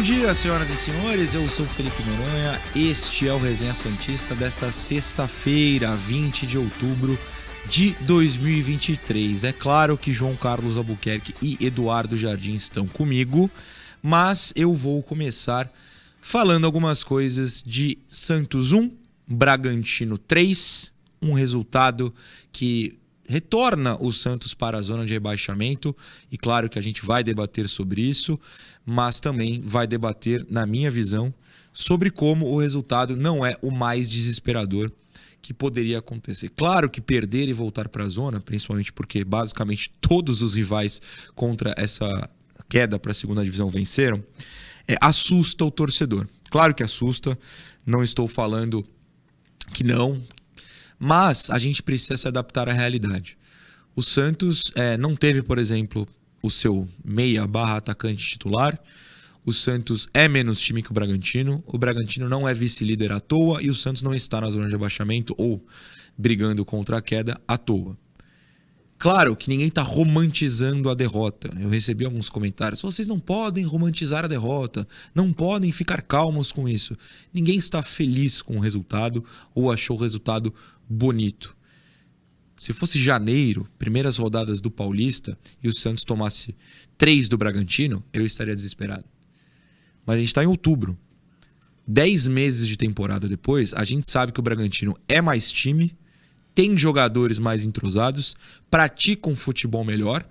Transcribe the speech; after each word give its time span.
Bom 0.00 0.04
dia, 0.04 0.34
senhoras 0.34 0.70
e 0.70 0.76
senhores. 0.78 1.34
Eu 1.34 1.46
sou 1.46 1.66
Felipe 1.66 2.02
Noronha. 2.04 2.58
Este 2.74 3.28
é 3.28 3.34
o 3.34 3.38
Resenha 3.38 3.74
Santista 3.74 4.34
desta 4.34 4.72
sexta-feira, 4.72 5.94
20 5.94 6.46
de 6.46 6.56
outubro 6.56 7.18
de 7.68 7.94
2023. 8.00 9.44
É 9.44 9.52
claro 9.52 9.98
que 9.98 10.10
João 10.10 10.34
Carlos 10.34 10.78
Albuquerque 10.78 11.34
e 11.42 11.58
Eduardo 11.60 12.16
Jardim 12.16 12.54
estão 12.54 12.86
comigo, 12.86 13.50
mas 14.02 14.54
eu 14.56 14.72
vou 14.74 15.02
começar 15.02 15.70
falando 16.18 16.64
algumas 16.64 17.04
coisas 17.04 17.62
de 17.62 17.98
Santos 18.08 18.72
1, 18.72 18.90
Bragantino 19.28 20.16
3, 20.16 20.94
um 21.20 21.34
resultado 21.34 22.14
que 22.50 22.98
retorna 23.30 23.96
o 24.02 24.12
Santos 24.12 24.54
para 24.54 24.76
a 24.76 24.82
zona 24.82 25.06
de 25.06 25.12
rebaixamento 25.12 25.96
e 26.32 26.36
claro 26.36 26.68
que 26.68 26.80
a 26.80 26.82
gente 26.82 27.06
vai 27.06 27.22
debater 27.22 27.68
sobre 27.68 28.02
isso, 28.02 28.38
mas 28.84 29.20
também 29.20 29.62
vai 29.62 29.86
debater, 29.86 30.44
na 30.50 30.66
minha 30.66 30.90
visão, 30.90 31.32
sobre 31.72 32.10
como 32.10 32.50
o 32.50 32.58
resultado 32.58 33.14
não 33.14 33.46
é 33.46 33.56
o 33.62 33.70
mais 33.70 34.10
desesperador 34.10 34.90
que 35.40 35.54
poderia 35.54 36.00
acontecer. 36.00 36.50
Claro 36.56 36.90
que 36.90 37.00
perder 37.00 37.48
e 37.48 37.52
voltar 37.52 37.88
para 37.88 38.02
a 38.02 38.08
zona, 38.08 38.40
principalmente 38.40 38.92
porque 38.92 39.22
basicamente 39.22 39.92
todos 40.00 40.42
os 40.42 40.54
rivais 40.54 41.00
contra 41.36 41.72
essa 41.76 42.28
queda 42.68 42.98
para 42.98 43.12
a 43.12 43.14
segunda 43.14 43.44
divisão 43.44 43.68
venceram, 43.70 44.24
é, 44.88 44.96
assusta 45.00 45.64
o 45.64 45.70
torcedor. 45.70 46.26
Claro 46.50 46.74
que 46.74 46.82
assusta, 46.82 47.38
não 47.86 48.02
estou 48.02 48.26
falando 48.26 48.84
que 49.72 49.84
não, 49.84 50.20
mas 51.02 51.48
a 51.48 51.58
gente 51.58 51.82
precisa 51.82 52.14
se 52.18 52.28
adaptar 52.28 52.68
à 52.68 52.72
realidade. 52.74 53.38
O 53.96 54.02
Santos 54.02 54.70
é, 54.76 54.98
não 54.98 55.16
teve, 55.16 55.42
por 55.42 55.58
exemplo, 55.58 56.06
o 56.42 56.50
seu 56.50 56.86
meia 57.02 57.46
barra 57.46 57.78
atacante 57.78 58.24
titular. 58.24 58.78
O 59.44 59.52
Santos 59.52 60.06
é 60.12 60.28
menos 60.28 60.60
time 60.60 60.82
que 60.82 60.90
o 60.90 60.94
Bragantino. 60.94 61.64
O 61.66 61.78
Bragantino 61.78 62.28
não 62.28 62.46
é 62.46 62.52
vice-líder 62.52 63.12
à 63.12 63.18
toa 63.18 63.62
e 63.62 63.70
o 63.70 63.74
Santos 63.74 64.02
não 64.02 64.14
está 64.14 64.42
na 64.42 64.50
zona 64.50 64.68
de 64.68 64.74
abaixamento 64.74 65.34
ou 65.38 65.64
brigando 66.16 66.64
contra 66.66 66.98
a 66.98 67.02
queda 67.02 67.40
à 67.48 67.56
toa. 67.56 67.96
Claro 69.00 69.34
que 69.34 69.48
ninguém 69.48 69.68
está 69.68 69.80
romantizando 69.80 70.90
a 70.90 70.94
derrota. 70.94 71.50
Eu 71.58 71.70
recebi 71.70 72.04
alguns 72.04 72.28
comentários. 72.28 72.82
Vocês 72.82 73.08
não 73.08 73.18
podem 73.18 73.64
romantizar 73.64 74.26
a 74.26 74.28
derrota, 74.28 74.86
não 75.14 75.32
podem 75.32 75.72
ficar 75.72 76.02
calmos 76.02 76.52
com 76.52 76.68
isso. 76.68 76.94
Ninguém 77.32 77.56
está 77.56 77.82
feliz 77.82 78.42
com 78.42 78.58
o 78.58 78.60
resultado 78.60 79.24
ou 79.54 79.72
achou 79.72 79.96
o 79.96 80.00
resultado 80.00 80.52
bonito. 80.90 81.56
Se 82.56 82.72
fosse 82.72 83.02
janeiro, 83.02 83.66
primeiras 83.78 84.18
rodadas 84.18 84.60
do 84.60 84.70
Paulista, 84.70 85.38
e 85.62 85.68
o 85.68 85.72
Santos 85.72 86.04
tomasse 86.04 86.54
três 86.98 87.28
do 87.28 87.38
Bragantino, 87.38 88.04
eu 88.12 88.26
estaria 88.26 88.54
desesperado. 88.54 89.04
Mas 90.04 90.16
a 90.16 90.18
gente 90.18 90.28
está 90.28 90.42
em 90.42 90.46
outubro. 90.46 90.98
Dez 91.86 92.28
meses 92.28 92.68
de 92.68 92.76
temporada 92.76 93.28
depois, 93.28 93.72
a 93.72 93.84
gente 93.84 94.10
sabe 94.10 94.32
que 94.32 94.40
o 94.40 94.42
Bragantino 94.42 94.94
é 95.08 95.22
mais 95.22 95.50
time, 95.50 95.96
tem 96.54 96.76
jogadores 96.76 97.38
mais 97.38 97.64
entrosados, 97.64 98.36
pratica 98.70 99.30
um 99.30 99.36
futebol 99.36 99.84
melhor. 99.84 100.28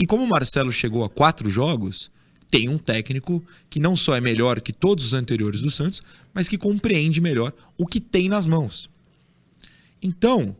E 0.00 0.06
como 0.06 0.22
o 0.22 0.28
Marcelo 0.28 0.70
chegou 0.70 1.02
a 1.02 1.10
quatro 1.10 1.50
jogos, 1.50 2.10
tem 2.50 2.68
um 2.68 2.78
técnico 2.78 3.44
que 3.68 3.80
não 3.80 3.96
só 3.96 4.14
é 4.14 4.20
melhor 4.20 4.60
que 4.60 4.72
todos 4.72 5.06
os 5.06 5.14
anteriores 5.14 5.60
do 5.60 5.70
Santos, 5.70 6.02
mas 6.32 6.48
que 6.48 6.56
compreende 6.56 7.20
melhor 7.20 7.52
o 7.76 7.84
que 7.84 8.00
tem 8.00 8.28
nas 8.28 8.46
mãos. 8.46 8.88
Então, 10.02 10.56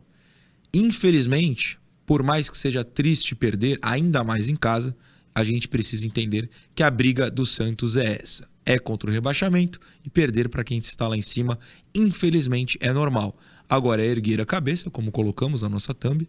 infelizmente, 0.72 1.78
por 2.04 2.22
mais 2.22 2.49
que 2.49 2.56
seja 2.56 2.82
triste 2.82 3.34
perder, 3.34 3.78
ainda 3.82 4.25
mais 4.25 4.49
em 4.49 4.56
casa, 4.56 4.97
a 5.34 5.44
gente 5.44 5.69
precisa 5.69 6.06
entender 6.06 6.49
que 6.75 6.82
a 6.82 6.91
briga 6.91 7.31
do 7.31 7.47
Santos 7.47 7.97
é 7.97 8.19
essa. 8.22 8.48
É 8.65 8.78
contra 8.78 9.09
o 9.09 9.12
rebaixamento 9.12 9.78
e 10.04 10.10
perder 10.10 10.48
para 10.48 10.65
quem 10.65 10.78
está 10.78 11.06
lá 11.06 11.16
em 11.16 11.22
cima, 11.22 11.59
infelizmente, 11.94 12.77
é 12.81 12.93
normal. 12.93 13.37
Agora 13.69 14.03
é 14.03 14.06
erguer 14.06 14.41
a 14.41 14.47
cabeça, 14.47 14.91
como 14.91 15.12
colocamos 15.12 15.62
na 15.62 15.69
nossa 15.69 15.94
thumb, 15.94 16.28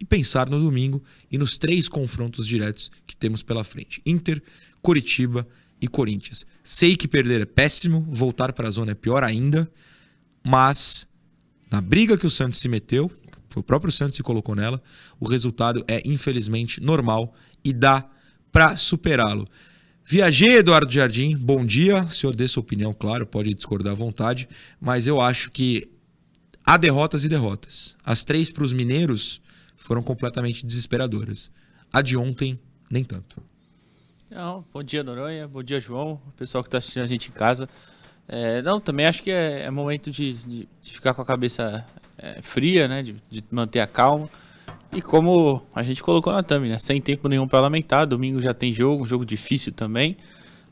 e 0.00 0.04
pensar 0.04 0.48
no 0.48 0.60
domingo 0.60 1.02
e 1.30 1.36
nos 1.36 1.58
três 1.58 1.88
confrontos 1.88 2.46
diretos 2.46 2.90
que 3.06 3.16
temos 3.16 3.42
pela 3.42 3.64
frente: 3.64 4.00
Inter, 4.06 4.42
Coritiba 4.80 5.46
e 5.80 5.88
Corinthians. 5.88 6.46
Sei 6.62 6.96
que 6.96 7.08
perder 7.08 7.42
é 7.42 7.46
péssimo, 7.46 8.06
voltar 8.10 8.52
para 8.52 8.68
a 8.68 8.70
zona 8.70 8.92
é 8.92 8.94
pior 8.94 9.24
ainda, 9.24 9.70
mas 10.46 11.06
na 11.70 11.80
briga 11.80 12.16
que 12.16 12.26
o 12.26 12.30
Santos 12.30 12.58
se 12.58 12.68
meteu, 12.68 13.10
foi 13.48 13.60
o 13.60 13.64
próprio 13.64 13.92
Santos 13.92 14.12
que 14.12 14.16
se 14.18 14.22
colocou 14.22 14.54
nela, 14.54 14.82
o 15.18 15.28
resultado 15.28 15.84
é 15.88 16.02
infelizmente 16.04 16.80
normal 16.82 17.34
e 17.64 17.72
dá 17.72 18.08
para 18.52 18.76
superá-lo. 18.76 19.46
Viajei, 20.04 20.56
Eduardo 20.56 20.90
Jardim, 20.90 21.36
bom 21.36 21.64
dia. 21.66 22.02
O 22.02 22.10
senhor 22.10 22.34
dê 22.34 22.48
sua 22.48 22.62
opinião, 22.62 22.94
claro, 22.94 23.26
pode 23.26 23.52
discordar 23.52 23.92
à 23.92 23.94
vontade, 23.94 24.48
mas 24.80 25.06
eu 25.06 25.20
acho 25.20 25.50
que 25.50 25.90
há 26.64 26.78
derrotas 26.78 27.24
e 27.24 27.28
derrotas. 27.28 27.94
As 28.02 28.24
três 28.24 28.50
para 28.50 28.64
os 28.64 28.72
mineiros 28.72 29.40
foram 29.76 30.02
completamente 30.02 30.64
desesperadoras. 30.64 31.50
A 31.92 32.00
de 32.00 32.16
ontem, 32.16 32.58
nem 32.90 33.04
tanto. 33.04 33.42
Não, 34.30 34.64
bom 34.72 34.82
dia, 34.82 35.02
Noronha. 35.02 35.46
Bom 35.48 35.62
dia, 35.62 35.80
João. 35.80 36.20
O 36.26 36.32
pessoal 36.32 36.62
que 36.62 36.68
está 36.68 36.78
assistindo 36.78 37.02
a 37.02 37.06
gente 37.06 37.28
em 37.28 37.32
casa. 37.32 37.68
É, 38.28 38.60
não, 38.60 38.78
também 38.78 39.06
acho 39.06 39.22
que 39.22 39.30
é, 39.30 39.62
é 39.62 39.70
momento 39.70 40.10
de, 40.10 40.34
de, 40.34 40.68
de, 40.82 40.92
ficar 40.92 41.14
com 41.14 41.22
a 41.22 41.24
cabeça 41.24 41.84
é, 42.18 42.42
fria, 42.42 42.86
né? 42.86 43.02
De, 43.02 43.16
de, 43.30 43.42
manter 43.50 43.80
a 43.80 43.86
calma. 43.86 44.28
E 44.92 45.00
como 45.00 45.62
a 45.74 45.82
gente 45.82 46.02
colocou 46.02 46.32
na 46.32 46.42
thumb, 46.42 46.68
né? 46.68 46.78
Sem 46.78 47.00
tempo 47.00 47.28
nenhum 47.28 47.48
para 47.48 47.60
lamentar. 47.60 48.06
Domingo 48.06 48.40
já 48.40 48.52
tem 48.52 48.72
jogo, 48.72 49.04
um 49.04 49.06
jogo 49.06 49.24
difícil 49.24 49.72
também. 49.72 50.16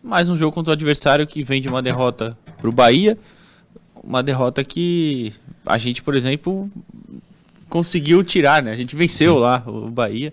Mais 0.03 0.29
um 0.29 0.37
jogo 0.37 0.53
contra 0.53 0.71
o 0.71 0.75
adversário 0.75 1.27
que 1.27 1.43
vem 1.43 1.61
de 1.61 1.69
uma 1.69 1.81
derrota 1.81 2.37
para 2.59 2.69
o 2.69 2.73
Bahia. 2.73 3.19
Uma 4.05 4.23
derrota 4.23 4.63
que 4.63 5.33
a 5.65 5.79
gente, 5.79 6.03
por 6.03 6.15
exemplo, 6.15 6.71
conseguiu 7.69 8.23
tirar, 8.23 8.63
né? 8.63 8.73
A 8.73 8.77
gente 8.77 8.95
venceu 8.95 9.35
Sim. 9.35 9.41
lá 9.41 9.63
o 9.67 9.91
Bahia. 9.91 10.33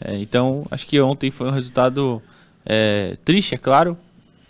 É, 0.00 0.16
então, 0.18 0.66
acho 0.70 0.86
que 0.86 1.00
ontem 1.00 1.30
foi 1.30 1.48
um 1.48 1.52
resultado 1.52 2.20
é, 2.64 3.16
triste, 3.24 3.54
é 3.54 3.58
claro, 3.58 3.96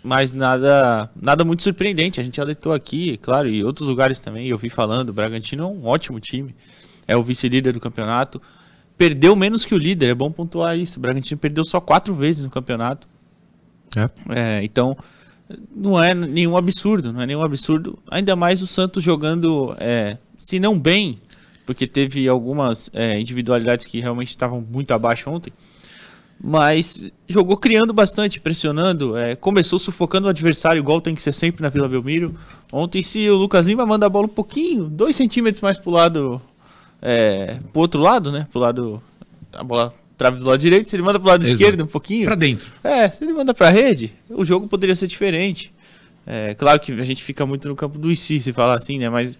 mas 0.03 0.33
nada 0.33 1.09
nada 1.19 1.45
muito 1.45 1.63
surpreendente. 1.63 2.19
A 2.19 2.23
gente 2.23 2.39
alertou 2.41 2.73
aqui, 2.73 3.17
claro, 3.17 3.49
e 3.49 3.63
outros 3.63 3.87
lugares 3.87 4.19
também, 4.19 4.47
eu 4.47 4.57
vi 4.57 4.69
falando, 4.69 5.09
o 5.09 5.13
Bragantino 5.13 5.63
é 5.63 5.67
um 5.67 5.85
ótimo 5.85 6.19
time, 6.19 6.53
é 7.07 7.15
o 7.15 7.23
vice-líder 7.23 7.73
do 7.73 7.79
campeonato, 7.79 8.41
perdeu 8.97 9.35
menos 9.35 9.63
que 9.63 9.73
o 9.73 9.77
líder, 9.77 10.09
é 10.09 10.13
bom 10.13 10.31
pontuar 10.31 10.77
isso, 10.77 10.99
o 10.99 11.01
Bragantino 11.01 11.39
perdeu 11.39 11.63
só 11.63 11.79
quatro 11.79 12.13
vezes 12.13 12.43
no 12.43 12.49
campeonato. 12.49 13.07
É. 13.95 14.09
é 14.35 14.63
então, 14.63 14.97
não 15.73 16.01
é 16.01 16.13
nenhum 16.13 16.57
absurdo, 16.57 17.13
não 17.13 17.21
é 17.21 17.25
nenhum 17.25 17.41
absurdo, 17.41 17.97
ainda 18.09 18.35
mais 18.35 18.61
o 18.61 18.67
Santos 18.67 19.03
jogando, 19.03 19.75
é, 19.79 20.17
se 20.37 20.59
não 20.59 20.77
bem, 20.77 21.19
porque 21.65 21.87
teve 21.87 22.27
algumas 22.27 22.89
é, 22.93 23.19
individualidades 23.19 23.87
que 23.87 23.99
realmente 23.99 24.29
estavam 24.29 24.61
muito 24.61 24.91
abaixo 24.93 25.29
ontem, 25.29 25.53
mas 26.45 27.09
jogou 27.25 27.55
criando 27.55 27.93
bastante, 27.93 28.41
pressionando, 28.41 29.15
é, 29.15 29.33
começou 29.33 29.79
sufocando 29.79 30.27
o 30.27 30.29
adversário, 30.29 30.77
igual 30.77 30.99
tem 30.99 31.15
que 31.15 31.21
ser 31.21 31.31
sempre 31.31 31.61
na 31.61 31.69
Vila 31.69 31.87
Belmiro. 31.87 32.35
Ontem, 32.69 33.01
se 33.01 33.29
o 33.29 33.35
Lucas 33.37 33.65
Lima 33.65 33.85
manda 33.85 34.05
a 34.05 34.09
bola 34.09 34.25
um 34.25 34.29
pouquinho, 34.29 34.89
dois 34.89 35.15
centímetros 35.15 35.61
mais 35.61 35.79
pro 35.79 35.89
lado, 35.89 36.41
é, 37.01 37.59
pro 37.71 37.81
outro 37.81 38.01
lado, 38.01 38.29
né? 38.29 38.45
Pro 38.51 38.59
lado, 38.59 39.01
a 39.53 39.63
bola 39.63 39.93
trave 40.17 40.37
do 40.37 40.45
lado 40.45 40.59
direito, 40.59 40.89
se 40.89 40.97
ele 40.97 41.03
manda 41.03 41.17
pro 41.17 41.29
lado 41.29 41.43
Exato. 41.43 41.53
esquerdo 41.55 41.85
um 41.85 41.87
pouquinho. 41.87 42.25
Pra 42.25 42.35
dentro. 42.35 42.69
É, 42.83 43.07
se 43.07 43.23
ele 43.23 43.31
manda 43.31 43.53
pra 43.53 43.69
rede, 43.69 44.11
o 44.29 44.43
jogo 44.43 44.67
poderia 44.67 44.95
ser 44.95 45.07
diferente. 45.07 45.73
É, 46.27 46.53
claro 46.55 46.77
que 46.77 46.91
a 46.91 47.05
gente 47.05 47.23
fica 47.23 47.45
muito 47.45 47.69
no 47.69 47.75
campo 47.75 47.97
do 47.97 48.11
IC, 48.11 48.41
se 48.41 48.51
falar 48.51 48.75
assim, 48.75 48.99
né? 48.99 49.09
Mas 49.09 49.37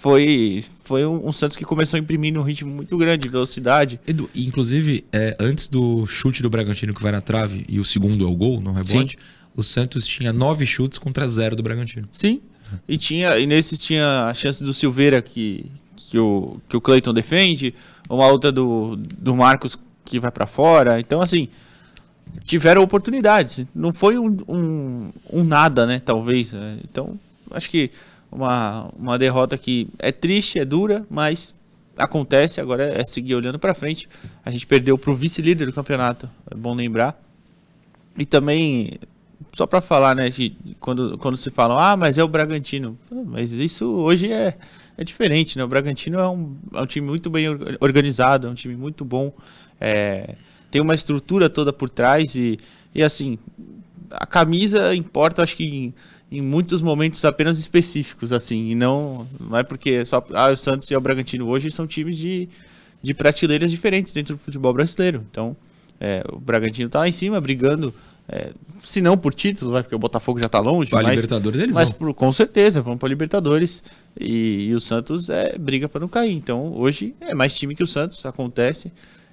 foi, 0.00 0.64
foi 0.84 1.04
um, 1.04 1.28
um, 1.28 1.32
Santos 1.32 1.58
que 1.58 1.64
começou 1.64 1.98
a 1.98 2.00
imprimir 2.00 2.36
um 2.38 2.42
ritmo 2.42 2.72
muito 2.72 2.96
grande, 2.96 3.24
de 3.24 3.28
velocidade. 3.28 4.00
Edu, 4.06 4.30
inclusive, 4.34 5.04
é, 5.12 5.36
antes 5.38 5.68
do 5.68 6.06
chute 6.06 6.42
do 6.42 6.48
Bragantino 6.48 6.94
que 6.94 7.02
vai 7.02 7.12
na 7.12 7.20
trave 7.20 7.66
e 7.68 7.78
o 7.78 7.84
segundo 7.84 8.24
é 8.24 8.26
o 8.26 8.34
gol, 8.34 8.62
no 8.62 8.72
rebote, 8.72 9.18
Sim. 9.18 9.24
o 9.54 9.62
Santos 9.62 10.06
tinha 10.06 10.32
nove 10.32 10.64
chutes 10.64 10.98
contra 10.98 11.28
zero 11.28 11.54
do 11.54 11.62
Bragantino. 11.62 12.08
Sim. 12.12 12.40
E, 12.88 12.96
tinha, 12.96 13.38
e 13.38 13.46
nesses 13.46 13.82
tinha 13.82 14.24
a 14.24 14.32
chance 14.32 14.64
do 14.64 14.72
Silveira 14.72 15.20
que, 15.20 15.66
que 15.94 16.18
o, 16.18 16.58
que 16.66 16.78
o 16.78 16.80
Cleiton 16.80 17.12
defende, 17.12 17.74
uma 18.08 18.26
outra 18.26 18.50
do, 18.50 18.96
do 18.96 19.36
Marcos 19.36 19.78
que 20.02 20.18
vai 20.18 20.30
para 20.30 20.46
fora. 20.46 20.98
Então, 20.98 21.20
assim, 21.20 21.46
tiveram 22.46 22.82
oportunidades. 22.82 23.66
Não 23.74 23.92
foi 23.92 24.18
um, 24.18 24.34
um, 24.48 25.12
um 25.30 25.44
nada, 25.44 25.84
né? 25.84 26.00
Talvez. 26.02 26.54
Né? 26.54 26.78
Então, 26.84 27.20
acho 27.50 27.68
que 27.68 27.90
uma, 28.30 28.90
uma 28.96 29.18
derrota 29.18 29.58
que 29.58 29.88
é 29.98 30.12
triste, 30.12 30.58
é 30.58 30.64
dura, 30.64 31.06
mas 31.10 31.54
acontece. 31.96 32.60
Agora 32.60 32.84
é 32.84 33.04
seguir 33.04 33.34
olhando 33.34 33.58
para 33.58 33.74
frente. 33.74 34.08
A 34.44 34.50
gente 34.50 34.66
perdeu 34.66 34.96
para 34.96 35.10
o 35.10 35.14
vice-líder 35.14 35.66
do 35.66 35.72
campeonato, 35.72 36.28
é 36.50 36.54
bom 36.54 36.74
lembrar. 36.74 37.20
E 38.18 38.24
também, 38.24 38.98
só 39.52 39.66
para 39.66 39.80
falar, 39.80 40.14
né, 40.14 40.28
de, 40.28 40.54
quando, 40.78 41.16
quando 41.18 41.36
se 41.36 41.50
fala, 41.50 41.92
ah, 41.92 41.96
mas 41.96 42.18
é 42.18 42.24
o 42.24 42.28
Bragantino. 42.28 42.98
Mas 43.10 43.52
isso 43.52 43.86
hoje 43.86 44.30
é, 44.32 44.56
é 44.96 45.04
diferente, 45.04 45.56
né? 45.56 45.64
O 45.64 45.68
Bragantino 45.68 46.18
é 46.18 46.28
um, 46.28 46.56
é 46.74 46.82
um 46.82 46.86
time 46.86 47.06
muito 47.06 47.30
bem 47.30 47.46
organizado, 47.80 48.46
é 48.46 48.50
um 48.50 48.54
time 48.54 48.76
muito 48.76 49.04
bom. 49.04 49.32
É, 49.80 50.36
tem 50.70 50.80
uma 50.80 50.94
estrutura 50.94 51.48
toda 51.48 51.72
por 51.72 51.88
trás 51.88 52.34
e, 52.34 52.58
e 52.94 53.02
assim, 53.02 53.38
a 54.10 54.26
camisa 54.26 54.94
importa, 54.94 55.42
acho 55.42 55.56
que 55.56 55.94
em, 56.30 56.40
muitos 56.40 56.82
momentos 56.82 57.24
apenas 57.24 57.58
específicos, 57.58 58.32
assim, 58.32 58.70
e 58.70 58.74
não, 58.74 59.26
não 59.38 59.56
é 59.56 59.62
porque 59.62 60.04
só 60.04 60.24
ah, 60.34 60.50
o 60.50 60.56
Santos 60.56 60.90
e 60.90 60.96
o 60.96 61.00
Bragantino 61.00 61.48
hoje 61.48 61.70
são 61.70 61.86
times 61.86 62.16
de, 62.16 62.48
de 63.02 63.14
prateleiras 63.14 63.70
diferentes 63.70 64.12
dentro 64.12 64.34
do 64.34 64.38
futebol 64.38 64.72
brasileiro. 64.72 65.24
Então, 65.30 65.56
é, 66.00 66.24
o 66.32 66.38
Bragantino 66.38 66.86
está 66.86 67.00
lá 67.00 67.08
em 67.08 67.12
cima 67.12 67.40
brigando, 67.40 67.92
é, 68.28 68.52
se 68.82 69.00
não 69.00 69.18
por 69.18 69.34
título, 69.34 69.72
vai, 69.72 69.82
porque 69.82 69.94
o 69.94 69.98
Botafogo 69.98 70.38
já 70.38 70.46
está 70.46 70.60
longe, 70.60 70.90
pra 70.90 71.02
mas, 71.02 71.16
Libertadores 71.16 71.60
eles 71.60 71.74
mas 71.74 71.92
por, 71.92 72.14
com 72.14 72.32
certeza, 72.32 72.80
vamos 72.80 72.98
para 72.98 73.08
Libertadores 73.08 73.82
e, 74.18 74.68
e, 74.68 74.74
o 74.74 74.80
Santos 74.80 75.28
é 75.28 75.58
briga 75.58 75.88
para 75.88 76.00
não 76.00 76.08
cair. 76.08 76.32
Então, 76.32 76.72
hoje 76.74 77.14
é 77.20 77.34
mais 77.34 77.56
time 77.56 77.74
que 77.74 77.82
o 77.82 77.86
Santos, 77.86 78.24
acontece 78.24 78.92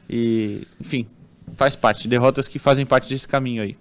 e, 0.09 0.67
enfim, 0.79 1.07
faz 1.55 1.75
parte, 1.75 2.07
derrotas 2.07 2.47
que 2.47 2.59
fazem 2.59 2.85
parte 2.85 3.09
desse 3.09 3.27
caminho 3.27 3.63
aí. 3.63 3.77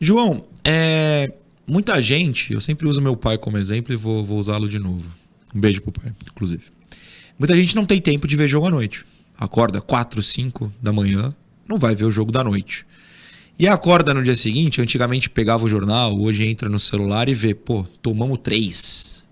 João, 0.00 0.44
é, 0.64 1.32
muita 1.70 2.02
gente, 2.02 2.52
eu 2.52 2.60
sempre 2.60 2.86
uso 2.88 3.00
meu 3.00 3.16
pai 3.16 3.38
como 3.38 3.56
exemplo 3.56 3.92
e 3.92 3.96
vou, 3.96 4.24
vou 4.24 4.38
usá-lo 4.38 4.68
de 4.68 4.78
novo. 4.78 5.10
Um 5.54 5.60
beijo 5.60 5.80
pro 5.80 5.92
pai, 5.92 6.12
inclusive. 6.30 6.64
Muita 7.38 7.56
gente 7.56 7.76
não 7.76 7.86
tem 7.86 8.00
tempo 8.00 8.26
de 8.26 8.36
ver 8.36 8.48
jogo 8.48 8.66
à 8.66 8.70
noite. 8.70 9.04
Acorda 9.38 9.80
4, 9.80 10.22
5 10.22 10.72
da 10.82 10.92
manhã, 10.92 11.34
não 11.66 11.78
vai 11.78 11.94
ver 11.94 12.04
o 12.04 12.10
jogo 12.10 12.30
da 12.32 12.44
noite. 12.44 12.84
E 13.58 13.68
acorda 13.68 14.12
no 14.12 14.22
dia 14.22 14.34
seguinte, 14.34 14.80
antigamente 14.80 15.30
pegava 15.30 15.64
o 15.64 15.68
jornal, 15.68 16.18
hoje 16.18 16.46
entra 16.46 16.68
no 16.68 16.78
celular 16.78 17.28
e 17.28 17.34
vê, 17.34 17.54
pô, 17.54 17.84
tomamos 18.02 18.38
três. 18.42 19.24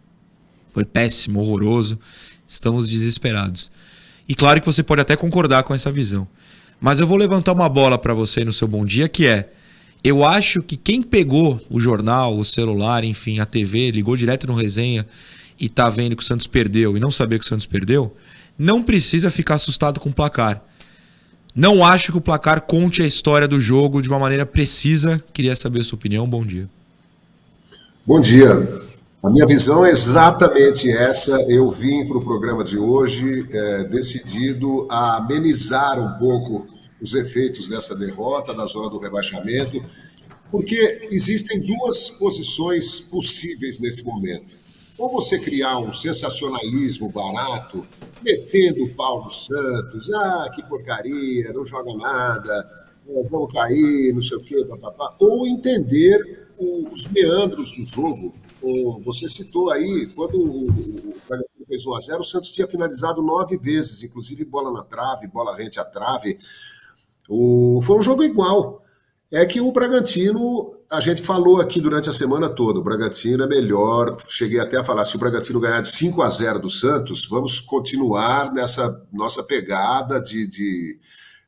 Foi 0.73 0.85
péssimo, 0.85 1.41
horroroso, 1.41 1.99
estamos 2.47 2.89
desesperados. 2.89 3.71
E 4.29 4.35
claro 4.35 4.61
que 4.61 4.67
você 4.67 4.83
pode 4.83 5.01
até 5.01 5.17
concordar 5.17 5.65
com 5.65 5.75
essa 5.75 5.91
visão. 5.91 6.29
Mas 6.81 7.01
eu 7.01 7.07
vou 7.07 7.17
levantar 7.17 7.53
uma 7.53 7.69
bola 7.69 7.99
para 7.99 8.15
você 8.15 8.45
no 8.45 8.53
seu 8.53 8.69
bom 8.69 8.85
dia, 8.85 9.09
que 9.09 9.27
é: 9.27 9.51
eu 10.09 10.25
acho 10.25 10.63
que 10.63 10.77
quem 10.77 11.03
pegou 11.03 11.61
o 11.71 11.79
jornal, 11.79 12.39
o 12.39 12.45
celular, 12.45 13.05
enfim, 13.05 13.41
a 13.41 13.47
TV, 13.47 13.91
ligou 13.91 14.17
direto 14.17 14.47
no 14.47 14.55
resenha 14.55 15.07
e 15.61 15.69
tá 15.69 15.91
vendo 15.91 16.17
que 16.17 16.23
o 16.23 16.27
Santos 16.27 16.47
perdeu 16.47 16.97
e 16.97 17.01
não 17.01 17.11
sabia 17.11 17.39
que 17.39 17.45
o 17.45 17.49
Santos 17.49 17.67
perdeu, 17.67 18.15
não 18.57 18.83
precisa 18.83 19.31
ficar 19.31 19.55
assustado 19.55 20.01
com 20.01 20.09
o 20.09 20.15
placar. 20.15 20.63
Não 21.55 21.85
acho 21.85 22.13
que 22.13 22.19
o 22.19 22.23
placar 22.23 22.63
conte 22.63 23.03
a 23.03 23.07
história 23.07 23.47
do 23.47 23.59
jogo 23.59 24.01
de 24.01 24.09
uma 24.09 24.19
maneira 24.19 24.47
precisa. 24.47 25.23
Queria 25.33 25.57
saber 25.57 25.81
a 25.81 25.85
sua 25.85 25.97
opinião. 25.97 26.29
Bom 26.29 26.45
dia. 26.45 26.69
Bom 28.07 28.21
dia. 28.21 28.49
A 29.23 29.29
minha 29.29 29.47
visão 29.47 29.85
é 29.85 29.91
exatamente 29.91 30.89
essa. 30.91 31.33
Eu 31.49 31.69
vim 31.69 32.07
para 32.07 32.17
o 32.17 32.25
programa 32.25 32.63
de 32.63 32.79
hoje 32.79 33.47
é, 33.51 33.85
decidido 33.85 34.87
a 34.89 35.17
amenizar 35.17 35.99
um 35.99 36.19
pouco 36.19 36.69
os 37.01 37.15
efeitos 37.15 37.69
dessa 37.69 37.95
derrota 37.95 38.55
da 38.55 38.67
zona 38.67 38.91
do 38.91 38.99
rebaixamento, 38.99 39.83
porque 40.51 41.09
existem 41.11 41.61
duas 41.61 42.11
posições 42.11 43.01
possíveis 43.01 43.79
nesse 43.79 44.05
momento. 44.05 44.57
Ou 44.97 45.09
você 45.11 45.39
criar 45.39 45.79
um 45.79 45.93
sensacionalismo 45.93 47.13
barato, 47.13 47.87
metendo 48.23 48.85
o 48.85 48.95
pau 48.95 49.25
no 49.25 49.31
Santos, 49.31 50.13
ah, 50.13 50.51
que 50.55 50.63
porcaria, 50.65 51.53
não 51.53 51.65
joga 51.65 51.95
nada, 51.95 52.89
é, 53.09 53.23
vão 53.29 53.47
cair, 53.47 54.13
não 54.13 54.23
sei 54.23 54.39
o 54.39 54.41
quê, 54.43 54.65
papapá. 54.65 55.15
ou 55.21 55.47
entender 55.47 56.49
os 56.59 57.07
meandros 57.07 57.71
do 57.73 57.85
jogo 57.85 58.35
você 59.05 59.29
citou 59.29 59.71
aí, 59.71 60.07
quando 60.15 60.35
o 60.35 61.15
Bragantino 61.29 61.67
fez 61.67 61.87
1 61.87 61.95
a 61.95 62.01
0 62.01 62.21
o 62.21 62.25
Santos 62.25 62.51
tinha 62.51 62.67
finalizado 62.67 63.23
nove 63.23 63.57
vezes, 63.57 64.03
inclusive 64.03 64.45
bola 64.45 64.73
na 64.73 64.83
trave, 64.83 65.29
bola 65.29 65.57
rente 65.57 65.79
à 65.79 65.85
trave. 65.85 66.39
O, 67.29 67.81
foi 67.83 67.99
um 67.99 68.03
jogo 68.03 68.25
igual. 68.25 68.83
É 69.31 69.45
que 69.45 69.61
o 69.61 69.71
Bragantino, 69.71 70.73
a 70.91 71.01
gente 71.01 71.21
falou 71.21 71.61
aqui 71.61 71.83
durante 71.83 72.09
a 72.09 72.15
semana 72.15 72.49
toda, 72.49 72.81
o 72.81 72.83
Bragantino 72.83 73.45
é 73.45 73.47
melhor. 73.47 74.17
Cheguei 74.27 74.59
até 74.59 74.79
a 74.79 74.85
falar: 74.85 75.05
se 75.05 75.17
o 75.17 75.19
Bragantino 75.19 75.61
ganhar 75.61 75.83
de 75.83 75.89
5 75.89 76.23
a 76.23 76.29
0 76.29 76.59
do 76.61 76.71
Santos, 76.71 77.27
vamos 77.29 77.61
continuar 77.61 78.51
nessa 78.55 79.07
nossa 79.13 79.43
pegada 79.43 80.19
de, 80.19 80.47
de 80.47 80.99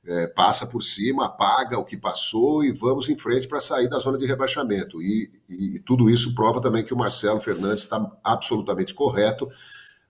é, 0.06 0.26
passa 0.26 0.66
por 0.66 0.82
cima, 0.82 1.24
apaga 1.24 1.78
o 1.78 1.84
que 1.84 1.96
passou 1.96 2.64
e 2.64 2.70
vamos 2.70 3.08
em 3.08 3.16
frente 3.16 3.48
para 3.48 3.60
sair 3.60 3.88
da 3.88 3.98
zona 3.98 4.18
de 4.18 4.26
rebaixamento. 4.26 5.00
E, 5.00 5.30
e, 5.48 5.76
e, 5.76 5.80
tudo 5.80 6.10
isso 6.10 6.34
prova 6.34 6.60
também 6.60 6.84
que 6.84 6.92
o 6.92 6.98
Marcelo 6.98 7.40
Fernandes 7.40 7.84
está 7.84 8.10
absolutamente 8.22 8.92
correto 8.92 9.48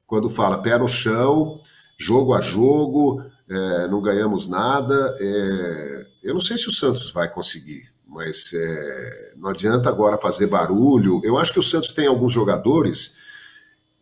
quando 0.06 0.28
fala 0.28 0.58
pé 0.58 0.76
no 0.76 0.88
chão, 0.88 1.61
jogo 1.96 2.34
a 2.34 2.40
jogo, 2.40 3.23
é, 3.50 3.88
não 3.88 4.00
ganhamos 4.00 4.47
nada. 4.49 5.17
É, 5.19 6.06
eu 6.23 6.35
não 6.35 6.41
sei 6.41 6.56
se 6.56 6.69
o 6.69 6.73
Santos 6.73 7.11
vai 7.11 7.29
conseguir, 7.29 7.93
mas 8.06 8.52
é, 8.55 9.35
não 9.37 9.50
adianta 9.50 9.88
agora 9.88 10.17
fazer 10.19 10.47
barulho. 10.47 11.20
Eu 11.25 11.37
acho 11.37 11.52
que 11.52 11.58
o 11.58 11.62
Santos 11.62 11.91
tem 11.91 12.06
alguns 12.06 12.32
jogadores 12.32 13.17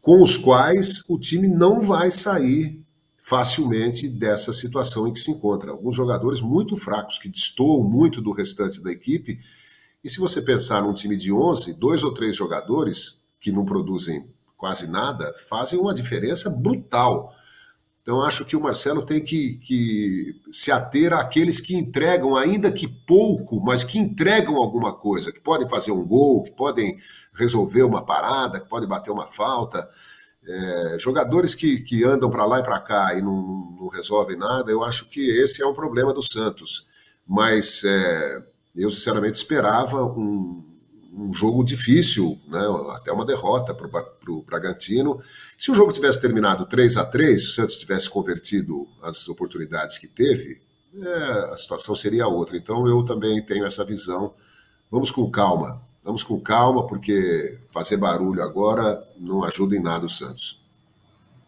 com 0.00 0.22
os 0.22 0.36
quais 0.36 1.02
o 1.08 1.18
time 1.18 1.48
não 1.48 1.80
vai 1.80 2.10
sair 2.10 2.84
facilmente 3.20 4.08
dessa 4.08 4.52
situação 4.52 5.06
em 5.06 5.12
que 5.12 5.18
se 5.18 5.30
encontra. 5.30 5.70
Alguns 5.70 5.94
jogadores 5.94 6.40
muito 6.40 6.76
fracos, 6.76 7.18
que 7.18 7.28
destoam 7.28 7.82
muito 7.82 8.22
do 8.22 8.32
restante 8.32 8.82
da 8.82 8.90
equipe. 8.90 9.38
E 10.02 10.08
se 10.08 10.18
você 10.18 10.40
pensar 10.40 10.82
num 10.82 10.94
time 10.94 11.16
de 11.16 11.32
11, 11.32 11.74
dois 11.74 12.02
ou 12.02 12.14
três 12.14 12.36
jogadores 12.36 13.22
que 13.40 13.52
não 13.52 13.64
produzem 13.64 14.24
quase 14.56 14.90
nada, 14.90 15.30
fazem 15.48 15.78
uma 15.78 15.92
diferença 15.94 16.48
brutal. 16.48 17.34
Então, 18.08 18.22
acho 18.22 18.46
que 18.46 18.56
o 18.56 18.60
Marcelo 18.62 19.04
tem 19.04 19.22
que, 19.22 19.58
que, 19.58 20.40
se 20.50 20.72
ater 20.72 21.12
àqueles 21.12 21.60
que 21.60 21.76
entregam, 21.76 22.36
ainda 22.36 22.72
que 22.72 22.88
pouco, 22.88 23.60
mas 23.62 23.84
que 23.84 23.98
entregam 23.98 24.56
alguma 24.56 24.94
coisa, 24.94 25.30
que 25.30 25.40
podem 25.40 25.68
fazer 25.68 25.92
um 25.92 26.06
gol, 26.06 26.42
que 26.42 26.50
podem 26.52 26.96
resolver 27.34 27.82
uma 27.82 28.02
parada, 28.02 28.60
que 28.60 28.66
podem 28.66 28.88
bater 28.88 29.10
uma 29.10 29.26
falta. 29.26 29.86
É, 30.42 30.96
jogadores 30.98 31.54
que, 31.54 31.80
que 31.80 32.02
andam 32.02 32.30
para 32.30 32.46
lá 32.46 32.60
e 32.60 32.62
para 32.62 32.80
cá 32.80 33.14
e 33.14 33.20
não, 33.20 33.76
não, 33.78 33.88
resolvem 33.88 34.38
nada, 34.38 34.70
eu 34.70 34.82
acho 34.82 35.10
que 35.10 35.28
esse 35.42 35.62
é 35.62 35.66
um 35.66 35.74
problema 35.74 36.14
do 36.14 36.22
Santos. 36.22 36.86
Mas 37.26 37.84
é, 37.84 38.42
eu, 38.74 38.90
sinceramente, 38.90 39.36
esperava 39.36 40.02
um, 40.02 40.64
um 41.18 41.34
jogo 41.34 41.64
difícil, 41.64 42.40
né, 42.46 42.60
até 42.92 43.10
uma 43.12 43.24
derrota 43.24 43.74
para 43.74 43.88
o 44.32 44.42
Bragantino. 44.42 45.18
Se 45.56 45.70
o 45.70 45.74
jogo 45.74 45.92
tivesse 45.92 46.20
terminado 46.20 46.64
3 46.66 46.96
a 46.96 47.04
3 47.04 47.40
se 47.40 47.48
o 47.48 47.52
Santos 47.54 47.78
tivesse 47.78 48.08
convertido 48.08 48.86
as 49.02 49.28
oportunidades 49.28 49.98
que 49.98 50.06
teve, 50.06 50.62
é, 50.96 51.52
a 51.52 51.56
situação 51.56 51.94
seria 51.94 52.28
outra. 52.28 52.56
Então 52.56 52.86
eu 52.86 53.04
também 53.04 53.42
tenho 53.42 53.64
essa 53.64 53.84
visão. 53.84 54.32
Vamos 54.90 55.10
com 55.10 55.28
calma. 55.30 55.82
Vamos 56.04 56.22
com 56.22 56.40
calma, 56.40 56.86
porque 56.86 57.58
fazer 57.70 57.96
barulho 57.96 58.42
agora 58.42 59.02
não 59.18 59.44
ajuda 59.44 59.76
em 59.76 59.82
nada 59.82 60.06
o 60.06 60.08
Santos. 60.08 60.62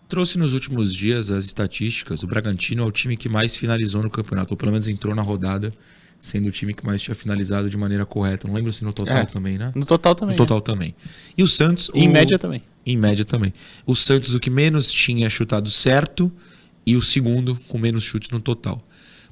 Trouxe 0.09 0.37
nos 0.37 0.53
últimos 0.53 0.93
dias 0.93 1.31
as 1.31 1.45
estatísticas. 1.45 2.23
O 2.25 2.27
Bragantino 2.27 2.83
é 2.83 2.87
o 2.87 2.91
time 2.91 3.17
que 3.17 3.29
mais 3.29 3.55
finalizou 3.55 4.03
no 4.03 4.11
campeonato, 4.11 4.53
ou 4.53 4.57
pelo 4.57 4.73
menos 4.73 4.89
entrou 4.89 5.15
na 5.15 5.23
rodada 5.23 5.73
sendo 6.21 6.49
o 6.49 6.53
time 6.53 6.75
que 6.75 6.85
mais 6.85 7.01
tinha 7.01 7.15
finalizado 7.15 7.71
de 7.71 7.77
maneira 7.79 8.05
correta. 8.05 8.47
Não 8.47 8.55
lembro 8.55 8.71
se 8.73 8.85
no 8.85 8.93
total 8.93 9.17
é, 9.17 9.25
também, 9.25 9.57
né? 9.57 9.73
No 9.75 9.87
total 9.87 10.15
também. 10.15 10.37
No 10.37 10.47
total 10.47 10.59
é. 10.59 10.61
também. 10.61 10.95
E 11.37 11.43
o 11.43 11.49
Santos. 11.49 11.91
Em 11.95 12.07
o... 12.07 12.13
média 12.13 12.39
também. 12.39 12.63
Em 12.85 12.97
média 12.97 13.25
também. 13.25 13.53
O 13.87 13.97
Santos, 13.97 14.35
o 14.35 14.39
que 14.39 14.51
menos 14.51 14.93
tinha 14.93 15.29
chutado 15.31 15.71
certo, 15.71 16.31
e 16.87 16.95
o 16.95 17.03
segundo 17.03 17.59
com 17.69 17.79
menos 17.79 18.05
chutes 18.05 18.29
no 18.31 18.41
total. 18.41 18.87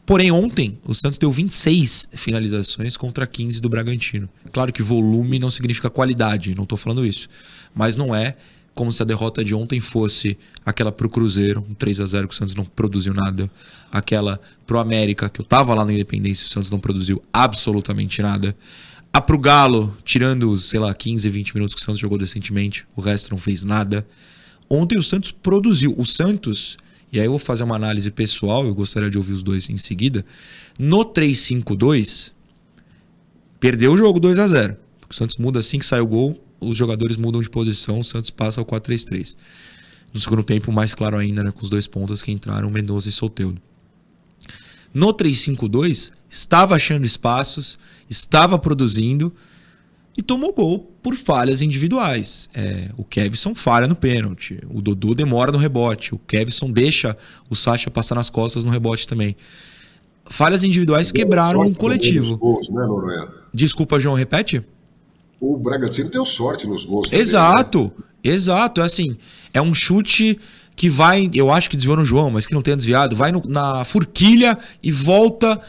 Porém, 0.07 0.31
ontem, 0.31 0.79
o 0.87 0.95
Santos 0.95 1.19
deu 1.19 1.31
26 1.31 2.09
finalizações 2.13 2.97
contra 2.97 3.27
15 3.27 3.61
do 3.61 3.69
Bragantino. 3.69 4.27
Claro 4.51 4.73
que 4.73 4.83
volume 4.83 5.39
não 5.39 5.51
significa 5.51 5.91
qualidade, 5.91 6.55
não 6.55 6.63
estou 6.63 6.79
falando 6.79 7.05
isso. 7.05 7.29
Mas 7.75 7.95
não 7.97 8.15
é 8.15 8.35
como 8.79 8.93
se 8.93 9.03
a 9.03 9.05
derrota 9.05 9.43
de 9.43 9.57
ontem 9.57 9.81
fosse 9.81 10.39
aquela 10.65 10.93
pro 10.93 11.11
Cruzeiro, 11.11 11.65
um 11.69 11.75
3 11.75 12.01
a 12.01 12.07
0 12.07 12.29
que 12.29 12.35
o 12.35 12.37
Santos 12.37 12.55
não 12.55 12.65
produziu 12.65 13.13
nada, 13.13 13.51
aquela 13.91 14.41
pro 14.65 14.79
América, 14.79 15.29
que 15.29 15.41
eu 15.41 15.45
tava 15.45 15.75
lá 15.75 15.85
na 15.85 15.93
Independência, 15.93 16.47
o 16.47 16.49
Santos 16.49 16.71
não 16.71 16.79
produziu 16.79 17.21
absolutamente 17.33 18.23
nada. 18.23 18.57
A 19.13 19.21
pro 19.21 19.37
Galo, 19.37 19.97
tirando 20.05 20.49
os, 20.49 20.67
sei 20.67 20.79
lá, 20.79 20.95
15, 20.95 21.29
20 21.29 21.55
minutos 21.57 21.75
que 21.75 21.81
o 21.81 21.85
Santos 21.85 21.99
jogou 21.99 22.17
decentemente, 22.17 22.87
o 22.95 23.01
resto 23.01 23.33
não 23.33 23.39
fez 23.39 23.65
nada. 23.65 24.07
Ontem 24.71 24.97
o 24.97 25.03
Santos 25.03 25.33
produziu. 25.33 25.93
O 25.99 26.07
Santos 26.07 26.77
e 27.13 27.19
aí 27.19 27.27
eu 27.27 27.33
vou 27.33 27.39
fazer 27.41 27.65
uma 27.65 27.75
análise 27.75 28.13
pessoal, 28.13 28.65
eu 28.65 28.75
gostaria 28.77 29.11
de 29.11 29.19
ouvir 29.19 29.33
os 29.33 29.43
dois 29.43 29.69
em 29.69 29.77
seguida. 29.77 30.25
No 30.79 31.05
3-5-2, 31.05 32.33
perdeu 33.59 33.95
o 33.95 33.97
jogo 33.97 34.21
2 34.21 34.39
a 34.39 34.47
0 34.47 34.77
O 35.11 35.13
Santos 35.13 35.37
muda 35.37 35.59
assim 35.59 35.81
que 35.81 35.87
sai 35.87 36.01
o 36.01 36.07
gol, 36.07 36.41
os 36.61 36.77
jogadores 36.77 37.17
mudam 37.17 37.41
de 37.41 37.51
posição, 37.51 38.01
o 38.01 38.05
Santos 38.05 38.31
passa 38.31 38.61
ao 38.61 38.67
4-3-3. 38.67 39.37
No 40.13 40.21
segundo 40.21 40.43
tempo, 40.43 40.73
mais 40.73 40.95
claro 40.95 41.19
ainda, 41.19 41.45
né, 41.45 41.53
com 41.53 41.63
os 41.63 41.71
dois 41.71 41.87
pontas 41.87 42.23
que 42.23 42.33
entraram, 42.33 42.71
Mendoza 42.71 43.09
e 43.09 43.13
Solteudo. 43.13 43.61
No 44.93 45.13
3-5-2, 45.13 46.13
estava 46.29 46.75
achando 46.75 47.05
espaços, 47.05 47.79
estava 48.09 48.59
produzindo 48.59 49.33
e 50.17 50.23
tomou 50.23 50.53
gol 50.53 50.93
por 51.03 51.15
falhas 51.15 51.63
individuais. 51.63 52.49
É, 52.55 52.91
o 52.97 53.05
Kevson 53.05 53.55
falha 53.55 53.87
no 53.87 53.95
pênalti, 53.95 54.59
o 54.69 54.81
Dodô 54.81 55.15
demora 55.15 55.53
no 55.53 55.59
rebote, 55.59 56.15
o 56.15 56.19
Kevson 56.19 56.71
deixa 56.71 57.17
o 57.49 57.55
Sacha 57.55 57.91
passar 57.91 58.15
nas 58.15 58.31
costas 58.31 58.65
no 58.65 58.71
rebote 58.71 59.07
também. 59.07 59.37
Falhas 60.25 60.65
individuais 60.65 61.13
quebraram 61.13 61.67
o 61.67 61.75
coletivo. 61.75 62.39
Né, 62.73 63.29
Desculpa, 63.53 64.01
João, 64.01 64.15
repete? 64.15 64.63
O 65.41 65.57
Bragantino 65.57 66.11
deu 66.11 66.25
sorte 66.25 66.67
nos 66.67 66.85
gols. 66.85 67.13
Exato, 67.13 67.91
também, 67.91 68.05
né? 68.25 68.33
exato. 68.33 68.81
É 68.81 68.85
assim, 68.85 69.17
é 69.53 69.63
um 69.63 69.75
chute 69.75 70.39
que 70.75 70.89
vai, 70.89 71.31
eu 71.35 71.51
acho 71.51 71.69
que 71.69 71.77
desviou 71.77 71.97
no 71.97 72.05
João, 72.05 72.31
mas 72.31 72.47
que 72.47 72.55
não 72.55 72.63
tenha 72.63 72.77
desviado, 72.77 73.17
vai 73.17 73.33
no, 73.33 73.43
na 73.47 73.85
forquilha 73.85 74.57
e 74.83 74.93
volta 74.93 75.61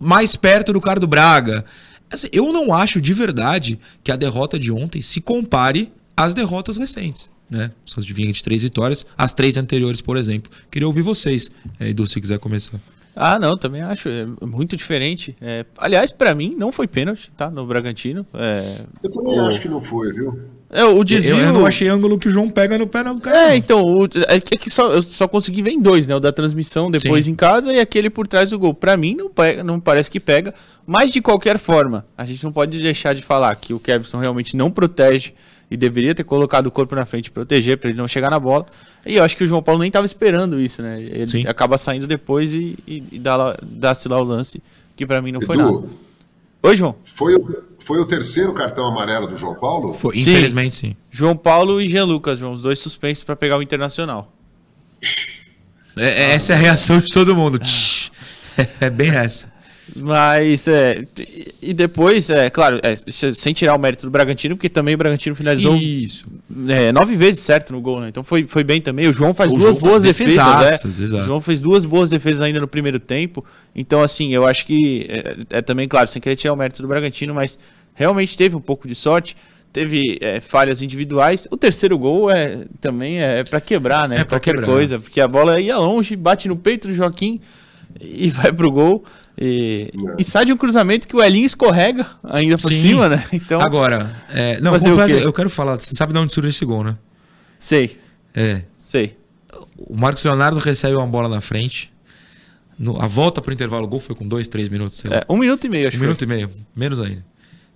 mais 0.00 0.36
perto 0.36 0.72
do 0.72 0.80
cara 0.80 0.98
do 0.98 1.06
Braga. 1.06 1.64
Assim, 2.10 2.28
eu 2.32 2.52
não 2.52 2.72
acho 2.72 3.00
de 3.00 3.12
verdade 3.12 3.78
que 4.02 4.10
a 4.10 4.16
derrota 4.16 4.58
de 4.58 4.72
ontem 4.72 5.02
se 5.02 5.20
compare 5.20 5.92
às 6.16 6.32
derrotas 6.32 6.78
recentes. 6.78 7.30
Né? 7.50 7.70
Vinha 7.98 8.32
de 8.32 8.42
três 8.42 8.62
vitórias, 8.62 9.06
as 9.16 9.32
três 9.32 9.56
anteriores, 9.56 10.00
por 10.00 10.16
exemplo. 10.16 10.50
Queria 10.70 10.86
ouvir 10.86 11.02
vocês, 11.02 11.50
é, 11.78 11.88
Edu, 11.88 12.06
se 12.06 12.20
quiser 12.20 12.38
começar. 12.38 12.80
Ah, 13.20 13.38
não, 13.38 13.58
também 13.58 13.82
acho. 13.82 14.08
É 14.08 14.24
muito 14.46 14.76
diferente. 14.76 15.36
É, 15.40 15.66
aliás, 15.76 16.12
para 16.12 16.34
mim, 16.34 16.54
não 16.56 16.70
foi 16.70 16.86
pênalti, 16.86 17.32
tá? 17.36 17.50
No 17.50 17.66
Bragantino. 17.66 18.24
É, 18.32 18.82
eu 19.02 19.10
também 19.10 19.38
o... 19.38 19.46
acho 19.46 19.60
que 19.60 19.68
não 19.68 19.82
foi, 19.82 20.12
viu? 20.12 20.38
É, 20.70 20.84
o 20.84 21.02
desvio... 21.02 21.36
Eu, 21.36 21.46
eu, 21.46 21.52
não 21.52 21.66
achei 21.66 21.88
ângulo 21.88 22.18
que 22.18 22.28
o 22.28 22.30
João 22.30 22.48
pega 22.48 22.76
no 22.78 22.86
pé, 22.86 23.02
não. 23.02 23.18
Cara. 23.18 23.52
É, 23.52 23.56
então, 23.56 23.82
o, 23.82 24.04
é 24.28 24.38
que 24.38 24.70
só, 24.70 24.92
eu 24.92 25.02
só 25.02 25.26
consegui 25.26 25.62
ver 25.62 25.70
em 25.70 25.80
dois, 25.80 26.06
né? 26.06 26.14
O 26.14 26.20
da 26.20 26.30
transmissão 26.30 26.90
depois 26.90 27.24
Sim. 27.24 27.32
em 27.32 27.34
casa 27.34 27.72
e 27.72 27.80
aquele 27.80 28.08
por 28.08 28.28
trás 28.28 28.50
do 28.50 28.58
gol. 28.58 28.72
Para 28.72 28.96
mim, 28.96 29.16
não, 29.16 29.30
pega, 29.30 29.64
não 29.64 29.80
parece 29.80 30.10
que 30.10 30.20
pega. 30.20 30.54
Mas, 30.86 31.10
de 31.10 31.20
qualquer 31.20 31.58
forma, 31.58 32.06
a 32.16 32.24
gente 32.24 32.44
não 32.44 32.52
pode 32.52 32.80
deixar 32.80 33.14
de 33.14 33.22
falar 33.22 33.56
que 33.56 33.74
o 33.74 33.80
Kevson 33.80 34.18
realmente 34.18 34.56
não 34.56 34.70
protege 34.70 35.32
e 35.70 35.76
deveria 35.76 36.14
ter 36.14 36.24
colocado 36.24 36.66
o 36.66 36.70
corpo 36.70 36.94
na 36.94 37.04
frente 37.04 37.26
e 37.26 37.30
proteger 37.30 37.76
para 37.78 37.90
ele 37.90 37.98
não 37.98 38.08
chegar 38.08 38.30
na 38.30 38.38
bola. 38.38 38.66
E 39.04 39.16
eu 39.16 39.24
acho 39.24 39.36
que 39.36 39.44
o 39.44 39.46
João 39.46 39.62
Paulo 39.62 39.80
nem 39.80 39.88
estava 39.88 40.06
esperando 40.06 40.60
isso, 40.60 40.80
né? 40.80 41.00
Ele 41.00 41.28
Sim. 41.28 41.46
acaba 41.46 41.76
saindo 41.76 42.06
depois 42.06 42.54
e, 42.54 42.78
e, 42.86 43.02
e 43.12 43.18
dá-se 43.18 44.08
dá 44.08 44.16
lá 44.16 44.22
o 44.22 44.24
lance, 44.24 44.62
que 44.96 45.06
para 45.06 45.20
mim 45.20 45.32
não 45.32 45.40
foi 45.40 45.56
Edu, 45.56 45.80
nada. 45.80 45.88
Oi, 46.62 46.76
João. 46.76 46.96
Foi 47.04 47.34
o, 47.34 47.64
foi 47.78 47.98
o 48.00 48.04
terceiro 48.04 48.52
cartão 48.52 48.86
amarelo 48.88 49.28
do 49.28 49.36
João 49.36 49.54
Paulo? 49.54 49.94
Foi, 49.94 50.14
sim. 50.14 50.22
Infelizmente, 50.22 50.74
sim. 50.74 50.96
João 51.10 51.36
Paulo 51.36 51.80
e 51.80 51.86
Jean 51.86 52.04
Lucas, 52.04 52.38
João, 52.38 52.52
os 52.52 52.62
dois 52.62 52.78
suspensos 52.78 53.22
para 53.22 53.36
pegar 53.36 53.58
o 53.58 53.62
Internacional. 53.62 54.32
É, 55.96 56.32
essa 56.32 56.52
é 56.52 56.56
a 56.56 56.58
reação 56.58 56.98
de 57.00 57.10
todo 57.12 57.34
mundo. 57.34 57.60
é 58.80 58.90
bem 58.90 59.10
essa. 59.10 59.52
Mas, 59.96 60.68
é. 60.68 61.04
E 61.60 61.72
depois, 61.72 62.30
é 62.30 62.50
claro, 62.50 62.80
é, 62.82 62.94
sem 63.10 63.52
tirar 63.52 63.74
o 63.74 63.78
mérito 63.78 64.06
do 64.06 64.10
Bragantino, 64.10 64.56
porque 64.56 64.68
também 64.68 64.94
o 64.94 64.98
Bragantino 64.98 65.34
finalizou. 65.34 65.74
Isso. 65.76 66.26
É, 66.68 66.92
nove 66.92 67.16
vezes 67.16 67.40
certo 67.40 67.72
no 67.72 67.80
gol, 67.80 68.00
né? 68.00 68.08
Então 68.08 68.22
foi, 68.22 68.46
foi 68.46 68.62
bem 68.62 68.80
também. 68.80 69.08
O 69.08 69.12
João 69.12 69.32
faz 69.32 69.52
o 69.52 69.56
duas 69.56 69.76
João 69.76 69.90
boas 69.90 70.02
defesas, 70.02 70.36
né? 70.36 71.20
O 71.20 71.22
João 71.22 71.40
fez 71.40 71.60
duas 71.60 71.84
boas 71.84 72.10
defesas 72.10 72.40
ainda 72.40 72.60
no 72.60 72.68
primeiro 72.68 73.00
tempo. 73.00 73.44
Então, 73.74 74.02
assim, 74.02 74.32
eu 74.32 74.46
acho 74.46 74.66
que. 74.66 75.06
É, 75.08 75.58
é, 75.58 75.62
também, 75.62 75.88
claro, 75.88 76.08
sem 76.08 76.20
querer 76.20 76.36
tirar 76.36 76.52
o 76.52 76.56
mérito 76.56 76.82
do 76.82 76.88
Bragantino, 76.88 77.34
mas 77.34 77.58
realmente 77.94 78.36
teve 78.36 78.56
um 78.56 78.60
pouco 78.60 78.86
de 78.86 78.94
sorte. 78.94 79.36
Teve 79.72 80.18
é, 80.20 80.40
falhas 80.40 80.80
individuais. 80.80 81.46
O 81.50 81.56
terceiro 81.56 81.98
gol 81.98 82.30
é 82.30 82.64
também 82.80 83.20
é, 83.20 83.44
para 83.44 83.60
quebrar, 83.60 84.08
né? 84.08 84.20
É 84.20 84.24
Qualquer 84.24 84.54
quebrar. 84.54 84.66
coisa, 84.66 84.98
porque 84.98 85.20
a 85.20 85.28
bola 85.28 85.60
ia 85.60 85.76
longe, 85.76 86.16
bate 86.16 86.48
no 86.48 86.56
peito 86.56 86.88
do 86.88 86.94
Joaquim 86.94 87.40
e 88.00 88.30
vai 88.30 88.52
pro 88.52 88.70
gol. 88.70 89.04
E, 89.40 89.92
e, 90.18 90.24
sai 90.24 90.44
de 90.44 90.52
um 90.52 90.56
cruzamento 90.56 91.06
que 91.06 91.14
o 91.14 91.22
Elinho 91.22 91.46
escorrega 91.46 92.04
ainda 92.24 92.58
por 92.58 92.72
Sim. 92.72 92.80
cima, 92.80 93.08
né? 93.08 93.24
Então, 93.32 93.60
Agora, 93.60 94.12
é, 94.30 94.60
não, 94.60 94.72
completo, 94.72 95.12
eu 95.12 95.32
quero 95.32 95.48
falar, 95.48 95.80
você 95.80 95.94
sabe 95.94 96.12
de 96.12 96.18
onde 96.18 96.34
surge 96.34 96.48
esse 96.48 96.64
gol, 96.64 96.82
né? 96.82 96.96
Sei. 97.56 98.00
É. 98.34 98.62
Sei. 98.76 99.16
O 99.76 99.96
Marcos 99.96 100.24
Leonardo 100.24 100.58
recebe 100.58 100.96
uma 100.96 101.06
bola 101.06 101.28
na 101.28 101.40
frente. 101.40 101.92
No, 102.76 103.00
a 103.00 103.06
volta 103.06 103.40
para 103.40 103.50
o 103.50 103.54
intervalo 103.54 103.86
gol 103.86 104.00
foi 104.00 104.16
com 104.16 104.26
dois, 104.26 104.48
três 104.48 104.68
minutos, 104.68 104.98
sei 104.98 105.10
lá. 105.10 105.18
É, 105.18 105.26
um 105.28 105.36
minuto 105.36 105.64
e 105.64 105.70
meio, 105.70 105.86
acho 105.86 105.96
Um 105.96 106.00
minuto 106.00 106.22
e 106.22 106.26
meio, 106.26 106.50
menos 106.74 107.00
ainda. 107.00 107.24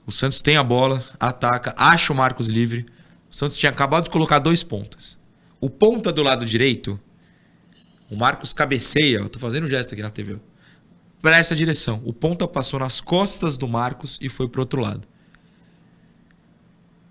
O 0.05 0.11
Santos 0.11 0.41
tem 0.41 0.57
a 0.57 0.65
bola, 0.65 1.01
ataca, 1.19 1.73
acha 1.77 2.13
o 2.13 2.17
Marcos 2.17 2.49
livre. 2.49 2.87
O 3.31 3.37
Santos 3.37 3.57
tinha 3.57 3.71
acabado 3.71 4.05
de 4.05 4.11
colocar 4.11 4.41
dois 4.41 4.65
pontas. 4.65 5.17
O 5.61 5.71
ponta 5.71 6.13
do 6.13 6.25
lado 6.25 6.45
direito, 6.45 6.99
o 8.11 8.17
Marcos 8.17 8.53
cabeceia, 8.53 9.19
eu 9.19 9.29
tô 9.29 9.39
fazendo 9.39 9.65
um 9.65 9.69
gesto 9.69 9.93
aqui 9.93 10.03
na 10.03 10.11
TV 10.11 10.39
para 11.23 11.39
essa 11.39 11.55
direção. 11.55 12.03
O 12.05 12.13
ponta 12.13 12.49
passou 12.49 12.81
nas 12.81 13.01
costas 13.01 13.57
do 13.57 13.69
Marcos 13.69 14.19
e 14.21 14.29
foi 14.29 14.49
para 14.49 14.61
outro 14.61 14.81
lado. 14.81 15.07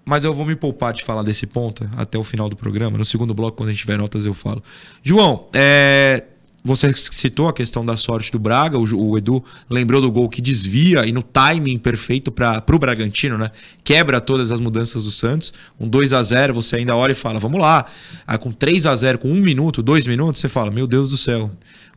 Mas 0.06 0.26
eu 0.26 0.34
vou 0.34 0.46
me 0.46 0.56
poupar 0.56 0.92
de 0.92 1.04
falar 1.04 1.24
desse 1.24 1.48
ponta 1.48 1.90
até 1.96 2.18
o 2.18 2.24
final 2.24 2.50
do 2.50 2.56
programa. 2.56 2.98
No 2.98 3.06
segundo 3.06 3.34
bloco, 3.34 3.56
quando 3.56 3.70
a 3.70 3.72
gente 3.72 3.82
tiver 3.82 3.98
notas, 3.98 4.26
eu 4.26 4.34
falo. 4.34 4.62
João, 5.02 5.48
é... 5.54 6.26
você 6.62 6.92
citou 6.94 7.48
a 7.48 7.54
questão 7.54 7.86
da 7.86 7.96
sorte 7.96 8.30
do 8.32 8.40
Braga. 8.40 8.78
O, 8.78 9.18
Edu 9.18 9.42
lembrou 9.70 10.02
do 10.02 10.12
gol 10.12 10.28
que 10.28 10.42
desvia 10.42 11.06
e 11.06 11.14
no 11.14 11.24
timing 11.24 11.78
perfeito 11.78 12.30
para 12.32 12.64
o 12.74 12.80
Bragantino, 12.80 13.38
né? 13.38 13.52
Quebra 13.84 14.20
todas 14.20 14.52
as 14.52 14.60
mudanças 14.60 15.06
do 15.06 15.12
Santos. 15.12 15.54
Um 15.80 15.88
2 15.88 16.12
a 16.12 16.22
0 16.22 16.54
você 16.54 16.78
ainda 16.78 16.96
olha 16.96 17.14
e 17.14 17.16
fala, 17.16 17.40
vamos 17.40 17.62
lá. 17.62 17.86
Aí 18.28 18.38
com 18.38 18.52
3 18.52 18.88
a 18.88 18.96
0 18.96 19.20
com 19.20 19.30
um 19.30 19.40
minuto, 19.40 19.82
dois 19.82 20.06
minutos, 20.08 20.42
você 20.42 20.50
fala, 20.50 20.72
meu 20.72 20.88
Deus 20.88 21.12
do 21.12 21.18
céu, 21.18 21.50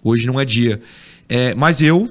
hoje 0.04 0.26
não 0.26 0.38
é 0.38 0.44
dia. 0.44 0.80
É, 1.28 1.54
mas 1.54 1.82
eu 1.82 2.10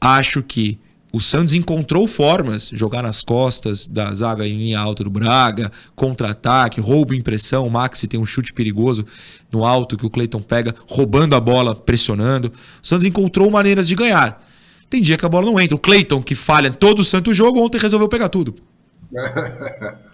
acho 0.00 0.42
que 0.42 0.78
o 1.12 1.20
Santos 1.20 1.54
encontrou 1.54 2.08
formas, 2.08 2.70
jogar 2.72 3.00
nas 3.00 3.22
costas 3.22 3.86
da 3.86 4.12
zaga 4.12 4.46
em 4.48 4.58
linha 4.58 4.80
alta 4.80 5.04
do 5.04 5.10
Braga, 5.10 5.70
contra-ataque, 5.94 6.80
roubo 6.80 7.14
impressão, 7.14 7.66
o 7.66 7.70
Maxi 7.70 8.08
tem 8.08 8.18
um 8.18 8.26
chute 8.26 8.52
perigoso 8.52 9.06
no 9.52 9.64
alto 9.64 9.96
que 9.96 10.04
o 10.04 10.10
Cleiton 10.10 10.42
pega, 10.42 10.74
roubando 10.88 11.36
a 11.36 11.40
bola, 11.40 11.72
pressionando. 11.72 12.52
O 12.82 12.86
Santos 12.86 13.06
encontrou 13.06 13.48
maneiras 13.48 13.86
de 13.86 13.94
ganhar. 13.94 14.44
Tem 14.90 15.00
dia 15.00 15.16
que 15.16 15.24
a 15.24 15.28
bola 15.28 15.46
não 15.46 15.60
entra. 15.60 15.76
O 15.76 15.80
Cleiton, 15.80 16.20
que 16.20 16.34
falha 16.34 16.72
todo 16.72 16.98
o 16.98 17.04
santo 17.04 17.32
jogo, 17.32 17.60
ontem 17.60 17.78
resolveu 17.78 18.08
pegar 18.08 18.28
tudo. 18.28 18.54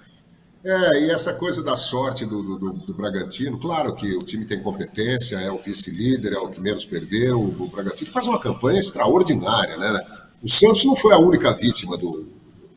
É, 0.62 1.04
e 1.04 1.10
essa 1.10 1.32
coisa 1.34 1.62
da 1.62 1.74
sorte 1.74 2.26
do, 2.26 2.42
do, 2.42 2.58
do, 2.58 2.94
Bragantino, 2.94 3.58
claro 3.58 3.94
que 3.94 4.14
o 4.14 4.22
time 4.22 4.44
tem 4.44 4.62
competência, 4.62 5.36
é 5.36 5.50
o 5.50 5.56
vice-líder, 5.56 6.34
é 6.34 6.38
o 6.38 6.48
que 6.48 6.60
menos 6.60 6.84
perdeu. 6.84 7.40
O 7.40 7.66
Bragantino 7.68 8.10
faz 8.10 8.26
uma 8.26 8.38
campanha 8.38 8.78
extraordinária, 8.78 9.76
né? 9.78 10.06
O 10.42 10.48
Santos 10.48 10.84
não 10.84 10.94
foi 10.94 11.14
a 11.14 11.18
única 11.18 11.54
vítima 11.54 11.96
do, 11.96 12.26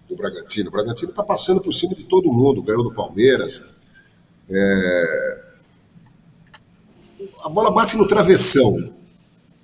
do 0.08 0.16
Bragantino. 0.16 0.70
O 0.70 0.72
Bragantino 0.72 1.10
está 1.10 1.24
passando 1.24 1.60
por 1.60 1.74
cima 1.74 1.94
de 1.94 2.06
todo 2.06 2.32
mundo, 2.32 2.64
ganhou 2.64 2.84
do 2.84 2.96
Palmeiras. 2.96 3.76
É... 4.50 5.44
A 7.44 7.50
bola 7.50 7.70
bate 7.70 7.98
no 7.98 8.08
travessão, 8.08 8.74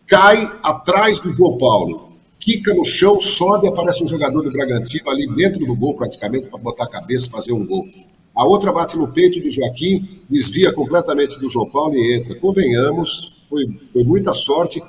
cai 0.05 0.59
atrás 0.61 1.19
do 1.19 1.33
João 1.33 1.57
Paulo, 1.57 2.08
quica 2.39 2.73
no 2.73 2.85
chão, 2.85 3.19
sobe, 3.19 3.67
aparece 3.67 4.03
um 4.03 4.07
jogador 4.07 4.41
do 4.41 4.51
Bragantino 4.51 5.09
ali 5.09 5.27
dentro 5.27 5.65
do 5.65 5.75
gol 5.75 5.97
praticamente 5.97 6.47
para 6.47 6.57
botar 6.57 6.85
a 6.85 6.89
cabeça 6.89 7.27
e 7.27 7.29
fazer 7.29 7.53
um 7.53 7.65
gol. 7.65 7.85
A 8.33 8.45
outra 8.45 8.71
bate 8.71 8.97
no 8.97 9.11
peito 9.11 9.41
do 9.41 9.51
Joaquim, 9.51 10.07
desvia 10.29 10.71
completamente 10.71 11.37
do 11.39 11.49
João 11.49 11.69
Paulo 11.69 11.95
e 11.95 12.15
entra. 12.15 12.33
Convenhamos, 12.35 13.43
foi, 13.49 13.67
foi 13.91 14.03
muita 14.03 14.31
sorte. 14.31 14.81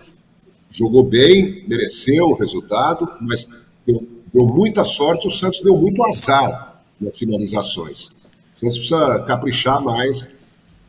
Jogou 0.71 1.02
bem, 1.02 1.64
mereceu 1.66 2.26
o 2.26 2.35
resultado, 2.35 3.09
mas 3.21 3.49
deu, 3.85 4.07
deu 4.33 4.47
muita 4.47 4.85
sorte. 4.85 5.26
O 5.26 5.30
Santos 5.30 5.61
deu 5.62 5.76
muito 5.76 6.04
azar 6.04 6.80
nas 7.00 7.16
finalizações. 7.19 8.11
O 8.54 8.61
Santos 8.61 8.78
precisa 8.78 9.19
caprichar 9.21 9.83
mais, 9.83 10.28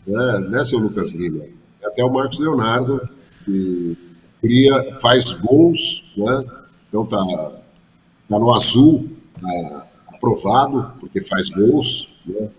né, 0.06 0.40
né 0.50 0.64
seu 0.64 0.78
Lucas 0.78 1.14
Lima? 1.14 1.44
Até 1.84 2.04
o 2.04 2.14
Marcos 2.14 2.38
Leonardo, 2.38 3.02
que 3.44 3.98
cria, 4.42 4.98
faz 5.00 5.34
gols, 5.34 6.14
né? 6.18 6.46
então 6.90 7.06
tá, 7.06 7.24
tá 8.28 8.40
no 8.40 8.54
azul, 8.54 9.10
tá 9.40 9.88
aprovado, 10.08 10.94
porque 11.00 11.22
faz 11.22 11.50
gols, 11.50 12.22
né? 12.26 12.50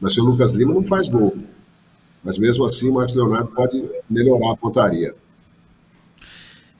Mas 0.00 0.16
o 0.18 0.24
Lucas 0.24 0.52
Lima 0.52 0.74
não 0.74 0.82
faz 0.82 1.08
gol. 1.08 1.36
Mas 2.22 2.38
mesmo 2.38 2.64
assim, 2.64 2.90
o 2.90 2.94
Marcos 2.94 3.14
Leonardo 3.14 3.50
pode 3.54 3.88
melhorar 4.10 4.52
a 4.52 4.56
pontaria. 4.56 5.14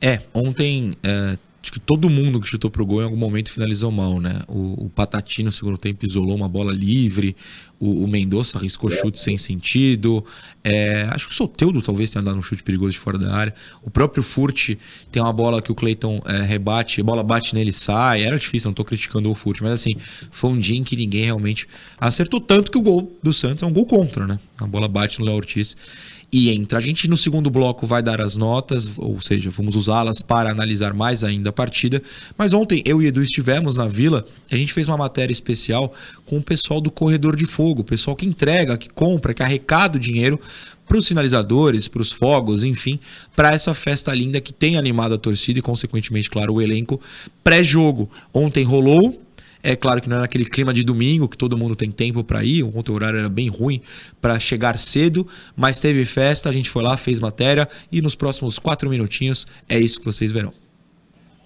É, 0.00 0.20
ontem 0.34 0.94
é, 1.02 1.38
acho 1.66 1.72
que 1.72 1.80
todo 1.80 2.08
mundo 2.08 2.40
que 2.40 2.46
chutou 2.46 2.70
pro 2.70 2.86
gol 2.86 3.00
em 3.00 3.04
algum 3.06 3.16
momento 3.16 3.50
finalizou 3.50 3.90
mal, 3.90 4.20
né? 4.20 4.40
O, 4.46 4.84
o 4.84 4.88
Patati 4.88 5.42
no 5.42 5.50
segundo 5.50 5.76
tempo 5.76 6.06
isolou 6.06 6.36
uma 6.36 6.48
bola 6.48 6.72
livre, 6.72 7.34
o, 7.80 8.04
o 8.04 8.06
Mendonça 8.08 8.56
arriscou 8.56 8.88
chute 8.88 9.18
sem 9.18 9.36
sentido. 9.36 10.24
É, 10.62 11.08
acho 11.10 11.26
que 11.26 11.32
o 11.32 11.34
Soteudo 11.34 11.82
talvez 11.82 12.12
tenha 12.12 12.22
dado 12.22 12.38
um 12.38 12.42
chute 12.42 12.62
perigoso 12.62 12.92
de 12.92 12.98
fora 13.00 13.18
da 13.18 13.34
área. 13.34 13.54
O 13.82 13.90
próprio 13.90 14.22
Furt 14.22 14.76
tem 15.10 15.20
uma 15.20 15.32
bola 15.32 15.60
que 15.60 15.72
o 15.72 15.74
Cleiton 15.74 16.22
é, 16.24 16.42
rebate, 16.42 17.00
a 17.00 17.04
bola 17.04 17.24
bate 17.24 17.52
nele 17.52 17.70
e 17.70 17.72
sai. 17.72 18.22
Era 18.22 18.38
difícil, 18.38 18.68
não 18.68 18.74
tô 18.74 18.84
criticando 18.84 19.28
o 19.28 19.34
Furt, 19.34 19.60
mas 19.60 19.72
assim, 19.72 19.96
foi 20.30 20.50
um 20.50 20.58
dia 20.58 20.78
em 20.78 20.84
que 20.84 20.94
ninguém 20.94 21.24
realmente 21.24 21.66
acertou 21.98 22.40
tanto 22.40 22.70
que 22.70 22.78
o 22.78 22.82
gol 22.82 23.18
do 23.20 23.32
Santos 23.32 23.64
é 23.64 23.66
um 23.66 23.72
gol 23.72 23.86
contra, 23.86 24.24
né? 24.24 24.38
A 24.60 24.68
bola 24.68 24.86
bate 24.86 25.18
no 25.18 25.26
Léo 25.26 25.34
Ortiz 25.34 25.76
e 26.36 26.50
entra. 26.50 26.76
A 26.78 26.82
gente 26.82 27.08
no 27.08 27.16
segundo 27.16 27.48
bloco 27.48 27.86
vai 27.86 28.02
dar 28.02 28.20
as 28.20 28.36
notas, 28.36 28.90
ou 28.98 29.18
seja, 29.22 29.48
vamos 29.48 29.74
usá-las 29.74 30.20
para 30.20 30.50
analisar 30.50 30.92
mais 30.92 31.24
ainda 31.24 31.48
a 31.48 31.52
partida. 31.52 32.02
Mas 32.36 32.52
ontem 32.52 32.82
eu 32.84 33.00
e 33.00 33.06
Edu 33.06 33.22
estivemos 33.22 33.74
na 33.74 33.88
Vila, 33.88 34.22
a 34.52 34.54
gente 34.54 34.70
fez 34.70 34.86
uma 34.86 34.98
matéria 34.98 35.32
especial 35.32 35.94
com 36.26 36.36
o 36.36 36.42
pessoal 36.42 36.78
do 36.78 36.90
Corredor 36.90 37.36
de 37.36 37.46
Fogo, 37.46 37.80
o 37.80 37.84
pessoal 37.84 38.14
que 38.14 38.26
entrega, 38.26 38.76
que 38.76 38.90
compra, 38.90 39.32
que 39.32 39.42
arrecada 39.42 39.96
o 39.96 40.00
dinheiro 40.00 40.38
para 40.86 40.98
os 40.98 41.06
sinalizadores, 41.06 41.88
para 41.88 42.02
os 42.02 42.12
fogos, 42.12 42.64
enfim, 42.64 43.00
para 43.34 43.54
essa 43.54 43.72
festa 43.72 44.12
linda 44.12 44.38
que 44.38 44.52
tem 44.52 44.76
animado 44.76 45.14
a 45.14 45.18
torcida 45.18 45.58
e, 45.58 45.62
consequentemente, 45.62 46.28
claro, 46.28 46.52
o 46.52 46.60
elenco 46.60 47.00
pré-jogo. 47.42 48.10
Ontem 48.34 48.62
rolou 48.62 49.25
é 49.66 49.74
claro 49.74 50.00
que 50.00 50.08
não 50.08 50.18
é 50.18 50.20
naquele 50.20 50.44
clima 50.44 50.72
de 50.72 50.84
domingo 50.84 51.28
que 51.28 51.36
todo 51.36 51.58
mundo 51.58 51.74
tem 51.74 51.90
tempo 51.90 52.22
para 52.22 52.44
ir, 52.44 52.62
ontem 52.62 52.92
o 52.92 52.94
horário 52.94 53.18
era 53.18 53.28
bem 53.28 53.48
ruim 53.48 53.82
para 54.20 54.38
chegar 54.38 54.78
cedo, 54.78 55.26
mas 55.56 55.80
teve 55.80 56.04
festa, 56.04 56.48
a 56.48 56.52
gente 56.52 56.70
foi 56.70 56.84
lá, 56.84 56.96
fez 56.96 57.18
matéria 57.18 57.68
e 57.90 58.00
nos 58.00 58.14
próximos 58.14 58.60
quatro 58.60 58.88
minutinhos 58.88 59.44
é 59.68 59.76
isso 59.76 59.98
que 59.98 60.06
vocês 60.06 60.30
verão. 60.30 60.52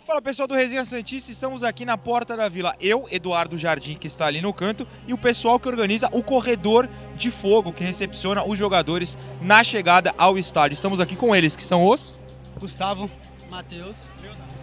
Fala 0.07 0.21
pessoal 0.21 0.47
do 0.47 0.55
Resenha 0.55 0.85
Santista, 0.85 1.33
estamos 1.33 1.63
aqui 1.63 1.87
na 1.87 1.97
porta 1.97 2.37
da 2.37 2.47
vila. 2.47 2.77
Eu, 2.79 3.07
Eduardo 3.11 3.57
Jardim, 3.57 3.95
que 3.95 4.07
está 4.07 4.27
ali 4.27 4.43
no 4.43 4.53
canto, 4.53 4.87
e 5.09 5.15
o 5.15 5.19
pessoal 5.19 5.59
que 5.59 5.69
organiza 5.69 6.11
o 6.13 6.23
corredor 6.23 6.91
de 7.17 7.31
fogo, 7.31 7.73
que 7.73 7.83
recepciona 7.83 8.45
os 8.45 8.59
jogadores 8.59 9.17
na 9.41 9.65
chegada 9.65 10.13
ao 10.19 10.37
estádio. 10.37 10.75
Estamos 10.75 11.01
aqui 11.01 11.17
com 11.17 11.35
eles, 11.35 11.57
que 11.57 11.65
são 11.65 11.89
os. 11.89 12.21
Gustavo, 12.61 13.07
Matheus, 13.49 13.95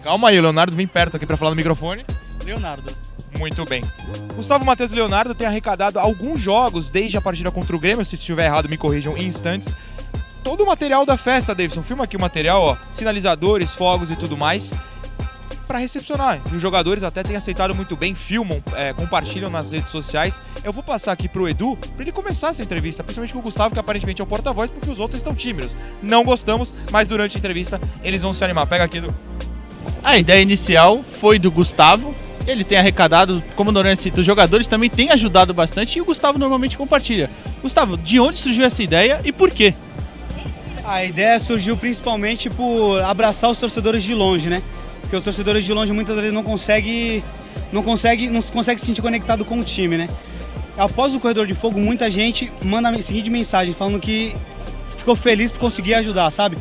Calma 0.04 0.28
aí, 0.28 0.38
o 0.38 0.42
Leonardo 0.42 0.76
vem 0.76 0.86
perto 0.86 1.16
aqui 1.16 1.26
para 1.26 1.36
falar 1.36 1.50
no 1.50 1.56
microfone. 1.56 2.04
Leonardo. 2.44 3.07
Muito 3.38 3.64
bem. 3.64 3.82
Gustavo 4.34 4.64
Matheus 4.64 4.90
e 4.90 4.94
Leonardo 4.94 5.34
têm 5.34 5.46
arrecadado 5.46 5.98
alguns 5.98 6.40
jogos 6.40 6.90
desde 6.90 7.16
a 7.16 7.20
partida 7.20 7.50
contra 7.50 7.74
o 7.74 7.78
Grêmio. 7.78 8.04
Se 8.04 8.16
estiver 8.16 8.46
errado, 8.46 8.68
me 8.68 8.76
corrijam 8.76 9.16
em 9.16 9.26
instantes. 9.26 9.72
Todo 10.42 10.64
o 10.64 10.66
material 10.66 11.06
da 11.06 11.16
festa, 11.16 11.54
Davidson. 11.54 11.82
Filma 11.82 12.04
aqui 12.04 12.16
o 12.16 12.20
material, 12.20 12.62
ó. 12.62 12.76
Sinalizadores, 12.92 13.72
fogos 13.72 14.10
e 14.10 14.16
tudo 14.16 14.36
mais. 14.36 14.72
Para 15.66 15.78
recepcionar. 15.78 16.40
Os 16.52 16.60
jogadores 16.60 17.02
até 17.02 17.22
têm 17.22 17.36
aceitado 17.36 17.74
muito 17.74 17.94
bem, 17.94 18.14
filmam, 18.14 18.62
é, 18.74 18.92
compartilham 18.92 19.50
nas 19.50 19.68
redes 19.68 19.90
sociais. 19.90 20.40
Eu 20.64 20.72
vou 20.72 20.82
passar 20.82 21.12
aqui 21.12 21.28
pro 21.28 21.48
Edu 21.48 21.76
para 21.76 22.02
ele 22.02 22.12
começar 22.12 22.48
essa 22.48 22.62
entrevista, 22.62 23.04
principalmente 23.04 23.34
com 23.34 23.38
o 23.38 23.42
Gustavo, 23.42 23.74
que 23.74 23.80
aparentemente 23.80 24.20
é 24.20 24.24
o 24.24 24.26
porta-voz, 24.26 24.70
porque 24.70 24.90
os 24.90 24.98
outros 24.98 25.20
estão 25.20 25.34
tímidos. 25.34 25.76
Não 26.02 26.24
gostamos, 26.24 26.72
mas 26.90 27.06
durante 27.06 27.36
a 27.36 27.38
entrevista 27.38 27.80
eles 28.02 28.22
vão 28.22 28.32
se 28.32 28.42
animar. 28.42 28.66
Pega 28.66 28.84
aqui, 28.84 28.98
Edu. 28.98 29.14
A 30.02 30.16
ideia 30.16 30.40
inicial 30.40 31.04
foi 31.20 31.38
do 31.38 31.50
Gustavo. 31.50 32.14
Ele 32.48 32.64
tem 32.64 32.78
arrecadado, 32.78 33.42
como 33.54 33.68
o 33.68 33.72
Noronha 33.72 33.94
cita, 33.94 34.20
os 34.20 34.26
jogadores 34.26 34.66
também 34.66 34.88
têm 34.88 35.10
ajudado 35.10 35.52
bastante 35.52 35.98
e 35.98 36.00
o 36.00 36.04
Gustavo 36.06 36.38
normalmente 36.38 36.78
compartilha. 36.78 37.28
Gustavo, 37.60 37.98
de 37.98 38.18
onde 38.18 38.38
surgiu 38.38 38.64
essa 38.64 38.82
ideia 38.82 39.20
e 39.22 39.30
por 39.30 39.50
quê? 39.50 39.74
A 40.82 41.04
ideia 41.04 41.38
surgiu 41.38 41.76
principalmente 41.76 42.48
por 42.48 43.02
abraçar 43.02 43.50
os 43.50 43.58
torcedores 43.58 44.02
de 44.02 44.14
longe, 44.14 44.48
né? 44.48 44.62
Porque 45.02 45.14
os 45.14 45.22
torcedores 45.22 45.62
de 45.62 45.74
longe 45.74 45.92
muitas 45.92 46.16
vezes 46.16 46.32
não 46.32 46.42
conseguem 46.42 47.22
não 47.70 47.82
consegue, 47.82 48.30
não 48.30 48.40
consegue 48.40 48.80
se 48.80 48.86
sentir 48.86 49.02
conectado 49.02 49.44
com 49.44 49.58
o 49.58 49.62
time, 49.62 49.98
né? 49.98 50.08
Após 50.74 51.14
o 51.14 51.20
Corredor 51.20 51.46
de 51.46 51.54
Fogo, 51.54 51.78
muita 51.78 52.10
gente 52.10 52.50
manda 52.64 52.88
a 52.88 53.02
seguinte 53.02 53.28
mensagem 53.28 53.74
falando 53.74 54.00
que 54.00 54.34
ficou 54.96 55.14
feliz 55.14 55.50
por 55.50 55.58
conseguir 55.58 55.92
ajudar, 55.94 56.30
sabe? 56.30 56.56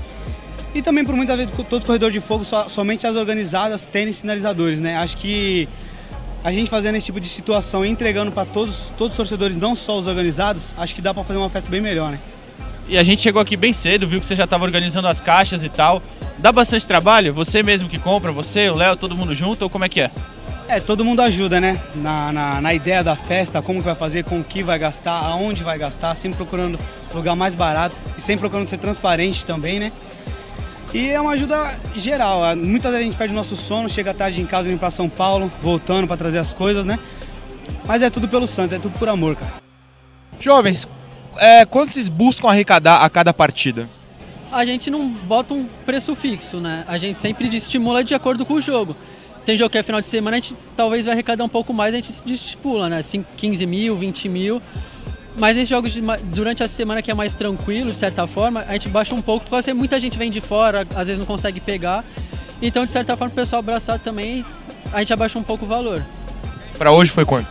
E 0.78 0.82
também 0.84 1.04
por 1.04 1.16
muitas 1.16 1.36
vezes 1.36 1.52
todo 1.68 1.84
corredor 1.84 2.12
de 2.12 2.20
fogo, 2.20 2.46
só, 2.46 2.70
somente 2.70 3.08
as 3.08 3.16
organizadas 3.16 3.82
têm 3.82 4.14
sinalizadores, 4.14 4.80
né? 4.80 4.96
Acho 4.98 5.18
que 5.18 5.68
a 6.44 6.52
gente 6.52 6.70
fazendo 6.70 6.94
esse 6.98 7.08
tipo 7.08 7.20
de 7.20 7.28
situação 7.28 7.84
e 7.84 7.90
entregando 7.90 8.32
para 8.32 8.46
todos, 8.46 8.94
todos 8.96 9.14
os 9.14 9.18
torcedores, 9.18 9.58
não 9.58 9.74
só 9.74 9.98
os 9.98 10.06
organizados, 10.06 10.62
acho 10.78 10.94
que 10.94 11.02
dá 11.02 11.16
para 11.16 11.24
fazer 11.24 11.40
uma 11.40 11.50
festa 11.50 11.68
bem 11.68 11.82
melhor, 11.82 12.12
né? 12.12 12.20
E 12.88 12.96
a 12.96 13.02
gente 13.02 13.24
chegou 13.24 13.42
aqui 13.42 13.58
bem 13.58 13.74
cedo, 13.74 14.08
viu 14.08 14.22
que 14.22 14.28
você 14.28 14.36
já 14.36 14.44
estava 14.44 14.66
organizando 14.66 15.08
as 15.08 15.20
caixas 15.20 15.64
e 15.64 15.68
tal. 15.68 16.00
Dá 16.38 16.52
bastante 16.52 16.86
trabalho? 16.86 17.34
Você 17.34 17.64
mesmo 17.64 17.90
que 17.90 17.98
compra, 17.98 18.32
você, 18.32 18.70
o 18.70 18.76
Léo, 18.76 18.96
todo 18.96 19.18
mundo 19.18 19.34
junto 19.34 19.64
ou 19.64 19.72
como 19.72 19.84
é 19.84 19.90
que 19.90 20.02
é? 20.02 20.12
É, 20.70 20.80
todo 20.80 21.04
mundo 21.04 21.22
ajuda, 21.22 21.60
né? 21.60 21.82
Na, 21.96 22.32
na, 22.32 22.62
na, 22.62 22.74
ideia 22.76 23.04
da 23.04 23.16
festa, 23.16 23.64
como 23.64 23.80
que 23.80 23.86
vai 23.86 23.96
fazer, 23.96 24.26
com 24.26 24.42
o 24.42 24.44
que 24.44 24.62
vai 24.62 24.78
gastar, 24.78 25.14
aonde 25.14 25.64
vai 25.64 25.80
gastar, 25.80 26.14
sempre 26.16 26.38
procurando 26.38 26.78
lugar 27.16 27.36
mais 27.36 27.56
barato 27.56 27.96
e 28.16 28.22
sempre 28.22 28.42
procurando 28.42 28.68
ser 28.68 28.78
transparente 28.78 29.44
também, 29.44 29.80
né? 29.80 29.92
E 30.94 31.10
é 31.10 31.20
uma 31.20 31.32
ajuda 31.32 31.78
geral. 31.96 32.56
Muitas 32.56 32.92
vezes 32.92 33.06
a 33.06 33.10
gente 33.10 33.18
perde 33.18 33.34
o 33.34 33.36
nosso 33.36 33.56
sono, 33.56 33.90
chega 33.90 34.14
tarde 34.14 34.42
em 34.42 34.46
casa, 34.46 34.70
vem 34.70 34.78
para 34.78 34.90
São 34.90 35.10
Paulo, 35.10 35.52
voltando 35.62 36.08
para 36.08 36.18
trazer 36.18 36.38
as 36.38 36.54
coisas, 36.54 36.86
né? 36.86 36.98
Mas 37.86 38.02
é 38.02 38.10
tudo 38.10 38.28
pelo 38.28 38.48
santo, 38.48 38.74
é 38.74 38.80
tudo 38.80 38.98
por 38.98 39.10
amor, 39.10 39.36
cara. 39.36 39.54
Jovens, 40.40 40.88
é, 41.38 41.66
quanto 41.66 41.92
vocês 41.92 42.08
buscam 42.08 42.48
arrecadar 42.48 42.98
a 42.98 43.10
cada 43.10 43.34
partida? 43.34 43.90
A 44.52 44.66
gente 44.66 44.90
não 44.90 45.10
bota 45.10 45.54
um 45.54 45.66
preço 45.86 46.16
fixo, 46.16 46.58
né? 46.58 46.86
A 46.88 46.98
gente 46.98 47.18
sempre 47.18 47.54
estimula 47.54 48.04
de 48.04 48.16
acordo 48.16 48.46
com 48.46 48.56
o 48.56 48.62
jogo. 48.62 48.96
Tem 49.46 49.58
jogo 49.58 49.70
que 49.70 49.78
é 49.78 49.84
final 49.84 50.02
de 50.02 50.08
semana, 50.08 50.38
a 50.38 50.40
gente 50.40 50.56
talvez 50.76 51.06
vai 51.06 51.14
arrecadar 51.14 51.44
um 51.44 51.50
pouco 51.50 51.74
mais, 51.74 51.94
a 51.94 51.98
gente 51.98 52.12
estipula, 52.26 52.90
né? 52.90 53.02
15 53.38 53.66
mil, 53.66 53.96
20 53.96 54.30
mil. 54.30 54.62
Mas 55.40 55.56
esses 55.56 55.70
jogos 55.70 55.92
de, 55.92 56.02
durante 56.26 56.64
a 56.64 56.68
semana 56.68 57.02
que 57.02 57.12
é 57.12 57.14
mais 57.14 57.34
tranquilo, 57.34 57.92
de 57.92 57.98
certa 57.98 58.26
forma, 58.26 58.66
a 58.68 58.74
gente 58.74 58.90
baixa 58.90 59.14
um 59.14 59.22
pouco, 59.22 59.46
porque 59.48 59.74
muita 59.74 60.00
gente 60.00 60.18
vem 60.18 60.32
de 60.32 60.42
fora, 60.42 60.88
às 60.96 61.08
vezes 61.08 61.20
não 61.20 61.26
consegue 61.26 61.60
pegar. 61.60 62.04
Então, 62.62 62.86
de 62.86 62.92
certa 62.92 63.16
forma, 63.16 63.32
o 63.32 63.36
pessoal 63.36 63.60
abraçado 63.60 64.02
também, 64.04 64.44
a 64.92 65.00
gente 65.00 65.14
abaixa 65.14 65.38
um 65.38 65.44
pouco 65.44 65.66
o 65.66 65.68
valor. 65.68 66.04
Para 66.78 66.92
hoje 66.92 67.12
foi 67.12 67.24
quanto? 67.24 67.48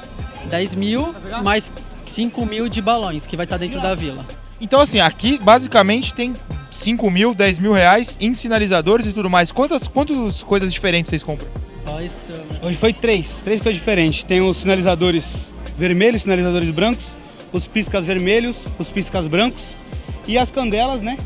10 0.48 0.74
mil, 0.74 1.12
mais 1.44 1.70
5 2.06 2.44
mil 2.44 2.68
de 2.68 2.80
balões, 2.80 3.26
que 3.26 3.36
vai 3.36 3.44
estar 3.44 3.56
dentro 3.56 3.80
da 3.80 3.94
vila. 3.94 4.24
Então, 4.60 4.80
assim, 4.80 5.00
aqui 5.00 5.38
basicamente 5.38 6.12
tem 6.12 6.32
5 6.72 7.10
mil, 7.10 7.34
10 7.34 7.58
mil 7.58 7.72
reais 7.72 8.16
em 8.20 8.34
sinalizadores 8.34 9.06
e 9.06 9.12
tudo 9.12 9.30
mais. 9.30 9.52
Quantas, 9.52 9.86
quantas 9.86 10.42
coisas 10.42 10.72
diferentes 10.72 11.10
vocês 11.10 11.22
compram? 11.22 11.48
Hoje 12.62 12.76
foi 12.76 12.92
três, 12.92 13.42
três 13.44 13.60
coisas 13.60 13.78
diferentes. 13.78 14.24
Tem 14.24 14.42
os 14.42 14.56
sinalizadores 14.56 15.24
vermelhos, 15.78 16.22
sinalizadores 16.22 16.70
brancos, 16.70 17.04
os 17.56 17.66
piscas 17.66 18.04
vermelhos, 18.04 18.56
os 18.78 18.88
piscas 18.88 19.26
brancos 19.26 19.62
e 20.28 20.36
as 20.36 20.50
candelas, 20.50 21.00
né? 21.00 21.16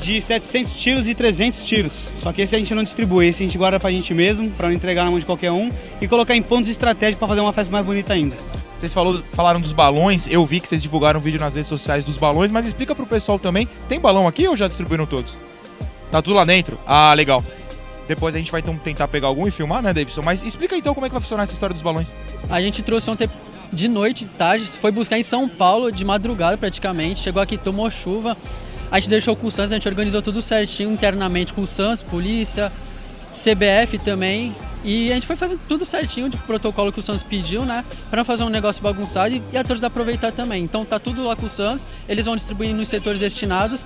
De 0.00 0.18
700 0.20 0.74
tiros 0.74 1.06
e 1.06 1.14
300 1.14 1.64
tiros. 1.64 1.92
Só 2.18 2.32
que 2.32 2.40
esse 2.40 2.56
a 2.56 2.58
gente 2.58 2.74
não 2.74 2.82
distribui, 2.82 3.26
esse 3.26 3.42
a 3.42 3.46
gente 3.46 3.58
guarda 3.58 3.78
pra 3.78 3.90
gente 3.90 4.14
mesmo, 4.14 4.50
pra 4.52 4.68
não 4.68 4.74
entregar 4.74 5.04
na 5.04 5.10
mão 5.10 5.20
de 5.20 5.26
qualquer 5.26 5.52
um 5.52 5.70
e 6.00 6.08
colocar 6.08 6.34
em 6.34 6.40
pontos 6.40 6.70
estratégicos 6.70 7.18
para 7.18 7.28
fazer 7.28 7.40
uma 7.40 7.52
festa 7.52 7.70
mais 7.70 7.84
bonita 7.84 8.14
ainda. 8.14 8.34
Vocês 8.74 8.94
falou, 8.94 9.22
falaram 9.32 9.60
dos 9.60 9.72
balões, 9.72 10.26
eu 10.26 10.44
vi 10.46 10.58
que 10.58 10.66
vocês 10.66 10.80
divulgaram 10.80 11.20
um 11.20 11.22
vídeo 11.22 11.38
nas 11.38 11.54
redes 11.54 11.68
sociais 11.68 12.02
dos 12.02 12.16
balões, 12.16 12.50
mas 12.50 12.64
explica 12.64 12.94
pro 12.94 13.04
pessoal 13.04 13.38
também, 13.38 13.68
tem 13.90 14.00
balão 14.00 14.26
aqui 14.26 14.48
ou 14.48 14.56
já 14.56 14.66
distribuíram 14.66 15.04
todos? 15.04 15.34
Tá 16.10 16.22
tudo 16.22 16.36
lá 16.36 16.46
dentro? 16.46 16.78
Ah, 16.86 17.12
legal. 17.12 17.44
Depois 18.08 18.34
a 18.34 18.38
gente 18.38 18.50
vai 18.50 18.62
então 18.62 18.74
tentar 18.78 19.06
pegar 19.06 19.28
algum 19.28 19.46
e 19.46 19.50
filmar, 19.50 19.82
né, 19.82 19.92
Davidson? 19.92 20.22
Mas 20.24 20.42
explica 20.42 20.76
então 20.76 20.94
como 20.94 21.04
é 21.04 21.10
que 21.10 21.12
vai 21.12 21.20
funcionar 21.20 21.42
essa 21.42 21.52
história 21.52 21.74
dos 21.74 21.82
balões. 21.82 22.12
A 22.48 22.60
gente 22.60 22.82
trouxe 22.82 23.10
ontem 23.10 23.28
de 23.72 23.88
noite, 23.88 24.24
tarde, 24.24 24.66
foi 24.66 24.90
buscar 24.90 25.18
em 25.18 25.22
São 25.22 25.48
Paulo 25.48 25.92
de 25.92 26.04
madrugada 26.04 26.56
praticamente, 26.56 27.22
chegou 27.22 27.40
aqui, 27.40 27.56
tomou 27.56 27.90
chuva. 27.90 28.36
A 28.90 28.98
gente 28.98 29.08
deixou 29.08 29.36
com 29.36 29.46
o 29.46 29.50
Santos, 29.50 29.72
a 29.72 29.76
gente 29.76 29.88
organizou 29.88 30.20
tudo 30.20 30.42
certinho 30.42 30.92
internamente 30.92 31.52
com 31.52 31.62
o 31.62 31.66
Santos, 31.66 32.02
polícia, 32.02 32.72
CBF 33.32 33.98
também. 33.98 34.54
E 34.82 35.10
a 35.10 35.14
gente 35.14 35.26
foi 35.26 35.36
fazendo 35.36 35.60
tudo 35.68 35.84
certinho 35.84 36.28
de 36.28 36.36
protocolo 36.38 36.90
que 36.90 36.98
o 36.98 37.02
Santos 37.02 37.22
pediu, 37.22 37.64
né? 37.64 37.84
Pra 38.08 38.16
não 38.18 38.24
fazer 38.24 38.42
um 38.44 38.48
negócio 38.48 38.82
bagunçado 38.82 39.34
e, 39.52 39.56
a 39.56 39.62
torcida 39.62 39.86
aproveitar 39.86 40.32
também. 40.32 40.64
Então 40.64 40.84
tá 40.84 40.98
tudo 40.98 41.22
lá 41.22 41.36
com 41.36 41.46
o 41.46 41.50
Santos, 41.50 41.86
eles 42.08 42.24
vão 42.24 42.34
distribuir 42.34 42.74
nos 42.74 42.88
setores 42.88 43.20
destinados. 43.20 43.84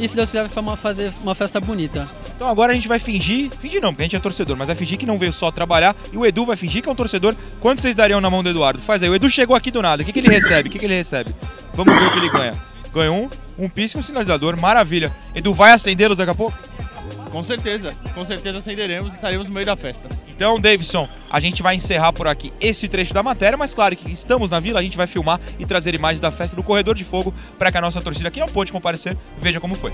E 0.00 0.08
se 0.08 0.16
Deus 0.16 0.30
quiser, 0.30 0.48
vai 0.48 0.76
fazer 0.78 1.12
uma 1.22 1.34
festa 1.34 1.60
bonita. 1.60 2.08
Então 2.34 2.48
agora 2.48 2.72
a 2.72 2.74
gente 2.74 2.88
vai 2.88 2.98
fingir, 2.98 3.50
fingir 3.60 3.82
não, 3.82 3.92
porque 3.92 4.02
a 4.02 4.06
gente 4.06 4.16
é 4.16 4.18
torcedor, 4.18 4.56
mas 4.56 4.66
vai 4.66 4.74
fingir 4.74 4.96
que 4.96 5.04
não 5.04 5.18
veio 5.18 5.30
só 5.30 5.50
trabalhar 5.50 5.94
e 6.10 6.16
o 6.16 6.24
Edu 6.24 6.46
vai 6.46 6.56
fingir 6.56 6.82
que 6.82 6.88
é 6.88 6.92
um 6.92 6.94
torcedor. 6.94 7.36
Quanto 7.60 7.82
vocês 7.82 7.94
dariam 7.94 8.18
na 8.18 8.30
mão 8.30 8.42
do 8.42 8.48
Eduardo? 8.48 8.80
Faz 8.80 9.02
aí, 9.02 9.10
o 9.10 9.14
Edu 9.14 9.28
chegou 9.28 9.54
aqui 9.54 9.70
do 9.70 9.82
nada, 9.82 10.02
o 10.02 10.06
que, 10.06 10.10
que 10.10 10.20
ele 10.20 10.30
recebe? 10.30 10.70
O 10.70 10.72
que, 10.72 10.78
que 10.78 10.86
ele 10.86 10.94
recebe? 10.94 11.34
Vamos 11.74 11.94
ver 11.94 12.06
o 12.06 12.10
que 12.12 12.18
ele 12.18 12.30
ganha. 12.30 12.52
Ganha 12.94 13.12
um, 13.12 13.28
um 13.58 13.68
pisco 13.68 13.98
e 13.98 14.00
um 14.00 14.02
sinalizador, 14.02 14.56
maravilha. 14.56 15.14
Edu, 15.34 15.52
vai 15.52 15.72
acendê-los 15.72 16.16
daqui 16.16 16.30
a 16.30 16.34
pouco? 16.34 16.56
Com 17.30 17.42
certeza, 17.42 17.90
com 18.14 18.24
certeza 18.24 18.58
acenderemos 18.58 19.12
e 19.12 19.14
estaremos 19.14 19.46
no 19.46 19.54
meio 19.54 19.66
da 19.66 19.76
festa. 19.76 20.08
Então, 20.28 20.58
Davidson, 20.58 21.08
a 21.30 21.38
gente 21.38 21.62
vai 21.62 21.76
encerrar 21.76 22.12
por 22.12 22.26
aqui 22.26 22.52
esse 22.60 22.88
trecho 22.88 23.14
da 23.14 23.22
matéria, 23.22 23.56
mas 23.56 23.72
claro 23.72 23.94
que 23.94 24.10
estamos 24.10 24.50
na 24.50 24.58
vila, 24.58 24.80
a 24.80 24.82
gente 24.82 24.96
vai 24.96 25.06
filmar 25.06 25.40
e 25.58 25.66
trazer 25.66 25.94
imagens 25.94 26.20
da 26.20 26.30
festa 26.30 26.56
do 26.56 26.62
Corredor 26.62 26.94
de 26.94 27.04
Fogo 27.04 27.32
para 27.58 27.70
que 27.70 27.78
a 27.78 27.80
nossa 27.80 28.00
torcida 28.00 28.30
que 28.30 28.40
não 28.40 28.48
pôde 28.48 28.72
comparecer 28.72 29.16
veja 29.40 29.60
como 29.60 29.74
foi. 29.74 29.92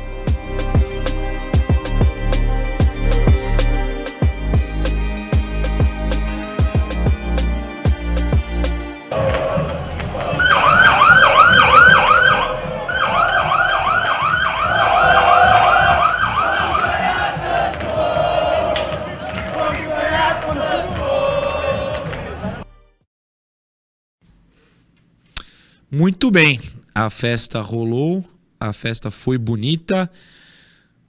Muito 26.17 26.31
bem. 26.31 26.59
A 26.95 27.11
festa 27.11 27.61
rolou, 27.61 28.25
a 28.59 28.73
festa 28.73 29.11
foi 29.11 29.37
bonita. 29.37 30.11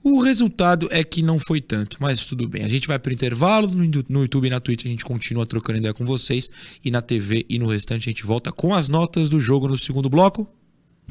O 0.04 0.20
resultado 0.20 0.86
é 0.92 1.02
que 1.02 1.22
não 1.22 1.38
foi 1.38 1.62
tanto, 1.62 1.96
mas 1.98 2.26
tudo 2.26 2.46
bem. 2.46 2.62
A 2.62 2.68
gente 2.68 2.86
vai 2.86 2.98
pro 2.98 3.10
intervalo 3.10 3.68
no 3.68 3.82
Yu- 3.86 4.04
no 4.06 4.20
YouTube 4.20 4.48
e 4.48 4.50
na 4.50 4.60
Twitch, 4.60 4.84
a 4.84 4.88
gente 4.88 5.06
continua 5.06 5.46
trocando 5.46 5.78
ideia 5.78 5.94
com 5.94 6.04
vocês 6.04 6.50
e 6.84 6.90
na 6.90 7.00
TV 7.00 7.46
e 7.48 7.58
no 7.58 7.66
restante 7.68 8.02
a 8.10 8.12
gente 8.12 8.26
volta 8.26 8.52
com 8.52 8.74
as 8.74 8.86
notas 8.86 9.30
do 9.30 9.40
jogo 9.40 9.66
no 9.66 9.78
segundo 9.78 10.10
bloco. 10.10 10.46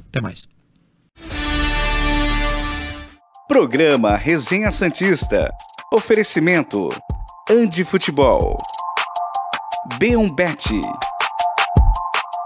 Até 0.09 0.21
mais. 0.21 0.47
Programa 3.47 4.15
Resenha 4.15 4.69
Santista. 4.69 5.49
Oferecimento: 5.91 6.89
Andi 7.49 7.83
Futebol. 7.83 8.57
B1Bet. 9.99 10.79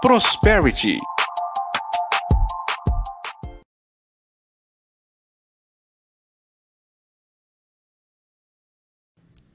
Prosperity. 0.02 0.98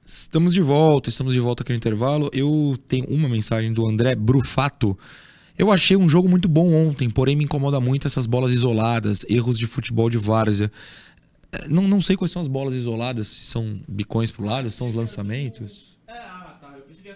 Estamos 0.09 0.55
de 0.55 0.61
volta, 0.61 1.09
estamos 1.09 1.35
de 1.35 1.40
volta 1.40 1.64
aqui 1.64 1.73
no 1.73 1.77
intervalo. 1.77 2.31
Eu 2.33 2.79
tenho 2.87 3.07
uma 3.07 3.29
mensagem 3.29 3.73
do 3.73 3.88
André 3.88 4.14
Brufato. 4.14 4.97
Eu 5.59 5.73
achei 5.73 5.97
um 5.97 6.09
jogo 6.09 6.29
muito 6.29 6.49
bom 6.49 6.73
ontem, 6.73 7.11
porém 7.11 7.35
me 7.35 7.42
incomoda 7.42 7.81
muito 7.81 8.07
essas 8.07 8.25
bolas 8.25 8.53
isoladas, 8.53 9.25
erros 9.29 9.59
de 9.59 9.66
futebol 9.66 10.09
de 10.09 10.16
várzea. 10.16 10.71
Eh, 11.51 11.66
Não, 11.69 11.83
não 11.88 12.01
sei 12.01 12.14
quais 12.16 12.31
são 12.31 12.40
as 12.40 12.47
bolas 12.47 12.75
isoladas, 12.75 13.27
se 13.27 13.47
são 13.47 13.81
bicões 13.88 14.31
pro 14.31 14.45
lado, 14.45 14.71
se 14.71 14.77
são 14.77 14.87
os 14.87 14.95
lançamentos. 14.95 15.97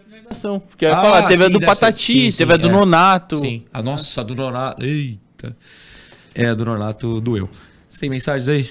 Finalização. 0.07 0.59
Porque 0.61 0.85
eu 0.85 0.89
ia 0.91 0.97
Ah, 0.97 1.01
falar, 1.01 1.23
teve 1.29 1.45
a 1.45 1.47
sim, 1.47 1.53
do 1.53 1.59
deve 1.61 1.73
ser- 1.75 1.81
Patati, 1.81 2.13
sim, 2.13 2.31
sim, 2.31 2.39
teve 2.39 2.53
a 2.55 2.57
do 2.57 2.69
é. 2.69 2.73
Nonato. 2.73 3.37
Sim, 3.39 3.65
a 3.73 3.83
nossa, 3.83 4.21
a 4.21 4.25
do 4.25 4.35
Nonato. 4.35 4.83
Eita. 4.85 5.57
É, 6.35 6.47
a 6.49 6.55
do 6.55 6.65
Nonato 6.65 7.21
doeu. 7.21 7.49
Você 7.89 8.01
tem 8.01 8.11
mensagens 8.11 8.49
aí? 8.49 8.69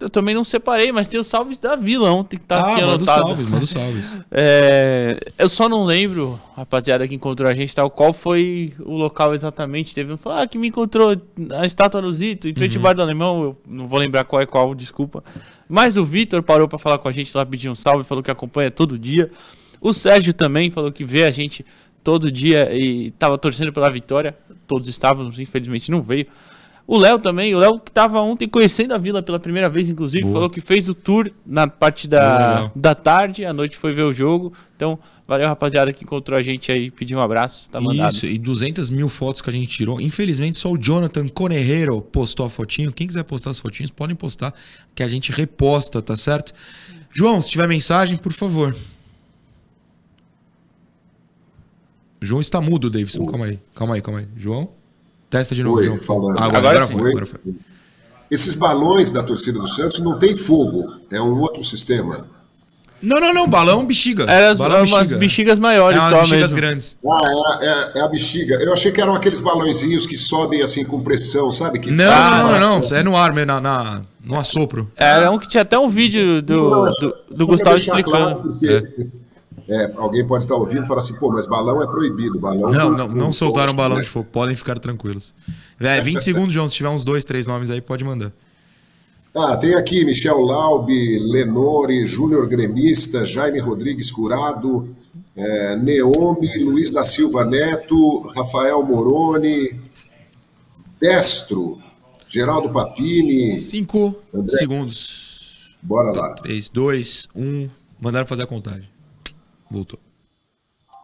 Eu 0.00 0.08
também 0.08 0.34
não 0.34 0.42
separei, 0.42 0.90
mas 0.90 1.06
tem 1.06 1.20
o 1.20 1.24
salve 1.24 1.56
da 1.60 1.76
Vila 1.76 2.10
ontem 2.10 2.38
que 2.38 2.44
tá 2.44 2.56
ah, 2.56 2.72
aqui 2.72 2.82
anotado. 2.82 3.26
salves, 3.26 3.48
manda 3.48 3.64
os 3.64 3.70
salves. 3.70 4.18
É, 4.30 5.18
eu 5.38 5.48
só 5.48 5.68
não 5.68 5.84
lembro, 5.84 6.40
rapaziada 6.56 7.06
que 7.06 7.14
encontrou 7.14 7.48
a 7.48 7.54
gente, 7.54 7.74
tal, 7.74 7.90
qual 7.90 8.12
foi 8.12 8.72
o 8.80 8.96
local 8.96 9.34
exatamente. 9.34 9.94
Teve 9.94 10.12
um 10.12 10.16
falou, 10.16 10.38
ah, 10.38 10.46
que 10.46 10.56
me 10.56 10.68
encontrou 10.68 11.20
a 11.58 11.66
estátua 11.66 12.00
do 12.00 12.12
Zito, 12.12 12.48
em 12.48 12.54
frente 12.54 12.76
ao 12.76 12.82
bar 12.82 12.94
do 12.94 13.02
Alemão. 13.02 13.42
Eu 13.42 13.56
não 13.66 13.86
vou 13.86 13.98
lembrar 13.98 14.24
qual 14.24 14.40
é 14.40 14.46
qual, 14.46 14.74
desculpa. 14.74 15.22
Mas 15.68 15.96
o 15.96 16.04
Vitor 16.04 16.42
parou 16.42 16.66
pra 16.66 16.78
falar 16.78 16.98
com 16.98 17.08
a 17.08 17.12
gente 17.12 17.36
lá, 17.36 17.44
pediu 17.44 17.70
um 17.70 17.74
salve, 17.74 18.04
falou 18.04 18.22
que 18.22 18.30
acompanha 18.30 18.70
todo 18.70 18.98
dia. 18.98 19.30
O 19.80 19.92
Sérgio 19.92 20.32
também 20.32 20.70
falou 20.70 20.90
que 20.90 21.04
vê 21.04 21.24
a 21.24 21.30
gente 21.30 21.64
todo 22.02 22.30
dia 22.30 22.74
e 22.74 23.10
tava 23.12 23.36
torcendo 23.36 23.72
pela 23.72 23.90
vitória. 23.90 24.34
Todos 24.66 24.88
estávamos, 24.88 25.38
infelizmente 25.38 25.90
não 25.90 26.02
veio. 26.02 26.26
O 26.86 26.98
Léo 26.98 27.18
também, 27.18 27.54
o 27.54 27.58
Léo 27.58 27.78
que 27.78 27.92
tava 27.92 28.20
ontem 28.20 28.48
conhecendo 28.48 28.92
a 28.92 28.98
vila 28.98 29.22
pela 29.22 29.38
primeira 29.38 29.68
vez, 29.68 29.88
inclusive, 29.88 30.24
Boa. 30.24 30.34
falou 30.34 30.50
que 30.50 30.60
fez 30.60 30.88
o 30.88 30.94
tour 30.94 31.30
na 31.46 31.66
parte 31.66 32.08
Boa, 32.08 32.20
da, 32.20 32.54
Léo. 32.60 32.72
da 32.74 32.94
tarde, 32.94 33.44
à 33.44 33.52
noite 33.52 33.76
foi 33.76 33.94
ver 33.94 34.02
o 34.02 34.12
jogo. 34.12 34.52
Então, 34.74 34.98
valeu 35.26 35.46
rapaziada 35.46 35.92
que 35.92 36.04
encontrou 36.04 36.36
a 36.36 36.42
gente 36.42 36.72
aí, 36.72 36.90
pediu 36.90 37.18
um 37.18 37.22
abraço, 37.22 37.70
tá 37.70 37.80
mandado. 37.80 38.12
Isso, 38.12 38.26
e 38.26 38.36
200 38.36 38.90
mil 38.90 39.08
fotos 39.08 39.40
que 39.40 39.48
a 39.48 39.52
gente 39.52 39.68
tirou. 39.68 40.00
Infelizmente, 40.00 40.58
só 40.58 40.72
o 40.72 40.76
Jonathan 40.76 41.28
Conerreiro 41.28 42.02
postou 42.02 42.44
a 42.44 42.48
fotinho. 42.48 42.92
Quem 42.92 43.06
quiser 43.06 43.22
postar 43.22 43.50
as 43.50 43.60
fotinhos, 43.60 43.90
podem 43.90 44.16
postar, 44.16 44.52
que 44.94 45.02
a 45.02 45.08
gente 45.08 45.30
reposta, 45.30 46.02
tá 46.02 46.16
certo? 46.16 46.52
João, 47.12 47.40
se 47.40 47.50
tiver 47.50 47.68
mensagem, 47.68 48.16
por 48.16 48.32
favor. 48.32 48.74
João 52.20 52.40
está 52.40 52.60
mudo, 52.60 52.90
Davidson. 52.90 53.26
Calma 53.26 53.46
aí, 53.46 53.58
calma 53.74 53.94
aí, 53.94 54.02
calma 54.02 54.20
aí. 54.20 54.28
João? 54.36 54.81
Testa 55.32 55.54
de 55.54 55.62
novo, 55.64 55.78
Oi, 55.78 55.96
falando. 55.96 56.38
Ah, 56.38 56.44
agora, 56.44 56.58
Agora 56.58 56.68
agora 56.68 56.86
sim. 56.86 56.92
foi, 56.92 57.02
Oi. 57.02 57.10
agora 57.10 57.26
foi. 57.26 57.40
Esses 58.30 58.54
balões 58.54 59.10
da 59.10 59.22
torcida 59.22 59.58
do 59.58 59.66
Santos 59.66 59.98
não 60.00 60.18
tem 60.18 60.36
fogo, 60.36 60.86
é 61.10 61.20
um 61.22 61.40
outro 61.40 61.64
sistema. 61.64 62.26
Não, 63.00 63.18
não, 63.18 63.32
não, 63.32 63.48
balão 63.48 63.84
bexiga. 63.84 64.24
Era 64.30 64.50
as- 64.52 64.58
balão 64.58 64.76
eram 64.76 64.86
umas 64.86 65.10
bexigas 65.12 65.58
É 65.58 65.60
maiores 65.60 65.98
umas 66.00 66.10
só 66.10 66.18
bexigas 66.20 66.40
mesmo. 66.52 66.56
grandes. 66.56 66.96
Ah, 67.04 67.58
é, 67.60 67.66
é- 67.66 67.98
é 67.98 68.02
a 68.02 68.08
bexiga. 68.08 68.56
Eu 68.62 68.72
achei 68.74 68.92
que 68.92 69.00
eram 69.00 69.14
aqueles 69.14 69.40
balãozinhos 69.40 70.06
que 70.06 70.16
sobem 70.16 70.60
assim 70.62 70.84
com 70.84 71.00
pressão, 71.02 71.50
sabe? 71.50 71.78
Que 71.80 71.90
Não, 71.90 72.04
não, 72.04 72.10
lá. 72.50 72.60
não, 72.60 72.78
não, 72.80 72.96
é 72.96 73.02
no 73.02 73.16
ar, 73.16 73.32
mesmo, 73.32 73.46
na, 73.46 73.60
na, 73.60 74.02
no 74.22 74.38
assopro. 74.38 74.88
Era 74.96 75.30
um 75.30 75.38
que 75.38 75.48
tinha 75.48 75.62
até 75.62 75.78
um 75.78 75.88
vídeo 75.88 76.40
do, 76.42 76.70
Não, 76.70 76.86
é 76.86 76.90
do, 77.00 77.36
do 77.38 77.46
Gustavo 77.46 77.74
explicando. 77.76 78.10
claro, 78.10 78.42
porque, 78.42 78.66
é, 78.68 78.82
alguém 79.96 80.26
pode 80.26 80.44
estar 80.44 80.54
ouvindo 80.56 80.84
e 80.84 80.86
falar 80.86 81.00
assim, 81.00 81.14
pô, 81.14 81.30
mas 81.30 81.46
balão 81.46 81.82
é 81.82 81.86
proibido. 81.86 82.38
Balão 82.38 82.70
Não, 82.70 82.90
não, 82.90 83.08
não 83.08 83.32
soltaram 83.32 83.66
poste, 83.68 83.76
balão 83.76 83.96
né? 83.96 84.02
de 84.02 84.08
fogo, 84.08 84.28
podem 84.30 84.56
ficar 84.56 84.78
tranquilos. 84.78 85.34
É, 85.80 86.00
20 86.00 86.20
segundos, 86.24 86.52
João, 86.52 86.68
se 86.68 86.76
tiver 86.76 86.88
uns 86.88 87.04
dois, 87.04 87.24
três 87.24 87.46
nomes 87.46 87.70
aí, 87.70 87.80
pode 87.80 88.04
mandar. 88.04 88.32
Ah, 89.34 89.56
tem 89.56 89.74
aqui 89.74 90.04
Michel 90.04 90.40
Laube, 90.40 91.18
Lenore, 91.20 92.06
Júnior 92.06 92.46
Gremista, 92.46 93.24
Jaime 93.24 93.58
Rodrigues 93.58 94.12
Curado, 94.12 94.94
é, 95.34 95.74
Neome, 95.76 96.62
Luiz 96.62 96.90
da 96.90 97.02
Silva 97.02 97.42
Neto, 97.42 98.20
Rafael 98.36 98.82
Moroni, 98.82 99.80
Destro, 101.00 101.78
Geraldo 102.28 102.70
Papini. 102.70 103.52
Cinco 103.52 104.14
segundos. 104.48 105.76
Bora 105.82 106.12
lá. 106.12 106.34
3, 106.34 106.68
2, 106.68 107.28
1. 107.34 107.68
Mandaram 108.00 108.26
fazer 108.26 108.42
a 108.42 108.46
contagem. 108.46 108.91
Voltou. 109.72 109.98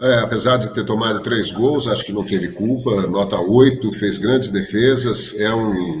É, 0.00 0.20
apesar 0.20 0.56
de 0.56 0.72
ter 0.72 0.84
tomado 0.84 1.20
três 1.20 1.50
gols, 1.50 1.86
acho 1.86 2.04
que 2.04 2.12
não 2.12 2.24
teve 2.24 2.52
culpa. 2.52 3.06
Nota 3.06 3.38
8, 3.38 3.92
fez 3.92 4.16
grandes 4.16 4.50
defesas. 4.50 5.38
É 5.38 5.54
um, 5.54 5.92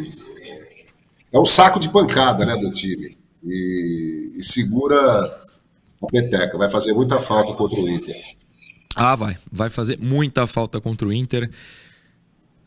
é 1.32 1.38
um 1.38 1.44
saco 1.44 1.78
de 1.78 1.90
pancada 1.90 2.46
né, 2.46 2.56
do 2.56 2.70
time. 2.70 3.18
E, 3.44 4.36
e 4.38 4.42
segura 4.42 5.38
a 6.02 6.06
peteca. 6.06 6.56
Vai 6.58 6.70
fazer 6.70 6.92
muita 6.92 7.18
falta 7.18 7.54
contra 7.54 7.78
o 7.80 7.88
Inter. 7.88 8.16
Ah, 8.94 9.14
vai. 9.16 9.36
Vai 9.50 9.70
fazer 9.70 9.98
muita 9.98 10.46
falta 10.46 10.80
contra 10.80 11.06
o 11.06 11.12
Inter. 11.12 11.50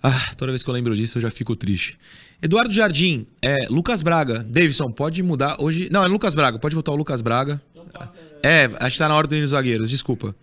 Ah, 0.01 0.31
toda 0.37 0.51
vez 0.51 0.63
que 0.63 0.69
eu 0.69 0.73
lembro 0.73 0.95
disso 0.95 1.17
eu 1.17 1.21
já 1.21 1.31
fico 1.31 1.55
triste. 1.55 1.97
Eduardo 2.41 2.73
Jardim, 2.73 3.25
é, 3.41 3.67
Lucas 3.69 4.01
Braga. 4.01 4.43
Davidson, 4.43 4.91
pode 4.91 5.23
mudar 5.23 5.55
hoje. 5.61 5.87
Não, 5.89 6.03
é 6.03 6.07
Lucas 6.07 6.35
Braga, 6.35 6.59
pode 6.59 6.75
botar 6.75 6.91
o 6.91 6.95
Lucas 6.95 7.21
Braga. 7.21 7.61
É, 8.41 8.69
acho 8.81 8.95
que 8.95 8.99
tá 8.99 9.07
na 9.07 9.15
ordem 9.15 9.41
dos 9.41 9.51
zagueiros, 9.51 9.89
desculpa. 9.89 10.35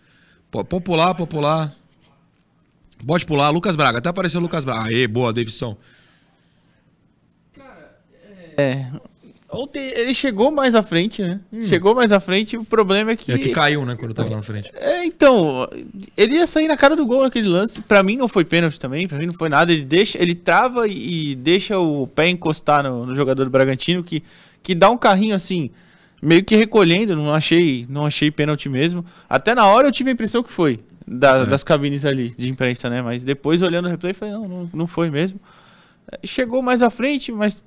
Po- 0.50 0.64
Popular, 0.64 1.14
popular. 1.14 1.74
Pode 3.06 3.26
pular, 3.26 3.50
Lucas 3.50 3.76
Braga. 3.76 3.98
Até 3.98 4.08
apareceu 4.08 4.40
o 4.40 4.42
Lucas 4.42 4.64
Braga. 4.64 4.84
Aê, 4.88 5.06
boa, 5.06 5.32
Davidson. 5.32 5.76
É. 8.56 8.90
Ontem 9.52 9.80
ele 9.96 10.14
chegou 10.14 10.50
mais 10.52 10.74
à 10.76 10.82
frente, 10.82 11.22
né? 11.22 11.40
Chegou 11.66 11.94
mais 11.94 12.12
à 12.12 12.20
frente, 12.20 12.56
o 12.56 12.64
problema 12.64 13.10
é 13.10 13.16
que. 13.16 13.32
É 13.32 13.38
que 13.38 13.50
caiu, 13.50 13.84
né, 13.84 13.96
quando 13.96 14.14
tava 14.14 14.30
lá 14.30 14.36
na 14.36 14.42
frente. 14.42 14.70
É, 14.74 15.04
então, 15.04 15.68
ele 16.16 16.36
ia 16.36 16.46
sair 16.46 16.68
na 16.68 16.76
cara 16.76 16.94
do 16.94 17.04
gol 17.04 17.22
naquele 17.22 17.48
lance. 17.48 17.80
Pra 17.80 18.02
mim 18.02 18.16
não 18.16 18.28
foi 18.28 18.44
pênalti 18.44 18.78
também, 18.78 19.08
pra 19.08 19.18
mim 19.18 19.26
não 19.26 19.34
foi 19.34 19.48
nada. 19.48 19.72
Ele 19.72 19.84
deixa, 19.84 20.22
ele 20.22 20.34
trava 20.36 20.86
e 20.86 21.34
deixa 21.34 21.78
o 21.78 22.06
pé 22.06 22.28
encostar 22.28 22.84
no, 22.84 23.04
no 23.06 23.14
jogador 23.16 23.44
do 23.44 23.50
Bragantino 23.50 24.04
que, 24.04 24.22
que 24.62 24.74
dá 24.74 24.88
um 24.88 24.96
carrinho 24.96 25.34
assim, 25.34 25.70
meio 26.22 26.44
que 26.44 26.54
recolhendo, 26.54 27.16
não 27.16 27.34
achei, 27.34 27.86
não 27.88 28.06
achei 28.06 28.30
pênalti 28.30 28.68
mesmo. 28.68 29.04
Até 29.28 29.52
na 29.54 29.66
hora 29.66 29.88
eu 29.88 29.92
tive 29.92 30.10
a 30.10 30.12
impressão 30.12 30.42
que 30.44 30.52
foi 30.52 30.78
da- 31.06 31.44
das 31.44 31.64
cabines 31.64 32.04
ali 32.04 32.32
de 32.38 32.48
imprensa, 32.48 32.88
né? 32.88 33.02
Mas 33.02 33.24
depois 33.24 33.62
olhando 33.62 33.86
o 33.86 33.88
replay, 33.90 34.14
falei, 34.14 34.32
não, 34.34 34.46
não, 34.48 34.70
não 34.72 34.86
foi 34.86 35.10
mesmo. 35.10 35.40
É, 36.12 36.24
Chegou 36.24 36.62
mais 36.62 36.82
à 36.82 36.90
frente, 36.90 37.32
mas 37.32 37.64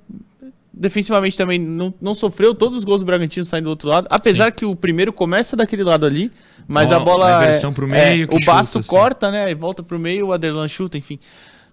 defensivamente 0.76 1.36
também 1.36 1.58
não, 1.58 1.94
não 2.00 2.14
sofreu 2.14 2.54
todos 2.54 2.76
os 2.76 2.84
gols 2.84 3.00
do 3.00 3.06
Bragantino 3.06 3.44
saindo 3.46 3.64
do 3.66 3.70
outro 3.70 3.88
lado. 3.88 4.06
Apesar 4.10 4.50
que 4.50 4.64
o 4.64 4.74
primeiro 4.74 5.12
começa 5.12 5.56
daquele 5.56 5.84
lado 5.84 6.04
ali, 6.04 6.32
mas 6.66 6.90
Ó, 6.90 6.96
a 6.96 7.00
bola. 7.00 7.38
a 7.38 7.42
inversão 7.42 7.72
pro 7.72 7.86
meio 7.86 8.26
que 8.28 8.36
o 8.36 8.40
Basto 8.44 8.74
chuta, 8.74 8.78
assim. 8.80 8.88
corta, 8.88 9.30
né? 9.30 9.50
E 9.50 9.54
volta 9.54 9.82
pro 9.82 9.98
meio, 9.98 10.26
o 10.28 10.32
Aderlan 10.32 10.66
chuta, 10.68 10.98
enfim. 10.98 11.18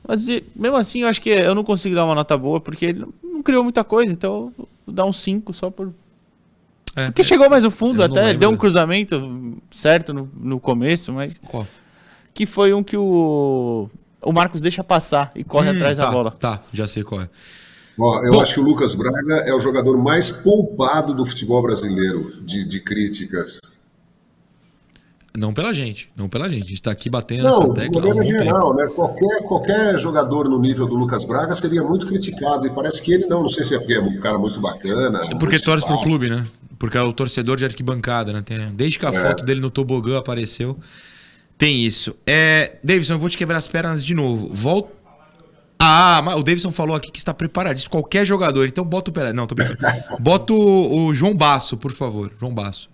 Mas 0.08 0.28
mesmo 0.56 0.78
assim, 0.78 1.02
eu 1.02 1.08
acho 1.08 1.22
que 1.22 1.30
eu 1.30 1.54
não 1.56 1.64
consigo 1.64 1.94
dar 1.96 2.06
uma 2.06 2.16
nota 2.16 2.38
boa, 2.38 2.60
porque 2.60 2.86
ele 2.88 3.06
não- 3.24 3.44
criou 3.44 3.64
muita 3.64 3.84
coisa, 3.84 4.12
então 4.14 4.52
vou 4.58 4.68
dar 4.88 5.06
um 5.06 5.14
5 5.14 5.52
só 5.54 5.70
por. 5.72 5.92
É, 6.96 7.06
Porque 7.06 7.24
chegou 7.24 7.50
mais 7.50 7.64
no 7.64 7.72
fundo, 7.72 8.04
até 8.04 8.22
lembro. 8.22 8.38
deu 8.40 8.50
um 8.50 8.58
cruzamento 8.58 9.58
certo 9.72 10.14
no, 10.14 10.30
no 10.38 10.60
começo, 10.60 11.14
mas. 11.14 11.40
Qual? 11.48 11.66
Que 12.34 12.46
foi 12.46 12.74
um 12.74 12.84
que 12.84 12.98
o. 12.98 13.90
O 14.24 14.32
Marcos 14.32 14.62
deixa 14.62 14.84
passar 14.84 15.32
e 15.36 15.44
corre 15.44 15.70
Hum, 15.72 15.76
atrás 15.76 15.98
tá, 15.98 16.06
da 16.06 16.12
bola. 16.12 16.32
Tá, 16.32 16.62
já 16.72 16.86
sei 16.86 17.04
qual 17.04 17.22
é. 17.22 17.30
Ó, 18.00 18.24
eu 18.24 18.32
Bom. 18.32 18.42
acho 18.42 18.54
que 18.56 18.60
o 18.60 18.64
Lucas 18.64 18.96
Braga 18.96 19.36
é 19.46 19.54
o 19.54 19.60
jogador 19.60 19.98
mais 19.98 20.30
poupado 20.32 21.14
do 21.14 21.26
futebol 21.26 21.62
brasileiro 21.62 22.42
de, 22.44 22.64
de 22.66 22.80
críticas. 22.80 23.60
Não 25.38 25.54
pela 25.54 25.72
gente, 25.72 26.10
não 26.16 26.28
pela 26.28 26.50
gente. 26.50 26.66
A 26.66 26.68
gente 26.68 26.82
tá 26.82 26.92
aqui 26.92 27.10
batendo 27.10 27.44
Não, 27.44 27.50
nessa 27.50 27.64
de 27.70 27.74
tecla 27.74 28.02
maneira 28.02 28.16
bom 28.16 28.22
tempo. 28.22 28.44
geral, 28.44 28.76
né? 28.76 28.88
Qualquer, 28.94 29.44
qualquer 29.44 29.98
jogador 30.00 30.50
no 30.50 30.60
nível 30.60 30.86
do 30.88 30.96
Lucas 30.96 31.24
Braga 31.24 31.56
seria 31.56 31.82
muito 31.84 32.06
criticado. 32.06 32.68
E 32.68 32.70
parece 32.70 33.02
que 33.02 33.14
ele 33.14 33.28
não. 33.28 33.42
Não 33.44 33.50
sei 33.50 33.64
se 33.64 33.74
é 33.76 33.80
porque 33.80 33.94
é 33.94 34.02
um 34.02 34.20
cara 34.20 34.38
muito 34.38 34.60
bacana. 34.60 35.20
Porque 35.40 35.46
muito 35.56 35.64
torce 35.64 35.86
pro 35.86 35.96
simpático. 35.96 36.04
clube, 36.10 36.30
né? 36.30 36.46
Porque 36.78 36.98
é 36.98 37.02
o 37.02 37.14
torcedor 37.14 37.56
de 37.56 37.64
arquibancada, 37.64 38.34
né? 38.34 38.42
Tem- 38.42 38.58
desde 38.74 39.00
que 39.00 39.06
a 39.06 39.10
É. 39.10 39.14
foto 39.14 39.46
dele 39.46 39.62
no 39.62 39.70
tobogã 39.70 40.18
apareceu, 40.18 40.78
tem 41.58 41.86
isso. 41.86 42.14
É, 42.26 42.78
Davidson, 42.84 43.14
eu 43.14 43.20
vou 43.20 43.30
te 43.30 43.38
quebrar 43.38 43.58
as 43.58 43.68
pernas 43.68 44.04
de 44.04 44.14
novo. 44.14 44.50
Volta. 44.54 45.01
Ah, 45.84 46.22
mas 46.24 46.36
o 46.36 46.44
Davidson 46.44 46.72
falou 46.72 46.96
aqui 46.96 47.10
que 47.12 47.18
está 47.18 47.34
preparadíssimo. 47.34 47.90
Qualquer 47.92 48.24
jogador. 48.24 48.68
Então 48.68 48.86
bota 48.86 49.10
o. 49.10 49.14
pera- 49.14 49.34
Não, 49.34 49.48
tô 49.48 49.56
brincando. 49.56 49.80
Bota 50.20 50.54
o, 50.54 51.06
o 51.08 51.14
João 51.14 51.36
Basso, 51.36 51.76
por 51.76 51.92
favor. 51.92 52.32
João 52.40 52.54
Basso. 52.54 52.88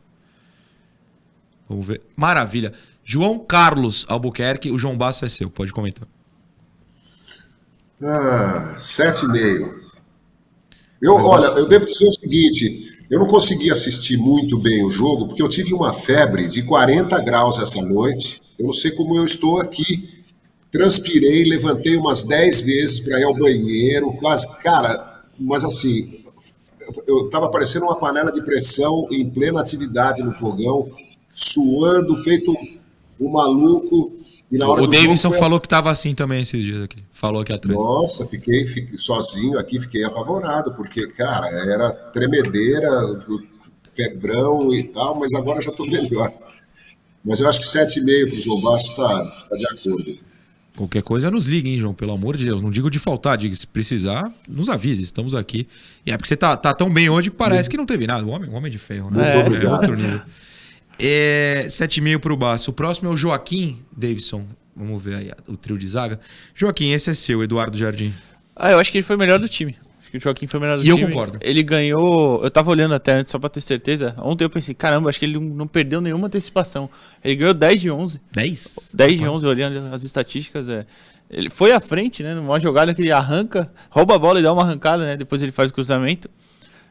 Vamos 1.68 1.86
ver. 1.86 2.02
Maravilha. 2.16 2.72
João 3.04 3.40
Carlos 3.40 4.06
Albuquerque, 4.08 4.72
o 4.72 4.78
João 4.78 4.98
Basso 4.98 5.26
é 5.26 5.30
seu. 5.30 5.50
Pode 5.50 5.74
comentar. 5.74 6.08
Ah, 8.02 8.76
sete 8.78 9.26
e 9.26 9.30
meio. 9.30 9.76
Eu, 11.02 11.16
olha, 11.16 11.48
eu 11.60 11.68
devo 11.68 11.86
dizer 11.86 12.08
o 12.08 12.12
seguinte: 12.14 13.06
eu 13.10 13.20
não 13.20 13.28
consegui 13.28 13.70
assistir 13.72 14.18
muito 14.18 14.58
bem 14.60 14.86
o 14.86 14.90
jogo, 14.90 15.28
porque 15.28 15.42
eu 15.42 15.50
tive 15.50 15.74
uma 15.74 15.94
febre 15.94 16.48
de 16.48 16.64
40 16.64 17.20
graus 17.22 17.60
essa 17.60 17.82
noite. 17.82 18.40
Eu 18.58 18.68
não 18.68 18.74
sei 18.74 18.92
como 18.92 19.16
eu 19.18 19.26
estou 19.26 19.60
aqui. 19.60 20.17
Transpirei, 20.78 21.44
levantei 21.44 21.96
umas 21.96 22.24
10 22.24 22.62
vezes 22.62 23.00
para 23.00 23.20
ir 23.20 23.24
ao 23.24 23.34
banheiro, 23.34 24.14
quase. 24.14 24.48
Cara, 24.62 25.24
mas 25.40 25.64
assim, 25.64 26.24
eu 27.08 27.26
estava 27.26 27.50
parecendo 27.50 27.86
uma 27.86 27.96
panela 27.96 28.32
de 28.32 28.44
pressão 28.44 29.08
em 29.10 29.28
plena 29.28 29.60
atividade 29.60 30.22
no 30.22 30.32
fogão, 30.34 30.88
suando, 31.34 32.16
feito 32.18 32.54
um 33.20 33.28
maluco. 33.28 34.16
E 34.52 34.58
na 34.60 34.70
hora 34.70 34.84
O 34.84 34.88
Davidson 34.88 35.32
foi 35.32 35.40
falou 35.40 35.60
que 35.60 35.68
tava 35.68 35.90
assim 35.90 36.14
também 36.14 36.44
esses 36.44 36.62
dias 36.62 36.84
aqui. 36.84 37.04
Falou 37.12 37.42
aqui 37.42 37.54
atrás. 37.54 37.76
nossa, 37.76 38.28
fiquei, 38.28 38.68
fiquei 38.68 39.00
sozinho 39.00 39.58
aqui, 39.58 39.80
fiquei 39.80 40.04
apavorado, 40.04 40.76
porque, 40.76 41.08
cara, 41.08 41.48
era 41.48 41.92
tremedeira, 41.92 42.88
febrão 43.96 44.72
e 44.72 44.84
tal, 44.84 45.16
mas 45.16 45.34
agora 45.34 45.60
já 45.60 45.72
estou 45.72 45.88
melhor. 45.90 46.32
Mas 47.26 47.40
eu 47.40 47.48
acho 47.50 47.62
que 47.62 47.66
7,5 47.66 48.30
para 48.30 48.38
o 48.38 48.42
João 48.42 48.62
Basso 48.62 48.90
está 48.92 49.26
tá 49.50 49.58
de 49.58 49.66
acordo. 49.66 50.37
Qualquer 50.78 51.02
coisa 51.02 51.32
nos 51.32 51.48
ligue, 51.48 51.72
hein, 51.72 51.80
João? 51.80 51.92
Pelo 51.92 52.14
amor 52.14 52.38
de 52.38 52.46
Deus. 52.46 52.62
Não 52.62 52.70
digo 52.70 52.92
de 52.92 53.00
faltar, 53.00 53.36
digo, 53.36 53.56
se 53.56 53.66
precisar, 53.66 54.32
nos 54.48 54.70
avise, 54.70 55.02
estamos 55.02 55.34
aqui. 55.34 55.68
E 56.06 56.12
é 56.12 56.16
porque 56.16 56.28
você 56.28 56.38
tá, 56.38 56.56
tá 56.56 56.72
tão 56.72 56.88
bem 56.88 57.10
hoje 57.10 57.32
que 57.32 57.36
parece 57.36 57.68
que 57.68 57.76
não 57.76 57.86
teve 57.86 58.06
nada. 58.06 58.24
O 58.24 58.30
homem, 58.30 58.48
o 58.48 58.54
homem 58.54 58.72
de 58.72 58.78
ferro, 58.78 59.10
né? 59.10 59.34
Muito 59.34 59.48
obrigado. 59.48 59.74
outro 59.74 59.96
nível. 59.96 60.22
É, 61.00 61.66
7,5 61.68 62.20
pro 62.20 62.38
Baço. 62.38 62.70
O 62.70 62.74
próximo 62.76 63.10
é 63.10 63.12
o 63.12 63.18
Joaquim 63.18 63.84
Davidson. 63.92 64.46
Vamos 64.76 65.04
ver 65.04 65.16
aí 65.16 65.32
o 65.48 65.58
trio 65.58 65.80
de 65.80 65.88
zaga. 65.88 66.20
Joaquim, 66.54 66.92
esse 66.92 67.10
é 67.10 67.14
seu, 67.16 67.44
Eduardo 67.44 67.76
Jardim. 67.76 68.14
Ah, 68.56 68.70
eu 68.70 68.78
acho 68.78 68.92
que 68.92 69.00
ele 69.00 69.06
foi 69.06 69.16
o 69.16 69.20
melhor 69.20 69.40
do 69.40 69.50
time. 69.50 69.76
Acho 70.08 70.12
que 70.14 70.18
o 70.18 70.22
Joaquim 70.22 70.48
foi 70.48 70.58
o 70.58 70.62
melhor 70.62 70.78
do 70.78 70.86
E 70.86 70.88
eu 70.88 70.96
time. 70.96 71.10
concordo. 71.10 71.38
Ele 71.42 71.62
ganhou. 71.62 72.42
Eu 72.42 72.50
tava 72.50 72.72
olhando 72.72 72.94
até 72.96 73.12
antes, 73.12 73.30
só 73.30 73.38
pra 73.38 73.50
ter 73.50 73.60
certeza. 73.60 74.16
Ontem 74.20 74.46
eu 74.46 74.50
pensei, 74.50 74.74
caramba, 74.74 75.10
acho 75.10 75.20
que 75.20 75.26
ele 75.26 75.38
não- 75.38 75.68
perdeu 75.68 76.00
nenhuma 76.00 76.28
antecipação. 76.28 76.90
Ele 77.22 77.36
ganhou 77.36 77.54
10 77.54 77.82
de 77.82 77.92
11. 77.92 78.22
10? 78.32 78.92
10 78.94 79.20
de 79.20 79.28
11, 79.28 79.46
olhando 79.46 79.94
as 79.94 80.04
estatísticas. 80.04 80.70
É. 80.70 80.86
Ele 81.30 81.50
foi 81.50 81.74
à 81.74 81.82
frente, 81.82 82.24
né? 82.24 82.34
Numa 82.34 82.58
jogada 82.58 82.94
que 82.96 83.02
ele 83.02 83.12
arranca, 83.12 83.70
rouba 83.90 84.16
a 84.16 84.18
bola 84.18 84.40
e 84.40 84.44
dá 84.44 84.54
uma 84.54 84.62
arrancada, 84.62 85.04
né? 85.06 85.18
Depois 85.18 85.42
ele 85.44 85.52
faz 85.52 85.72
o 85.72 85.74
cruzamento. 85.74 86.30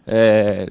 É, 0.06 0.66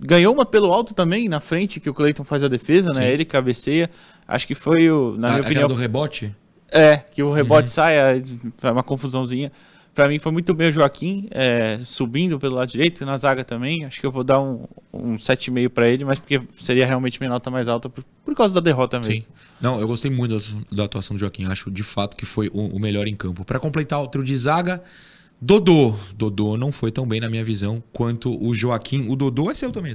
Ganhou 0.00 0.34
uma 0.34 0.44
pelo 0.44 0.70
alto 0.72 0.92
também, 0.94 1.28
na 1.28 1.40
frente, 1.40 1.80
que 1.80 1.88
o 1.88 1.94
Cleiton 1.94 2.24
faz 2.24 2.42
a 2.42 2.48
defesa, 2.48 2.92
né? 2.92 3.02
Sim. 3.02 3.08
Ele 3.08 3.24
cabeceia. 3.24 3.88
Acho 4.28 4.46
que 4.46 4.54
foi 4.54 4.90
o, 4.90 5.16
na 5.18 5.28
Ah, 5.28 5.30
minha 5.32 5.42
opinião. 5.42 5.68
do 5.68 5.74
rebote? 5.74 6.32
É, 6.70 6.98
que 6.98 7.22
o 7.22 7.28
Uhum. 7.28 7.32
rebote 7.32 7.70
sai, 7.70 7.96
é 7.96 8.22
é 8.62 8.70
uma 8.70 8.82
confusãozinha. 8.82 9.50
Pra 9.94 10.08
mim 10.08 10.18
foi 10.18 10.32
muito 10.32 10.52
bem 10.52 10.70
o 10.70 10.72
Joaquim, 10.72 11.28
é, 11.30 11.78
subindo 11.84 12.36
pelo 12.38 12.56
lado 12.56 12.68
direito, 12.68 13.06
na 13.06 13.16
zaga 13.16 13.44
também. 13.44 13.84
Acho 13.84 14.00
que 14.00 14.06
eu 14.06 14.10
vou 14.10 14.24
dar 14.24 14.40
um, 14.40 14.64
um 14.92 15.14
7,5 15.14 15.68
pra 15.68 15.88
ele, 15.88 16.04
mas 16.04 16.18
porque 16.18 16.42
seria 16.58 16.84
realmente 16.84 17.20
minha 17.20 17.30
nota 17.30 17.48
mais 17.48 17.68
alta 17.68 17.88
por, 17.88 18.02
por 18.24 18.34
causa 18.34 18.54
da 18.54 18.60
derrota 18.60 18.98
mesmo. 18.98 19.14
Sim. 19.14 19.22
Não, 19.60 19.80
eu 19.80 19.86
gostei 19.86 20.10
muito 20.10 20.36
da, 20.36 20.44
da 20.72 20.84
atuação 20.84 21.14
do 21.14 21.20
Joaquim. 21.20 21.46
Acho 21.46 21.70
de 21.70 21.84
fato 21.84 22.16
que 22.16 22.26
foi 22.26 22.48
o, 22.48 22.76
o 22.76 22.80
melhor 22.80 23.06
em 23.06 23.14
campo. 23.14 23.44
Pra 23.44 23.60
completar 23.60 24.02
o 24.02 24.08
trio 24.08 24.24
de 24.24 24.36
zaga, 24.36 24.82
Dodô. 25.40 25.94
Dodô 26.16 26.56
não 26.56 26.72
foi 26.72 26.90
tão 26.90 27.06
bem 27.06 27.20
na 27.20 27.30
minha 27.30 27.44
visão 27.44 27.80
quanto 27.92 28.36
o 28.44 28.52
Joaquim. 28.52 29.08
O 29.08 29.14
Dodô 29.14 29.48
é 29.48 29.54
seu 29.54 29.70
também. 29.70 29.94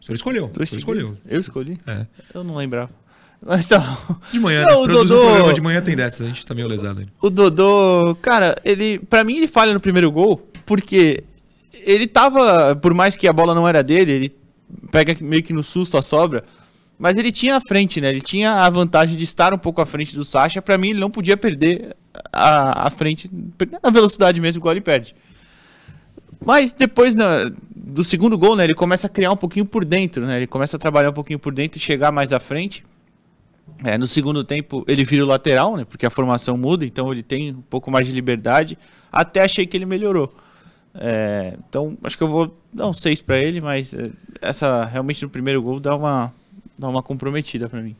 O 0.00 0.04
senhor 0.04 0.14
escolheu. 0.14 0.44
O 0.44 0.66
senhor 0.66 0.78
escolheu. 0.78 1.16
Eu 1.26 1.40
escolhi? 1.40 1.80
É. 1.86 2.06
Eu 2.32 2.44
não 2.44 2.54
lembrava. 2.54 2.90
Mas 3.40 3.68
De 4.32 4.40
manhã, 4.40 4.64
Não, 4.68 4.74
né? 4.80 4.82
o 4.82 4.84
Produz 4.84 5.08
Dodô- 5.08 5.22
um 5.22 5.26
programa 5.30 5.54
de 5.54 5.60
manhã 5.60 5.80
tem 5.80 5.94
dessas. 5.96 6.22
A 6.26 6.28
gente 6.28 6.44
tá 6.44 6.54
meio 6.54 6.66
lesado 6.66 7.00
ainda. 7.00 7.12
o 7.22 7.30
Dodô, 7.30 8.16
cara, 8.20 8.56
ele, 8.64 8.98
pra 8.98 9.22
mim 9.24 9.36
ele 9.36 9.46
falha 9.48 9.72
no 9.72 9.80
primeiro 9.80 10.10
gol, 10.10 10.46
porque 10.66 11.22
ele 11.86 12.06
tava, 12.06 12.74
por 12.76 12.92
mais 12.92 13.16
que 13.16 13.28
a 13.28 13.32
bola 13.32 13.54
não 13.54 13.66
era 13.66 13.82
dele, 13.82 14.12
ele 14.12 14.36
pega 14.90 15.16
meio 15.20 15.42
que 15.42 15.52
no 15.52 15.62
susto 15.62 15.96
a 15.96 16.02
sobra, 16.02 16.42
mas 16.98 17.16
ele 17.16 17.30
tinha 17.30 17.56
a 17.56 17.60
frente, 17.60 18.00
né? 18.00 18.08
Ele 18.10 18.20
tinha 18.20 18.52
a 18.64 18.68
vantagem 18.68 19.16
de 19.16 19.22
estar 19.24 19.54
um 19.54 19.58
pouco 19.58 19.80
à 19.80 19.86
frente 19.86 20.16
do 20.16 20.24
Sacha. 20.24 20.60
Pra 20.60 20.76
mim, 20.76 20.90
ele 20.90 21.00
não 21.00 21.08
podia 21.10 21.36
perder 21.36 21.96
a, 22.32 22.88
a 22.88 22.90
frente, 22.90 23.30
na 23.82 23.88
velocidade 23.90 24.40
mesmo, 24.40 24.58
igual 24.58 24.74
ele 24.74 24.80
perde. 24.80 25.14
Mas 26.44 26.72
depois 26.72 27.14
na- 27.14 27.50
do 27.74 28.02
segundo 28.04 28.36
gol, 28.36 28.56
né, 28.56 28.64
ele 28.64 28.74
começa 28.74 29.06
a 29.06 29.10
criar 29.10 29.30
um 29.32 29.36
pouquinho 29.36 29.64
por 29.64 29.84
dentro, 29.84 30.26
né? 30.26 30.36
Ele 30.38 30.46
começa 30.46 30.76
a 30.76 30.80
trabalhar 30.80 31.10
um 31.10 31.14
pouquinho 31.14 31.38
por 31.38 31.52
dentro 31.54 31.78
e 31.78 31.80
chegar 31.80 32.10
mais 32.12 32.32
à 32.32 32.40
frente. 32.40 32.84
É, 33.84 33.96
no 33.96 34.06
segundo 34.06 34.42
tempo 34.42 34.84
ele 34.88 35.04
vira 35.04 35.24
o 35.24 35.26
lateral, 35.26 35.76
né? 35.76 35.84
Porque 35.84 36.04
a 36.04 36.10
formação 36.10 36.56
muda, 36.56 36.84
então 36.84 37.12
ele 37.12 37.22
tem 37.22 37.52
um 37.52 37.62
pouco 37.62 37.90
mais 37.90 38.06
de 38.06 38.12
liberdade. 38.12 38.76
Até 39.10 39.44
achei 39.44 39.66
que 39.66 39.76
ele 39.76 39.86
melhorou. 39.86 40.32
É, 40.94 41.54
então 41.68 41.96
acho 42.02 42.16
que 42.16 42.22
eu 42.22 42.28
vou 42.28 42.56
dar 42.72 42.88
um 42.88 42.92
6 42.92 43.22
pra 43.22 43.38
ele, 43.38 43.60
mas 43.60 43.94
é, 43.94 44.10
essa 44.40 44.84
realmente 44.84 45.22
no 45.22 45.30
primeiro 45.30 45.62
gol 45.62 45.78
dá 45.78 45.94
uma, 45.94 46.32
dá 46.76 46.88
uma 46.88 47.02
comprometida 47.02 47.68
pra 47.68 47.80
mim. 47.80 47.94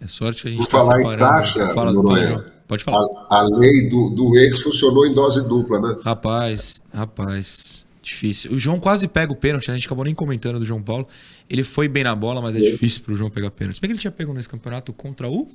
É 0.00 0.06
sorte 0.06 0.42
que 0.42 0.48
a 0.48 0.50
gente 0.50 0.60
Por 0.60 0.68
tá 0.68 0.78
falar 0.78 1.00
em 1.00 1.04
separando. 1.04 1.46
Sacha, 1.46 1.70
Fala, 1.70 1.92
Noronha. 1.92 2.44
Pode 2.68 2.84
falar. 2.84 3.04
A, 3.30 3.40
a 3.40 3.42
lei 3.42 3.88
do, 3.88 4.10
do 4.10 4.36
ex 4.36 4.62
funcionou 4.62 5.06
em 5.06 5.14
dose 5.14 5.46
dupla, 5.46 5.80
né? 5.80 5.96
Rapaz, 6.02 6.82
rapaz, 6.92 7.86
difícil. 8.04 8.52
O 8.52 8.58
João 8.58 8.78
quase 8.80 9.06
pega 9.08 9.32
o 9.32 9.36
pênalti, 9.36 9.70
a 9.70 9.74
gente 9.74 9.86
acabou 9.86 10.04
nem 10.04 10.14
comentando 10.14 10.58
do 10.58 10.64
João 10.66 10.82
Paulo. 10.82 11.06
Ele 11.48 11.64
foi 11.64 11.88
bem 11.88 12.04
na 12.04 12.14
bola, 12.14 12.40
mas 12.42 12.54
é 12.56 12.60
difícil 12.60 13.02
pro 13.02 13.14
João 13.14 13.30
pegar 13.30 13.50
pênalti. 13.50 13.76
Se 13.76 13.80
bem 13.80 13.88
que 13.88 13.92
ele 13.94 14.00
tinha 14.00 14.10
pego 14.10 14.32
nesse 14.32 14.48
campeonato 14.48 14.92
contra 14.92 15.28
o 15.28 15.48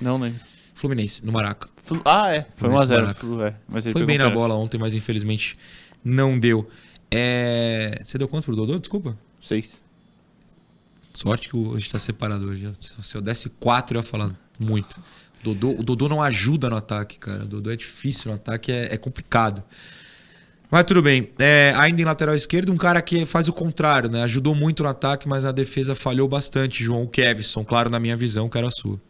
Não 0.00 0.18
lembro. 0.18 0.38
Fluminense, 0.74 1.24
no 1.24 1.32
Maraca. 1.32 1.68
Flu- 1.82 2.00
Ah, 2.04 2.34
é. 2.34 2.42
Foi 2.56 2.68
Fluminense 2.68 2.92
1x0. 2.92 3.00
Maraca. 3.02 3.20
Flu- 3.20 3.42
é, 3.42 3.54
mas 3.68 3.84
ele 3.86 3.92
Foi 3.92 4.04
bem 4.06 4.16
na 4.18 4.24
pênalti. 4.24 4.40
bola 4.40 4.54
ontem, 4.54 4.78
mas 4.78 4.94
infelizmente 4.94 5.56
não 6.04 6.38
deu. 6.38 6.68
É... 7.10 8.00
Você 8.02 8.16
deu 8.16 8.26
quanto 8.28 8.44
pro 8.46 8.56
Dodô? 8.56 8.78
Desculpa. 8.78 9.16
6. 9.40 9.80
Sorte 11.12 11.48
que 11.50 11.56
a 11.56 11.74
gente 11.74 11.90
tá 11.90 11.98
separado 11.98 12.48
hoje. 12.48 12.70
Se 13.00 13.16
eu 13.16 13.20
desse 13.20 13.48
4, 13.50 13.96
eu 13.96 14.00
ia 14.00 14.02
falar 14.02 14.30
muito. 14.58 14.98
Dodô, 15.42 15.70
o 15.72 15.82
Dodô 15.82 16.08
não 16.08 16.22
ajuda 16.22 16.70
no 16.70 16.76
ataque, 16.76 17.18
cara. 17.18 17.42
O 17.44 17.46
Dodô 17.48 17.70
é 17.70 17.76
difícil 17.76 18.30
no 18.30 18.36
ataque, 18.36 18.70
é, 18.70 18.94
é 18.94 18.96
complicado. 18.96 19.62
Mas 20.70 20.84
tudo 20.84 21.02
bem. 21.02 21.30
É, 21.38 21.72
ainda 21.76 22.00
em 22.00 22.04
lateral 22.04 22.34
esquerdo, 22.34 22.72
um 22.72 22.76
cara 22.76 23.02
que 23.02 23.26
faz 23.26 23.48
o 23.48 23.52
contrário, 23.52 24.08
né? 24.08 24.22
Ajudou 24.22 24.54
muito 24.54 24.82
no 24.84 24.88
ataque, 24.88 25.28
mas 25.28 25.42
na 25.42 25.50
defesa 25.50 25.94
falhou 25.94 26.28
bastante, 26.28 26.84
João 26.84 27.06
Kevson. 27.06 27.64
Claro, 27.64 27.90
na 27.90 27.98
minha 27.98 28.16
visão, 28.16 28.48
que 28.48 28.56
era 28.56 28.68
a 28.68 28.70
sua. 28.70 29.00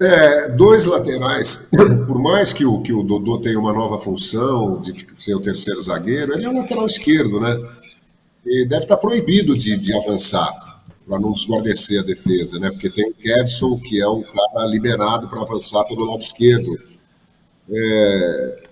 É, 0.00 0.48
dois 0.50 0.84
laterais, 0.84 1.68
por 2.06 2.22
mais 2.22 2.52
que 2.52 2.64
o, 2.64 2.80
que 2.80 2.92
o 2.92 3.02
Dodô 3.02 3.38
tenha 3.38 3.58
uma 3.58 3.72
nova 3.72 3.98
função 3.98 4.80
de 4.80 4.94
ser 5.16 5.34
o 5.34 5.40
terceiro 5.40 5.82
zagueiro, 5.82 6.34
ele 6.34 6.44
é 6.44 6.48
um 6.48 6.60
lateral 6.60 6.86
esquerdo, 6.86 7.40
né? 7.40 7.56
E 8.46 8.64
deve 8.64 8.84
estar 8.84 8.96
proibido 8.98 9.56
de, 9.56 9.76
de 9.76 9.92
avançar, 9.92 10.48
para 11.08 11.18
não 11.18 11.32
desguardecer 11.32 12.00
a 12.00 12.04
defesa, 12.04 12.60
né? 12.60 12.70
Porque 12.70 12.88
tem 12.88 13.10
o 13.10 13.14
Kevson, 13.14 13.80
que 13.80 14.00
é 14.00 14.08
um 14.08 14.22
cara 14.22 14.66
liberado 14.66 15.26
para 15.26 15.40
avançar 15.40 15.82
pelo 15.84 16.04
lado 16.04 16.22
esquerdo. 16.22 16.78
É, 17.68 18.67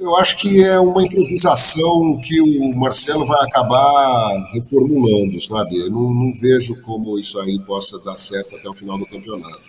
eu 0.00 0.16
acho 0.16 0.38
que 0.38 0.62
é 0.62 0.78
uma 0.78 1.02
improvisação 1.02 2.20
que 2.22 2.40
o 2.40 2.76
Marcelo 2.76 3.26
vai 3.26 3.38
acabar 3.44 4.50
reformulando, 4.52 5.40
sabe? 5.40 5.76
Eu 5.76 5.90
não, 5.90 6.14
não, 6.14 6.32
vejo 6.34 6.80
como 6.82 7.18
isso 7.18 7.38
aí 7.40 7.58
possa 7.60 7.98
dar 7.98 8.16
certo 8.16 8.54
até 8.56 8.68
o 8.68 8.74
final 8.74 8.96
do 8.96 9.06
campeonato. 9.06 9.60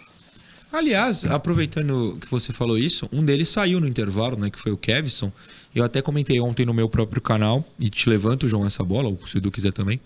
Aliás, 0.72 1.26
aproveitando 1.26 2.18
que 2.22 2.30
você 2.30 2.54
falou 2.54 2.78
isso, 2.78 3.10
um 3.12 3.26
deles 3.26 3.50
saiu 3.50 3.80
no 3.80 3.88
intervalo, 3.88 4.38
né? 4.38 4.52
Que 4.52 4.60
foi 4.60 4.72
o 4.72 4.78
Kevson. 4.78 5.32
Eu 5.74 5.84
até 5.84 6.00
comentei 6.00 6.40
ontem 6.40 6.66
no 6.66 6.74
meu 6.74 6.88
próprio 6.88 7.22
canal, 7.22 7.66
e 7.80 7.90
te 7.90 8.08
levanto, 8.08 8.48
João, 8.48 8.66
essa 8.66 8.84
bola, 8.84 9.10
ou 9.10 9.20
se 9.26 9.36
o 9.36 9.40
Edu 9.40 9.52
quiser 9.52 9.74
também. 9.74 10.00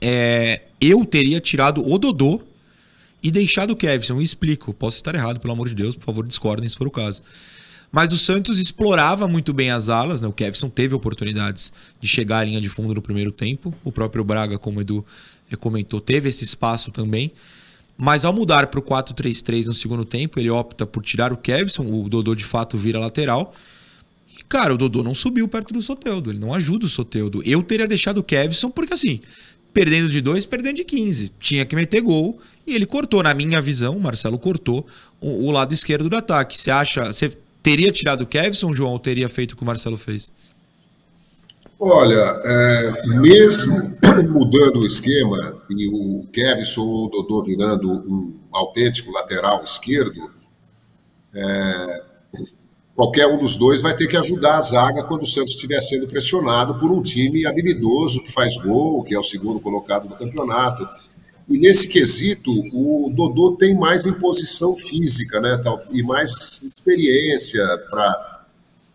É, 0.00 0.62
eu 0.78 1.04
teria 1.06 1.40
tirado 1.40 1.82
o 1.86 1.96
Dodô 1.96 2.42
e 3.22 3.30
deixado 3.30 3.70
o 3.70 3.76
Kevson. 3.76 4.20
Explico, 4.20 4.74
posso 4.74 4.96
estar 4.96 5.14
errado, 5.14 5.40
pelo 5.40 5.54
amor 5.54 5.70
de 5.70 5.74
Deus, 5.74 5.96
por 5.96 6.04
favor, 6.04 6.26
discordem 6.26 6.68
se 6.68 6.76
for 6.76 6.86
o 6.86 6.90
caso. 6.90 7.22
Mas 7.92 8.10
o 8.10 8.16
Santos 8.16 8.58
explorava 8.58 9.28
muito 9.28 9.52
bem 9.52 9.70
as 9.70 9.90
alas, 9.90 10.22
né? 10.22 10.26
O 10.26 10.32
Kevson 10.32 10.70
teve 10.70 10.94
oportunidades 10.94 11.70
de 12.00 12.08
chegar 12.08 12.38
à 12.38 12.44
linha 12.44 12.60
de 12.60 12.70
fundo 12.70 12.94
no 12.94 13.02
primeiro 13.02 13.30
tempo. 13.30 13.72
O 13.84 13.92
próprio 13.92 14.24
Braga, 14.24 14.58
como 14.58 14.78
o 14.78 14.80
Edu 14.80 15.04
eh, 15.50 15.56
comentou, 15.56 16.00
teve 16.00 16.30
esse 16.30 16.42
espaço 16.42 16.90
também. 16.90 17.30
Mas 17.98 18.24
ao 18.24 18.32
mudar 18.32 18.68
para 18.68 18.80
o 18.80 18.82
4-3-3 18.82 19.66
no 19.66 19.74
segundo 19.74 20.06
tempo, 20.06 20.40
ele 20.40 20.48
opta 20.48 20.86
por 20.86 21.02
tirar 21.02 21.34
o 21.34 21.36
Kevson, 21.36 21.84
o 21.84 22.08
Dodô 22.08 22.34
de 22.34 22.44
fato 22.44 22.78
vira 22.78 22.98
lateral. 22.98 23.54
E, 24.38 24.42
cara, 24.44 24.72
o 24.72 24.78
Dodô 24.78 25.02
não 25.02 25.14
subiu 25.14 25.46
perto 25.46 25.74
do 25.74 25.82
Soteudo, 25.82 26.30
ele 26.30 26.38
não 26.38 26.54
ajuda 26.54 26.86
o 26.86 26.88
Soteudo. 26.88 27.42
Eu 27.44 27.62
teria 27.62 27.86
deixado 27.86 28.16
o 28.18 28.24
Kevson, 28.24 28.70
porque 28.70 28.94
assim, 28.94 29.20
perdendo 29.72 30.08
de 30.08 30.22
2, 30.22 30.46
perdendo 30.46 30.76
de 30.76 30.84
15. 30.84 31.30
Tinha 31.38 31.66
que 31.66 31.76
meter 31.76 32.00
gol 32.00 32.40
e 32.66 32.74
ele 32.74 32.86
cortou, 32.86 33.22
na 33.22 33.34
minha 33.34 33.60
visão, 33.60 33.98
o 33.98 34.00
Marcelo 34.00 34.38
cortou 34.38 34.86
o, 35.20 35.46
o 35.46 35.50
lado 35.50 35.74
esquerdo 35.74 36.08
do 36.08 36.16
ataque. 36.16 36.56
Você 36.56 36.70
acha, 36.70 37.12
Teria 37.62 37.92
tirado 37.92 38.22
o 38.22 38.26
Kevson, 38.26 38.72
João, 38.72 38.92
ou 38.92 38.98
teria 38.98 39.28
feito 39.28 39.52
o 39.52 39.56
que 39.56 39.62
o 39.62 39.66
Marcelo 39.66 39.96
fez? 39.96 40.32
Olha, 41.78 42.40
é, 42.44 43.06
mesmo 43.06 43.96
mudando 44.30 44.80
o 44.80 44.86
esquema 44.86 45.60
e 45.70 45.88
o 45.88 46.26
Kevson 46.32 46.82
ou 46.82 47.06
o 47.06 47.08
Dodô 47.08 47.42
virando 47.42 47.90
um 47.90 48.34
autêntico 48.52 49.10
lateral 49.10 49.62
esquerdo, 49.64 50.30
é, 51.34 52.04
qualquer 52.94 53.26
um 53.26 53.36
dos 53.36 53.56
dois 53.56 53.80
vai 53.80 53.96
ter 53.96 54.06
que 54.06 54.16
ajudar 54.16 54.58
a 54.58 54.60
zaga 54.60 55.02
quando 55.02 55.22
o 55.22 55.26
Santos 55.26 55.54
estiver 55.54 55.80
sendo 55.80 56.06
pressionado 56.06 56.78
por 56.78 56.90
um 56.90 57.02
time 57.02 57.46
habilidoso 57.46 58.22
que 58.22 58.32
faz 58.32 58.56
gol, 58.56 59.02
que 59.02 59.14
é 59.14 59.18
o 59.18 59.24
segundo 59.24 59.58
colocado 59.58 60.08
do 60.08 60.14
campeonato. 60.14 60.88
E 61.48 61.58
nesse 61.58 61.88
quesito, 61.88 62.50
o 62.72 63.12
Dodô 63.14 63.56
tem 63.56 63.74
mais 63.74 64.06
imposição 64.06 64.76
física, 64.76 65.40
né? 65.40 65.62
E 65.90 66.02
mais 66.02 66.62
experiência 66.62 67.64
para. 67.90 68.40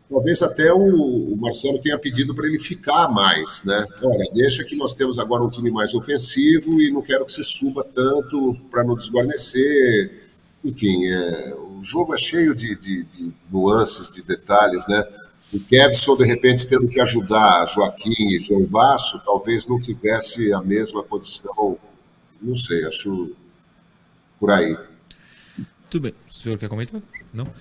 Talvez 0.09 0.41
até 0.41 0.71
o, 0.71 1.35
Marcelo 1.35 1.79
tenha 1.79 1.99
pedido 1.99 2.33
para 2.33 2.47
ele 2.47 2.59
ficar 2.59 3.09
mais, 3.09 3.65
né? 3.65 3.85
Olha, 4.01 4.25
deixa 4.33 4.63
que 4.63 4.75
nós 4.75 4.93
temos 4.93 5.19
agora 5.19 5.43
um 5.43 5.49
time 5.49 5.69
mais 5.69 5.93
ofensivo 5.93 6.81
e 6.81 6.89
não 6.89 7.01
quero 7.01 7.25
que 7.25 7.33
você 7.33 7.43
suba 7.43 7.83
tanto 7.83 8.55
para 8.71 8.85
não 8.85 8.95
desguarnecer. 8.95 10.29
Enfim, 10.63 11.05
é, 11.07 11.53
o 11.77 11.83
jogo 11.83 12.15
é 12.15 12.17
cheio 12.17 12.55
de, 12.55 12.73
de, 12.77 13.03
de 13.03 13.31
nuances, 13.51 14.09
de 14.09 14.23
detalhes, 14.23 14.87
né? 14.87 15.03
O 15.53 15.59
Kevson, 15.59 16.15
de 16.15 16.25
repente, 16.25 16.67
tendo 16.67 16.87
que 16.87 16.99
ajudar 17.01 17.67
Joaquim 17.67 18.13
e 18.17 18.39
João 18.39 18.63
Basso, 18.63 19.21
talvez 19.25 19.67
não 19.67 19.79
tivesse 19.79 20.53
a 20.53 20.61
mesma 20.61 21.03
condição 21.03 21.77
não 22.41 22.55
sei, 22.55 22.85
acho 22.85 23.35
por 24.39 24.51
aí. 24.51 24.77
Tudo 25.89 26.03
bem. 26.03 26.13
O 26.29 26.33
senhor 26.33 26.57
quer 26.57 26.69
comentar? 26.69 27.01
Não? 27.33 27.51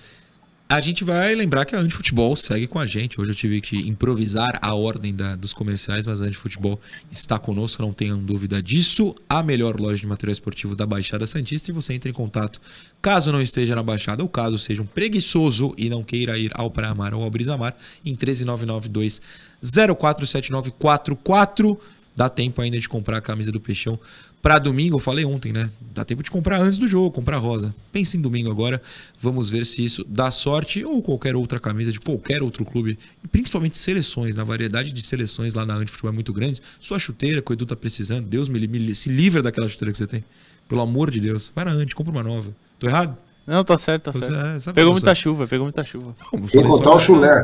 A 0.69 0.81
gente 0.81 1.05
vai 1.05 1.33
lembrar 1.33 1.63
que 1.63 1.73
a 1.73 1.79
Antifutebol 1.79 2.35
segue 2.35 2.67
com 2.67 2.77
a 2.77 2.85
gente. 2.85 3.21
Hoje 3.21 3.31
eu 3.31 3.35
tive 3.35 3.61
que 3.61 3.87
improvisar 3.87 4.59
a 4.61 4.75
ordem 4.75 5.15
da, 5.15 5.33
dos 5.33 5.53
comerciais, 5.53 6.05
mas 6.05 6.21
a 6.21 6.25
Antifutebol 6.25 6.77
está 7.09 7.39
conosco, 7.39 7.81
não 7.81 7.93
tenham 7.93 8.19
dúvida 8.19 8.61
disso. 8.61 9.15
A 9.29 9.41
melhor 9.41 9.79
loja 9.79 10.01
de 10.01 10.07
material 10.07 10.33
esportivo 10.33 10.75
da 10.75 10.85
Baixada 10.85 11.25
Santista 11.25 11.71
e 11.71 11.73
você 11.73 11.93
entra 11.93 12.09
em 12.09 12.13
contato 12.13 12.59
caso 13.01 13.31
não 13.31 13.41
esteja 13.41 13.75
na 13.75 13.83
Baixada 13.83 14.21
ou 14.21 14.27
caso 14.27 14.57
seja 14.57 14.81
um 14.81 14.85
preguiçoso 14.85 15.73
e 15.77 15.87
não 15.87 16.03
queira 16.03 16.37
ir 16.37 16.51
ao 16.53 16.69
Praia 16.69 16.93
Mar 16.93 17.13
ou 17.13 17.23
ao 17.23 17.29
Brisa 17.29 17.55
Mar, 17.55 17.73
em 18.05 18.13
13992 18.13 19.21
047944. 19.61 21.79
Dá 22.13 22.27
tempo 22.27 22.61
ainda 22.61 22.77
de 22.77 22.89
comprar 22.89 23.19
a 23.19 23.21
camisa 23.21 23.53
do 23.53 23.61
Peixão 23.61 23.97
para 24.47 24.59
domingo, 24.59 24.95
eu 24.95 24.99
falei 24.99 25.25
ontem, 25.25 25.51
né? 25.51 25.69
Dá 25.93 26.05
tempo 26.05 26.23
de 26.23 26.31
comprar 26.31 26.61
antes 26.61 26.77
do 26.77 26.87
jogo, 26.87 27.11
comprar 27.11 27.35
rosa. 27.35 27.75
Pense 27.91 28.15
em 28.15 28.21
domingo 28.21 28.49
agora. 28.49 28.81
Vamos 29.19 29.49
ver 29.49 29.65
se 29.65 29.83
isso 29.83 30.05
dá 30.07 30.31
sorte 30.31 30.85
ou 30.85 31.01
qualquer 31.01 31.35
outra 31.35 31.59
camisa 31.59 31.91
de 31.91 31.99
qualquer 31.99 32.41
outro 32.41 32.63
clube. 32.63 32.97
E 33.21 33.27
principalmente 33.27 33.77
seleções, 33.77 34.37
na 34.37 34.45
variedade 34.45 34.93
de 34.93 35.01
seleções 35.01 35.53
lá 35.53 35.65
na 35.65 35.73
Antifutebol 35.73 36.11
é 36.11 36.13
muito 36.13 36.31
grande. 36.31 36.61
Sua 36.79 36.97
chuteira 36.97 37.41
que 37.41 37.51
o 37.51 37.53
Edu 37.53 37.65
tá 37.65 37.75
precisando. 37.75 38.25
Deus 38.25 38.47
me, 38.47 38.65
me 38.65 38.95
se 38.95 39.09
livra 39.09 39.43
daquela 39.43 39.67
chuteira 39.67 39.91
que 39.91 39.97
você 39.97 40.07
tem. 40.07 40.23
Pelo 40.69 40.79
amor 40.79 41.11
de 41.11 41.19
Deus. 41.19 41.51
Vai 41.53 41.65
na 41.65 41.71
Ante, 41.71 41.93
compra 41.93 42.13
uma 42.13 42.23
nova. 42.23 42.55
Tô 42.79 42.87
errado? 42.87 43.17
Não, 43.45 43.65
tá 43.65 43.77
certo, 43.77 44.13
tá 44.13 44.13
certo. 44.13 44.69
É, 44.69 44.71
pegou 44.71 44.93
muita 44.93 45.13
chuva, 45.13 45.45
pegou 45.45 45.65
muita 45.65 45.83
chuva. 45.83 46.15
Não, 46.31 46.47
Sem 46.47 46.63
contar 46.63 46.93
o 46.93 46.99
chulé. 46.99 47.35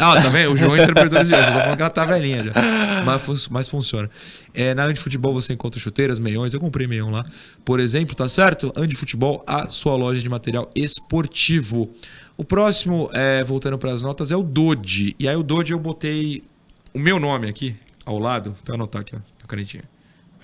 Ah, 0.00 0.22
tá 0.22 0.28
vendo? 0.28 0.52
O 0.52 0.56
João 0.56 0.76
interpretou 0.76 1.20
isso. 1.20 1.34
Eu 1.34 1.44
tô 1.44 1.52
falando 1.52 1.76
que 1.76 1.82
ela 1.82 1.90
tá 1.90 2.04
velhinha 2.04 2.44
já. 2.44 2.52
Mas, 3.04 3.48
mas 3.48 3.68
funciona. 3.68 4.10
É, 4.54 4.74
na 4.74 4.94
Futebol 4.96 5.32
você 5.32 5.52
encontra 5.52 5.78
chuteiras, 5.78 6.18
meiões. 6.18 6.54
Eu 6.54 6.60
comprei 6.60 6.86
meião 6.86 7.10
lá. 7.10 7.24
Por 7.64 7.78
exemplo, 7.78 8.14
tá 8.14 8.28
certo? 8.28 8.72
Futebol, 8.96 9.44
a 9.46 9.68
sua 9.68 9.94
loja 9.94 10.20
de 10.20 10.28
material 10.28 10.70
esportivo. 10.74 11.90
O 12.36 12.44
próximo, 12.44 13.10
é, 13.12 13.44
voltando 13.44 13.78
para 13.78 13.92
as 13.92 14.02
notas, 14.02 14.32
é 14.32 14.36
o 14.36 14.42
Dodi. 14.42 15.14
E 15.18 15.28
aí 15.28 15.36
o 15.36 15.42
Dodi 15.42 15.72
eu 15.72 15.78
botei 15.78 16.42
o 16.94 16.98
meu 16.98 17.20
nome 17.20 17.48
aqui 17.48 17.76
ao 18.04 18.18
lado. 18.18 18.56
Vou 18.64 18.74
anotar 18.74 19.02
aqui, 19.02 19.14
ó, 19.14 19.18
na 19.18 19.46
canetinha. 19.46 19.84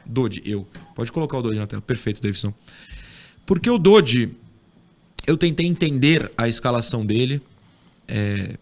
Dodi, 0.04 0.42
eu. 0.44 0.66
Pode 0.94 1.10
colocar 1.10 1.38
o 1.38 1.42
Dodi 1.42 1.58
na 1.58 1.66
tela. 1.66 1.82
Perfeito, 1.82 2.20
Davidson. 2.20 2.52
Porque 3.46 3.70
o 3.70 3.78
Dodi, 3.78 4.36
eu 5.26 5.36
tentei 5.36 5.66
entender 5.66 6.30
a 6.36 6.48
escalação 6.48 7.04
dele. 7.04 7.40
É, 8.06 8.56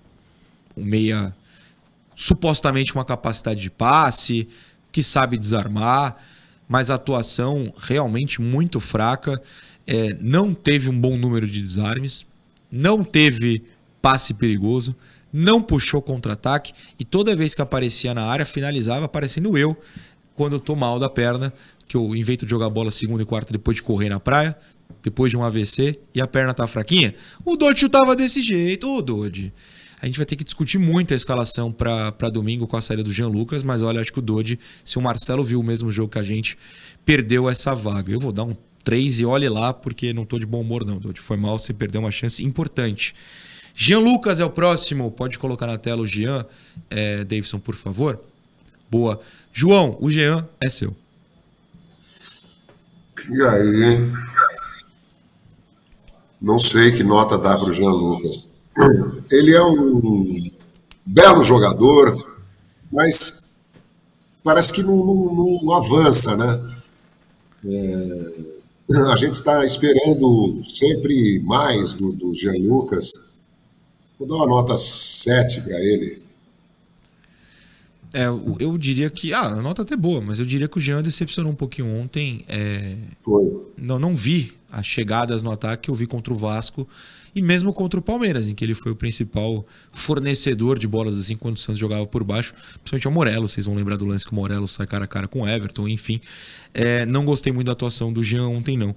um 0.76 0.84
meia 0.84 1.34
supostamente 2.14 2.92
com 2.92 2.98
uma 2.98 3.04
capacidade 3.04 3.60
de 3.60 3.70
passe, 3.70 4.48
que 4.92 5.02
sabe 5.02 5.36
desarmar, 5.36 6.16
mas 6.68 6.90
a 6.90 6.94
atuação 6.94 7.72
realmente 7.78 8.40
muito 8.40 8.80
fraca. 8.80 9.40
É, 9.86 10.16
não 10.20 10.54
teve 10.54 10.88
um 10.88 10.98
bom 10.98 11.16
número 11.16 11.46
de 11.46 11.60
desarmes, 11.60 12.24
não 12.70 13.04
teve 13.04 13.62
passe 14.00 14.32
perigoso, 14.32 14.94
não 15.32 15.60
puxou 15.60 16.00
contra-ataque 16.00 16.72
e 16.98 17.04
toda 17.04 17.34
vez 17.34 17.54
que 17.54 17.60
aparecia 17.60 18.14
na 18.14 18.22
área 18.22 18.44
finalizava 18.44 19.04
aparecendo 19.06 19.58
eu 19.58 19.76
quando 20.36 20.54
eu 20.54 20.60
tô 20.60 20.74
mal 20.74 20.98
da 20.98 21.08
perna, 21.08 21.52
que 21.86 21.96
eu 21.96 22.14
invento 22.14 22.44
de 22.44 22.50
jogar 22.50 22.70
bola 22.70 22.90
segunda 22.90 23.22
e 23.22 23.26
quarta 23.26 23.52
depois 23.52 23.76
de 23.76 23.82
correr 23.82 24.08
na 24.08 24.18
praia, 24.18 24.56
depois 25.02 25.30
de 25.30 25.36
um 25.36 25.42
AVC 25.42 25.98
e 26.14 26.20
a 26.20 26.26
perna 26.26 26.54
tá 26.54 26.66
fraquinha. 26.66 27.14
O 27.44 27.56
Dodge 27.56 27.80
chutava 27.80 28.16
desse 28.16 28.42
jeito, 28.42 28.88
o 28.88 29.02
Dodge. 29.02 29.52
A 30.04 30.06
gente 30.06 30.18
vai 30.18 30.26
ter 30.26 30.36
que 30.36 30.44
discutir 30.44 30.76
muito 30.76 31.14
a 31.14 31.16
escalação 31.16 31.72
para 31.72 32.28
domingo 32.28 32.66
com 32.66 32.76
a 32.76 32.80
saída 32.82 33.02
do 33.02 33.10
Jean 33.10 33.28
Lucas, 33.28 33.62
mas 33.62 33.80
olha, 33.80 34.02
acho 34.02 34.12
que 34.12 34.18
o 34.18 34.22
Dodi, 34.22 34.60
se 34.84 34.98
o 34.98 35.00
Marcelo 35.00 35.42
viu 35.42 35.58
o 35.58 35.62
mesmo 35.62 35.90
jogo 35.90 36.12
que 36.12 36.18
a 36.18 36.22
gente, 36.22 36.58
perdeu 37.06 37.48
essa 37.48 37.74
vaga. 37.74 38.12
Eu 38.12 38.20
vou 38.20 38.30
dar 38.30 38.44
um 38.44 38.54
3 38.84 39.20
e 39.20 39.24
olhe 39.24 39.48
lá, 39.48 39.72
porque 39.72 40.12
não 40.12 40.26
tô 40.26 40.38
de 40.38 40.44
bom 40.44 40.60
humor, 40.60 40.84
não, 40.84 40.98
Dodi. 40.98 41.20
Foi 41.20 41.38
mal, 41.38 41.58
você 41.58 41.72
perdeu 41.72 42.02
uma 42.02 42.10
chance 42.10 42.44
importante. 42.44 43.14
Jean 43.74 43.98
Lucas 43.98 44.40
é 44.40 44.44
o 44.44 44.50
próximo. 44.50 45.10
Pode 45.10 45.38
colocar 45.38 45.66
na 45.66 45.78
tela 45.78 46.02
o 46.02 46.06
Jean, 46.06 46.44
é, 46.90 47.24
Davidson, 47.24 47.58
por 47.58 47.74
favor. 47.74 48.20
Boa. 48.90 49.18
João, 49.54 49.96
o 49.98 50.10
Jean 50.10 50.46
é 50.62 50.68
seu. 50.68 50.94
E 53.30 53.42
aí? 53.42 54.12
Não 56.42 56.58
sei 56.58 56.92
que 56.92 57.02
nota 57.02 57.38
dá 57.38 57.56
para 57.56 57.70
o 57.70 57.72
Jean 57.72 57.88
Lucas. 57.88 58.52
Ele 59.30 59.54
é 59.54 59.62
um 59.62 60.50
belo 61.06 61.42
jogador, 61.42 62.12
mas 62.90 63.50
parece 64.42 64.72
que 64.72 64.82
não, 64.82 64.96
não, 64.96 65.58
não 65.62 65.72
avança, 65.74 66.36
né? 66.36 66.60
É, 67.66 68.32
a 69.12 69.16
gente 69.16 69.34
está 69.34 69.64
esperando 69.64 70.60
sempre 70.64 71.40
mais 71.40 71.94
do, 71.94 72.12
do 72.12 72.34
Jean 72.34 72.58
Lucas. 72.58 73.12
Vou 74.18 74.28
dar 74.28 74.34
uma 74.34 74.46
nota 74.46 74.76
7 74.76 75.62
para 75.62 75.78
ele. 75.80 76.23
É, 78.14 78.26
eu, 78.60 78.78
diria 78.78 79.10
que. 79.10 79.34
Ah, 79.34 79.46
a 79.46 79.56
nota 79.56 79.82
até 79.82 79.96
boa, 79.96 80.20
mas 80.20 80.38
eu 80.38 80.46
diria 80.46 80.68
que 80.68 80.78
o 80.78 80.80
Jean 80.80 81.02
decepcionou 81.02 81.50
um 81.50 81.56
pouquinho 81.56 81.88
ontem. 81.88 82.44
É, 82.48 82.96
Foi. 83.20 83.44
não, 83.76 83.98
não 83.98 84.14
vi 84.14 84.52
as 84.70 84.86
chegadas 84.86 85.42
no 85.42 85.50
ataque 85.50 85.82
que 85.84 85.90
eu 85.90 85.94
vi 85.94 86.06
contra 86.06 86.32
o 86.32 86.36
Vasco 86.36 86.88
e 87.34 87.42
mesmo 87.42 87.72
contra 87.72 87.98
o 87.98 88.02
Palmeiras, 88.02 88.48
em 88.48 88.54
que 88.54 88.64
ele 88.64 88.74
foi 88.74 88.92
o 88.92 88.96
principal 88.96 89.66
fornecedor 89.90 90.78
de 90.78 90.86
bolas 90.86 91.18
assim 91.18 91.34
quando 91.36 91.56
o 91.56 91.58
Santos 91.58 91.80
jogava 91.80 92.06
por 92.06 92.22
baixo, 92.22 92.54
principalmente 92.84 93.08
o 93.08 93.10
Morello. 93.10 93.48
Vocês 93.48 93.66
vão 93.66 93.74
lembrar 93.74 93.96
do 93.96 94.06
lance 94.06 94.24
que 94.24 94.30
o 94.30 94.34
Morello 94.36 94.68
sai 94.68 94.86
cara 94.86 95.04
a 95.04 95.08
cara 95.08 95.26
com 95.26 95.42
o 95.42 95.48
Everton, 95.48 95.88
enfim. 95.88 96.20
É, 96.72 97.04
não 97.04 97.24
gostei 97.24 97.52
muito 97.52 97.66
da 97.66 97.72
atuação 97.72 98.12
do 98.12 98.22
Jean 98.22 98.46
ontem, 98.46 98.76
não. 98.76 98.94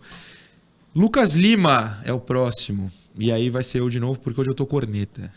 Lucas 0.96 1.34
Lima 1.34 2.00
é 2.06 2.14
o 2.14 2.20
próximo. 2.20 2.92
E 3.18 3.32
aí 3.32 3.50
vai 3.50 3.64
ser 3.64 3.80
eu 3.80 3.90
de 3.90 4.00
novo, 4.00 4.20
porque 4.20 4.40
hoje 4.40 4.52
eu 4.52 4.56
tô 4.56 4.68
corneta. 4.68 5.32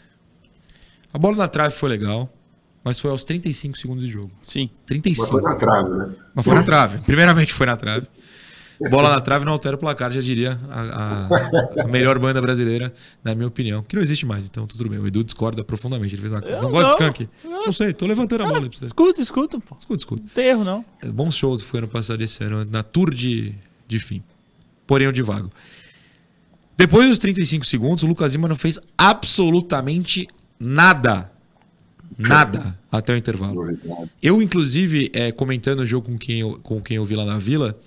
A 1.11 1.18
bola 1.18 1.37
na 1.37 1.49
trave 1.49 1.74
foi 1.74 1.89
legal, 1.89 2.31
mas 2.85 2.99
foi 2.99 3.11
aos 3.11 3.24
35 3.24 3.76
segundos 3.78 4.05
de 4.05 4.11
jogo. 4.11 4.31
Sim. 4.43 4.70
35. 4.87 5.22
Mas 5.22 5.31
foi 5.31 5.43
na 5.43 5.57
trave, 5.57 5.89
né? 5.97 6.14
Mas 6.35 6.45
foi 6.45 6.55
na 6.55 6.62
trave. 6.62 6.99
Primeiramente 7.01 7.53
foi 7.53 7.66
na 7.66 7.76
trave. 7.76 8.07
Bola 8.91 9.11
na 9.11 9.20
trave 9.20 9.45
não 9.45 9.53
altera 9.53 9.76
o 9.76 9.78
placar, 9.78 10.11
já 10.11 10.22
diria 10.22 10.59
a, 10.70 10.81
a- 10.81 11.83
a 11.85 11.87
melhor 11.87 12.18
banda 12.18 12.41
brasileira, 12.41 12.91
na 13.22 13.35
minha 13.35 13.47
opinião. 13.47 13.83
Que 13.83 13.95
não 13.95 14.03
existe 14.03 14.24
mais, 14.24 14.47
então 14.47 14.66
tudo 14.66 14.89
bem. 14.89 14.99
O 14.99 15.07
Edu 15.07 15.22
discorda 15.22 15.62
profundamente. 15.62 16.14
Ele 16.14 16.22
fez 16.22 16.33
uma... 16.33 16.41
Não, 16.41 16.49
Eu 16.49 16.68
gosta 16.70 16.95
de 16.97 17.03
não. 17.03 17.09
skunk? 17.11 17.28
Não 17.45 17.72
sei, 17.72 17.93
tô 17.93 18.07
levantando 18.07 18.43
a 18.45 18.47
bola 18.47 18.61
pra 18.62 18.70
você. 18.78 18.87
Escuta, 18.87 19.20
escuta, 19.20 19.61
pô. 19.61 19.76
Escuta, 19.78 20.01
escuta. 20.01 20.22
Não 20.22 20.31
tem 20.31 20.47
erro, 20.47 20.64
não. 20.64 20.83
Bons 21.12 21.35
shows 21.35 21.61
foi 21.61 21.81
ano 21.81 21.89
passado 21.89 22.22
esse 22.22 22.43
ano, 22.43 22.64
na 22.64 22.83
tour 22.83 23.12
de, 23.12 23.55
de 23.87 23.99
fim. 23.99 24.22
Porém, 24.87 25.09
o 25.09 25.12
de 25.12 25.20
vago. 25.20 25.51
Depois 26.74 27.07
dos 27.11 27.18
35 27.18 27.66
segundos, 27.66 28.03
o 28.03 28.07
Lucas 28.07 28.33
Lima 28.33 28.49
não 28.49 28.57
fez 28.57 28.81
absolutamente 28.97 30.26
nada. 30.59 31.31
Nada 32.29 32.79
até 32.91 33.14
o 33.14 33.16
intervalo. 33.16 33.79
Eu, 34.23 34.43
inclusive, 34.43 35.11
é, 35.12 35.33
comentando 35.33 35.81
o 35.81 35.87
jogo 35.87 36.07
com 36.07 36.18
quem 36.18 36.41
eu, 36.41 36.59
com 36.62 36.81
quem 36.81 36.97
eu 36.97 37.05
vi 37.05 37.16
lá 37.16 37.25
na 37.25 37.39
vila, 37.39 37.79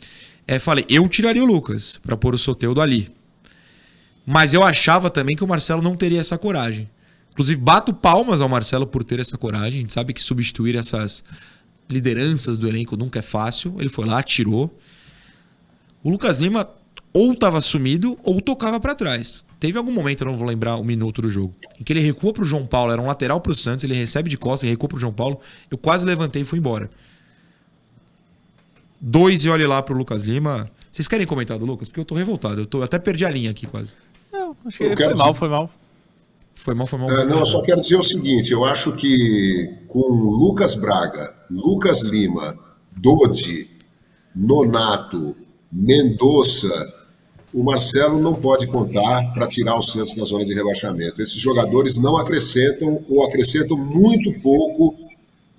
é, 0.48 0.60
falei, 0.60 0.86
eu 0.90 1.08
tiraria 1.08 1.44
o 1.44 1.46
Lucas 1.46 2.00
pra 2.02 2.18
pôr 2.18 2.36
o 2.36 2.38
Soteudo 2.38 2.82
ali. 2.82 3.10
Mas 4.26 4.54
eu 4.54 4.64
achava 4.64 5.10
também 5.10 5.36
que 5.36 5.44
o 5.44 5.48
Marcelo 5.48 5.82
não 5.82 5.96
teria 5.96 6.20
essa 6.20 6.38
coragem. 6.38 6.90
Inclusive, 7.32 7.60
bato 7.60 7.94
palmas 7.94 8.42
ao 8.42 8.50
Marcelo 8.50 8.88
por 8.88 9.04
ter 9.04 9.20
essa 9.20 9.38
coragem. 9.38 9.80
A 9.80 9.82
gente 9.82 9.94
sabe 9.94 10.14
que 10.14 10.22
substituir 10.22 10.76
essas 10.76 11.24
lideranças 11.90 12.58
do 12.58 12.68
elenco 12.68 12.96
nunca 12.96 13.20
é 13.20 13.22
fácil. 13.22 13.76
Ele 13.80 13.90
foi 13.90 14.06
lá, 14.06 14.22
tirou. 14.22 14.78
O 16.04 16.10
Lucas 16.10 16.38
Lima 16.38 16.70
ou 17.12 17.34
estava 17.34 17.60
sumido 17.60 18.18
ou 18.24 18.40
tocava 18.40 18.80
pra 18.80 18.96
trás. 18.96 19.44
Teve 19.64 19.78
algum 19.78 19.94
momento, 19.94 20.26
eu 20.26 20.26
não 20.26 20.36
vou 20.36 20.46
lembrar 20.46 20.76
o 20.76 20.84
minuto 20.84 21.22
do 21.22 21.30
jogo, 21.30 21.56
em 21.80 21.86
que 21.86 21.94
ele 21.94 22.02
recua 22.02 22.34
pro 22.34 22.44
João 22.44 22.66
Paulo, 22.66 22.92
era 22.92 23.02
um 23.02 23.08
lateral 23.08 23.40
pro 23.40 23.56
Santos, 23.56 23.86
ele 23.86 23.94
recebe 23.94 24.30
de 24.30 24.38
costas, 24.38 24.70
recua 24.70 24.90
pro 24.90 25.00
João 25.00 25.14
Paulo. 25.14 25.40
Eu 25.72 25.78
quase 25.78 26.06
levantei 26.06 26.42
e 26.42 26.46
fui 26.46 26.60
embora. 26.60 26.92
Dois 29.00 29.46
e 29.46 29.50
olhe 29.50 29.66
lá 29.66 29.82
pro 29.82 29.96
Lucas 29.96 30.24
Lima. 30.24 30.66
Vocês 30.92 31.08
querem 31.08 31.26
comentar 31.26 31.58
do 31.58 31.66
Lucas? 31.66 31.88
Porque 31.88 32.02
eu 32.02 32.04
tô 32.04 32.14
revoltado. 32.14 32.60
Eu 32.60 32.66
tô, 32.66 32.84
até 32.84 33.00
perdi 33.00 33.24
a 33.24 33.30
linha 33.30 33.52
aqui 33.52 33.66
quase. 33.66 33.96
Não, 34.34 34.54
acho 34.66 34.80
que 34.80 34.96
foi 34.98 35.14
mal, 35.14 35.34
foi 35.34 35.48
mal. 35.48 35.72
Foi 36.56 36.76
mal, 36.76 36.86
foi 36.86 37.00
mal. 37.00 37.10
É, 37.10 37.24
não, 37.24 37.40
eu 37.40 37.46
só 37.46 37.62
quero 37.62 37.80
dizer 37.80 37.96
o 37.96 38.04
seguinte: 38.04 38.52
eu 38.52 38.66
acho 38.66 38.94
que 38.98 39.78
com 39.88 40.00
Lucas 40.00 40.76
Braga, 40.76 41.38
Lucas 41.50 42.02
Lima, 42.02 42.60
Dodi, 42.98 43.70
Nonato, 44.36 45.38
Mendonça, 45.72 46.94
o 47.54 47.64
Marcelo 47.64 48.20
não 48.20 48.34
pode 48.34 48.66
contar 48.68 49.32
para 49.34 49.48
tirar 49.48 49.78
o 49.78 49.82
Santos 49.82 50.16
da 50.16 50.24
zona 50.24 50.44
de 50.44 50.54
rebaixamento. 50.54 51.22
Esses 51.22 51.40
jogadores 51.40 51.98
não 51.98 52.18
acrescentam 52.18 53.06
ou 53.08 53.26
acrescentam 53.26 53.78
muito 53.78 54.34
pouco. 54.42 54.96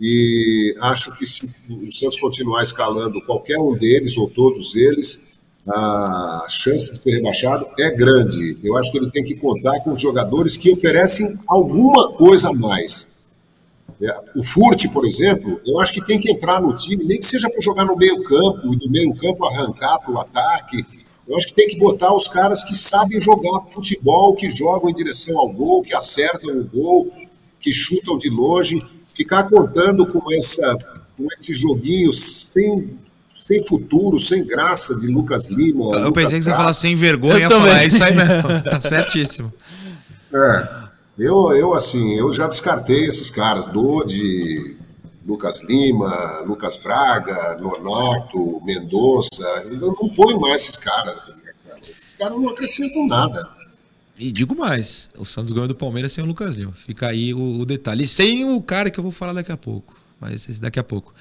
E 0.00 0.74
acho 0.80 1.16
que 1.16 1.24
se 1.24 1.46
o 1.68 1.92
Santos 1.92 2.18
continuar 2.18 2.62
escalando 2.62 3.24
qualquer 3.24 3.58
um 3.58 3.74
deles 3.74 4.18
ou 4.18 4.28
todos 4.28 4.74
eles, 4.74 5.34
a 5.68 6.46
chance 6.48 6.92
de 6.92 6.98
ser 6.98 7.12
rebaixado 7.12 7.66
é 7.78 7.90
grande. 7.90 8.58
Eu 8.62 8.76
acho 8.76 8.90
que 8.90 8.98
ele 8.98 9.10
tem 9.10 9.22
que 9.22 9.36
contar 9.36 9.80
com 9.80 9.92
os 9.92 10.00
jogadores 10.00 10.56
que 10.56 10.72
oferecem 10.72 11.38
alguma 11.46 12.12
coisa 12.16 12.50
a 12.50 12.52
mais. 12.52 13.08
É, 14.02 14.12
O 14.34 14.42
Furt, 14.42 14.88
por 14.92 15.06
exemplo, 15.06 15.60
eu 15.64 15.80
acho 15.80 15.94
que 15.94 16.04
tem 16.04 16.18
que 16.18 16.30
entrar 16.30 16.60
no 16.60 16.74
time, 16.74 17.04
nem 17.04 17.18
que 17.18 17.24
seja 17.24 17.48
para 17.48 17.60
jogar 17.60 17.84
no 17.84 17.96
meio-campo 17.96 18.74
e 18.74 18.76
do 18.76 18.90
meio-campo 18.90 19.44
arrancar 19.46 19.98
para 20.00 20.12
o 20.12 20.18
ataque. 20.18 20.84
Eu 21.26 21.36
acho 21.36 21.46
que 21.48 21.54
tem 21.54 21.68
que 21.68 21.78
botar 21.78 22.14
os 22.14 22.28
caras 22.28 22.62
que 22.64 22.74
sabem 22.74 23.20
jogar 23.20 23.60
futebol, 23.70 24.34
que 24.34 24.50
jogam 24.54 24.90
em 24.90 24.94
direção 24.94 25.38
ao 25.38 25.48
gol, 25.50 25.82
que 25.82 25.94
acertam 25.94 26.58
o 26.58 26.64
gol, 26.64 27.10
que 27.58 27.72
chutam 27.72 28.18
de 28.18 28.28
longe. 28.28 28.82
Ficar 29.14 29.44
contando 29.44 30.06
com, 30.06 30.20
essa, 30.32 30.76
com 31.16 31.26
esse 31.32 31.54
joguinho 31.54 32.12
sem, 32.12 32.98
sem 33.40 33.62
futuro, 33.66 34.18
sem 34.18 34.46
graça 34.46 34.94
de 34.96 35.06
Lucas 35.06 35.48
Lima. 35.48 35.96
Eu 35.96 36.06
Lucas 36.08 36.24
pensei 36.24 36.38
que 36.38 36.44
você 36.44 36.50
ia 36.50 36.56
falar 36.56 36.72
sem 36.74 36.94
vergonha, 36.94 37.34
Eu 37.34 37.40
ia 37.40 37.48
também. 37.48 37.68
falar 37.68 37.82
é 37.82 37.86
isso 37.86 38.04
aí 38.04 38.14
mesmo. 38.14 38.62
Tá 38.70 38.80
certíssimo. 38.80 39.52
É, 40.32 40.68
eu, 41.18 41.52
eu 41.56 41.72
assim, 41.72 42.14
eu 42.18 42.30
já 42.32 42.48
descartei 42.48 43.06
esses 43.06 43.30
caras, 43.30 43.66
Dodi, 43.68 44.73
Lucas 45.26 45.62
Lima, 45.64 46.42
Lucas 46.46 46.76
Braga, 46.76 47.56
Nonato, 47.58 48.60
Mendonça, 48.64 49.66
eu 49.70 49.78
não 49.80 50.08
ponho 50.10 50.40
mais 50.40 50.62
esses 50.62 50.76
caras. 50.76 51.28
né, 51.28 51.52
cara? 51.64 51.80
Esses 51.80 52.14
caras 52.18 52.36
não 52.36 52.48
acrescentam 52.50 53.06
nada. 53.06 53.48
E 54.18 54.30
digo 54.30 54.54
mais, 54.54 55.10
o 55.18 55.24
Santos 55.24 55.52
ganhou 55.52 55.66
do 55.66 55.74
Palmeiras 55.74 56.12
sem 56.12 56.22
o 56.22 56.26
Lucas 56.26 56.54
Lima. 56.54 56.72
Fica 56.72 57.08
aí 57.08 57.34
o, 57.34 57.60
o 57.60 57.66
detalhe. 57.66 58.04
E 58.04 58.06
sem 58.06 58.44
o 58.44 58.60
cara 58.60 58.90
que 58.90 59.00
eu 59.00 59.02
vou 59.02 59.12
falar 59.12 59.32
daqui 59.32 59.50
a 59.50 59.56
pouco. 59.56 59.94
Mas 60.20 60.46
daqui 60.58 60.78
a 60.78 60.84
pouco. 60.84 61.12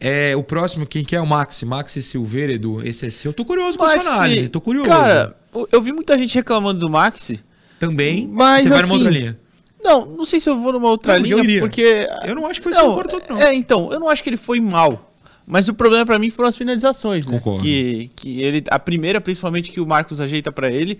É, 0.00 0.34
o 0.36 0.42
próximo, 0.42 0.86
quem 0.86 1.04
que 1.04 1.14
é 1.14 1.20
o 1.20 1.26
Maxi? 1.26 1.66
Maxi 1.66 2.00
Silveira, 2.00 2.52
Edu. 2.52 2.86
Esse 2.86 3.06
é 3.06 3.10
seu. 3.10 3.32
Tô 3.32 3.44
curioso 3.44 3.76
com 3.76 3.84
a 3.84 3.88
sua 3.88 3.96
Maxi, 3.96 4.10
análise. 4.10 4.48
Tô 4.48 4.60
curioso. 4.60 4.88
Cara, 4.88 5.36
eu 5.70 5.82
vi 5.82 5.92
muita 5.92 6.16
gente 6.16 6.34
reclamando 6.34 6.80
do 6.80 6.90
Maxi. 6.90 7.40
Também. 7.78 8.26
Mas, 8.26 8.62
você 8.62 8.68
vai 8.68 8.78
assim, 8.78 8.88
numa 8.88 8.98
outra 8.98 9.10
linha. 9.18 9.38
Não, 9.82 10.04
não 10.06 10.24
sei 10.24 10.40
se 10.40 10.48
eu 10.50 10.58
vou 10.58 10.72
numa 10.72 10.88
outra 10.88 11.18
Não, 11.18 11.26
eu 11.26 11.38
linha, 11.38 11.44
iria. 11.44 11.60
porque. 11.60 12.06
Eu 12.26 12.34
não 12.34 12.46
acho 12.46 12.60
que 12.60 12.64
foi 12.68 12.72
não, 12.72 12.94
seu 12.94 13.04
todo, 13.08 13.22
não. 13.30 13.38
É, 13.40 13.54
então, 13.54 13.92
eu 13.92 13.98
não 14.00 14.08
acho 14.08 14.22
que 14.22 14.28
ele 14.30 14.36
foi 14.36 14.60
mal. 14.60 15.04
Mas 15.50 15.66
o 15.66 15.72
problema 15.72 16.04
pra 16.04 16.18
mim 16.18 16.28
foram 16.28 16.46
as 16.48 16.56
finalizações, 16.56 17.26
né? 17.26 17.38
Concordo. 17.38 17.62
Que, 17.62 18.10
que 18.14 18.42
ele, 18.42 18.62
a 18.70 18.78
primeira, 18.78 19.18
principalmente, 19.18 19.70
que 19.70 19.80
o 19.80 19.86
Marcos 19.86 20.20
ajeita 20.20 20.52
pra 20.52 20.70
ele, 20.70 20.98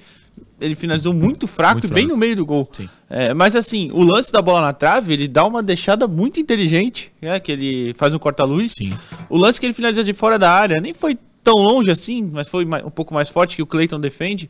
ele 0.59 0.75
finalizou 0.75 1.13
muito 1.13 1.47
fraco, 1.47 1.75
Muito 1.81 1.89
bem 1.93 2.05
fraco. 2.05 2.15
no 2.15 2.17
meio 2.19 2.35
do 2.35 2.47
gol. 2.47 2.67
Sim. 2.73 2.89
É, 3.11 3.35
mas 3.35 3.55
assim, 3.55 3.91
o 3.93 4.03
lance 4.03 4.33
da 4.33 4.41
bola 4.41 4.63
na 4.63 4.73
trave, 4.73 5.13
ele 5.13 5.29
dá 5.29 5.45
uma 5.45 5.63
deixada 5.63 6.09
muito 6.09 6.41
inteligente, 6.41 7.13
né? 7.21 7.39
Que 7.39 7.53
ele 7.53 7.95
faz 7.99 8.15
um 8.15 8.19
corta-luz. 8.19 8.73
Sim. 8.73 8.97
O 9.29 9.37
lance 9.37 9.61
que 9.61 9.67
ele 9.67 9.75
finaliza 9.75 10.03
de 10.03 10.15
fora 10.15 10.39
da 10.39 10.51
área 10.51 10.81
nem 10.81 10.95
foi 10.95 11.19
tão 11.45 11.55
longe 11.57 11.91
assim, 11.91 12.31
mas 12.33 12.49
foi 12.49 12.65
um 12.65 12.91
pouco 12.91 13.13
mais 13.13 13.29
forte 13.29 13.55
que 13.55 13.63
o 13.63 13.67
Clayton 13.67 14.01
defende. 14.01 14.49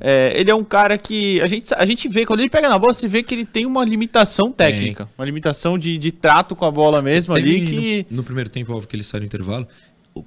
É, 0.00 0.32
ele 0.38 0.50
é 0.50 0.54
um 0.54 0.64
cara 0.64 0.98
que 0.98 1.40
a 1.40 1.46
gente, 1.46 1.72
a 1.74 1.86
gente 1.86 2.08
vê, 2.08 2.26
quando 2.26 2.40
ele 2.40 2.50
pega 2.50 2.68
na 2.68 2.78
bola, 2.78 2.92
se 2.92 3.06
vê 3.08 3.22
que 3.22 3.34
ele 3.34 3.44
tem 3.44 3.66
uma 3.66 3.84
limitação 3.84 4.50
técnica, 4.50 5.08
uma 5.16 5.24
limitação 5.24 5.78
de, 5.78 5.96
de 5.98 6.12
trato 6.12 6.54
com 6.56 6.64
a 6.64 6.70
bola 6.70 7.00
mesmo 7.00 7.34
ali 7.34 7.64
que. 7.64 8.06
no, 8.10 8.18
no 8.18 8.22
primeiro 8.24 8.50
tempo, 8.50 8.72
óbvio 8.72 8.88
que 8.88 8.96
ele 8.96 9.04
saiu 9.04 9.20
no 9.20 9.26
intervalo. 9.26 9.66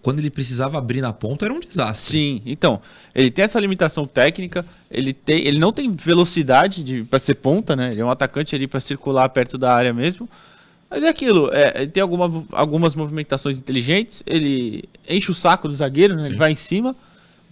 Quando 0.03 0.20
ele 0.20 0.30
precisava 0.30 0.78
abrir 0.78 1.01
na 1.01 1.12
ponta, 1.12 1.45
era 1.45 1.53
um 1.53 1.60
desastre. 1.60 2.12
Sim, 2.12 2.41
então, 2.45 2.80
ele 3.14 3.32
tem 3.32 3.43
essa 3.43 3.60
limitação 3.60 4.05
técnica, 4.05 4.64
ele, 4.89 5.14
tem, 5.14 5.47
ele 5.47 5.57
não 5.57 5.72
tem 5.72 5.91
velocidade 5.91 6.84
de, 6.84 7.03
pra 7.03 7.18
ser 7.18 7.34
ponta, 7.36 7.76
né? 7.76 7.91
Ele 7.91 8.01
é 8.01 8.05
um 8.05 8.10
atacante 8.10 8.55
ali 8.55 8.68
pra 8.68 8.80
circular 8.80 9.28
perto 9.30 9.57
da 9.57 9.74
área 9.74 9.91
mesmo. 9.91 10.30
Mas 10.89 11.03
é 11.03 11.10
aquilo, 11.10 11.49
é, 11.53 11.74
ele 11.84 11.88
tem 11.88 12.01
alguma, 12.01 12.45
algumas 12.51 12.93
movimentações 12.93 13.57
inteligentes, 13.57 14.24
ele 14.26 14.84
enche 15.07 15.32
o 15.32 15.36
saco 15.36 15.68
do 15.68 15.76
zagueiro, 15.76 16.16
né? 16.16 16.28
Ele 16.28 16.36
vai 16.36 16.51
em 16.51 16.55
cima. 16.55 16.95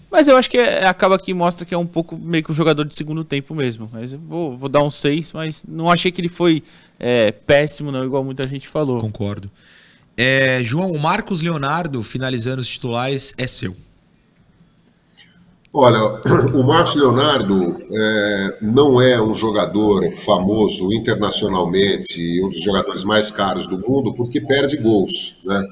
Mas 0.09 0.27
eu 0.27 0.37
acho 0.37 0.49
que 0.49 0.57
é- 0.57 0.85
acaba 0.85 1.19
que 1.19 1.33
mostra 1.33 1.65
que 1.65 1.73
é 1.73 1.77
um 1.77 1.85
pouco 1.85 2.17
meio 2.17 2.43
que 2.43 2.51
um 2.51 2.55
jogador 2.55 2.85
de 2.85 2.95
segundo 2.95 3.23
tempo 3.23 3.53
mesmo. 3.53 3.89
Mas 3.91 4.13
eu 4.13 4.19
vou, 4.19 4.57
vou 4.57 4.69
dar 4.69 4.83
um 4.83 4.91
6, 4.91 5.33
mas 5.33 5.65
não 5.67 5.89
achei 5.89 6.11
que 6.11 6.21
ele 6.21 6.29
foi 6.29 6.63
é, 6.99 7.31
péssimo, 7.31 7.91
não, 7.91 8.03
igual 8.03 8.23
muita 8.23 8.47
gente 8.47 8.67
falou. 8.67 8.99
Concordo. 8.99 9.51
É, 10.15 10.61
João, 10.63 10.91
o 10.91 10.99
Marcos 10.99 11.41
Leonardo, 11.41 12.01
finalizando 12.01 12.61
os 12.61 12.67
titulares, 12.67 13.33
é 13.37 13.45
seu. 13.45 13.75
Olha, 15.71 16.21
o 16.55 16.63
Marcos 16.63 16.95
Leonardo 16.95 17.77
é, 17.91 18.57
não 18.61 18.99
é 18.99 19.21
um 19.21 19.35
jogador 19.35 20.09
famoso 20.11 20.91
internacionalmente, 20.91 22.41
um 22.43 22.49
dos 22.49 22.63
jogadores 22.63 23.03
mais 23.03 23.29
caros 23.29 23.67
do 23.67 23.77
mundo, 23.77 24.13
porque 24.13 24.41
perde 24.41 24.77
gols. 24.77 25.37
Né? 25.45 25.67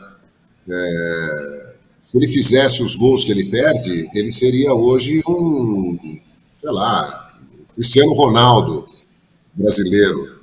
É, 0.70 1.64
se 2.06 2.18
ele 2.18 2.28
fizesse 2.28 2.84
os 2.84 2.95
gols 2.95 3.26
que 3.26 3.32
ele 3.32 3.49
perde, 3.49 4.08
ele 4.14 4.32
seria 4.32 4.76
hoje 4.76 5.24
um, 5.28 5.97
sei 6.62 6.70
lá, 6.70 7.34
Cristiano 7.74 8.14
Ronaldo 8.14 8.86
brasileiro, 9.56 10.39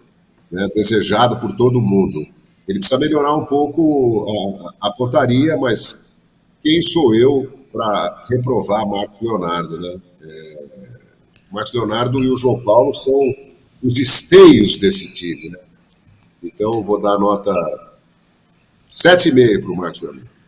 né? 0.50 0.68
desejado 0.74 1.38
por 1.38 1.56
todo 1.56 1.80
mundo. 1.80 2.26
Ele 2.66 2.80
precisa 2.80 2.98
melhorar 2.98 3.36
um 3.36 3.44
pouco 3.44 4.26
a, 4.80 4.88
a 4.88 4.90
pontaria, 4.90 5.56
mas 5.56 6.18
quem 6.64 6.82
sou 6.82 7.14
eu 7.14 7.48
para 7.70 8.26
reprovar 8.28 8.84
Marcos 8.84 9.20
Leonardo. 9.20 9.80
Né? 9.80 10.00
É, 10.20 10.64
Marcos 11.48 11.72
Leonardo 11.74 12.24
e 12.24 12.28
o 12.28 12.36
João 12.36 12.60
Paulo 12.60 12.92
são 12.92 13.20
os 13.80 14.00
esteios 14.00 14.78
desse 14.78 15.12
time. 15.12 15.50
Né? 15.50 15.58
Então, 16.42 16.82
vou 16.82 17.00
dar 17.00 17.16
nota 17.18 17.52
7,5 18.90 19.62
para 19.62 19.70
o 19.70 19.76
Marcos 19.76 20.00
Leonardo. 20.00 20.41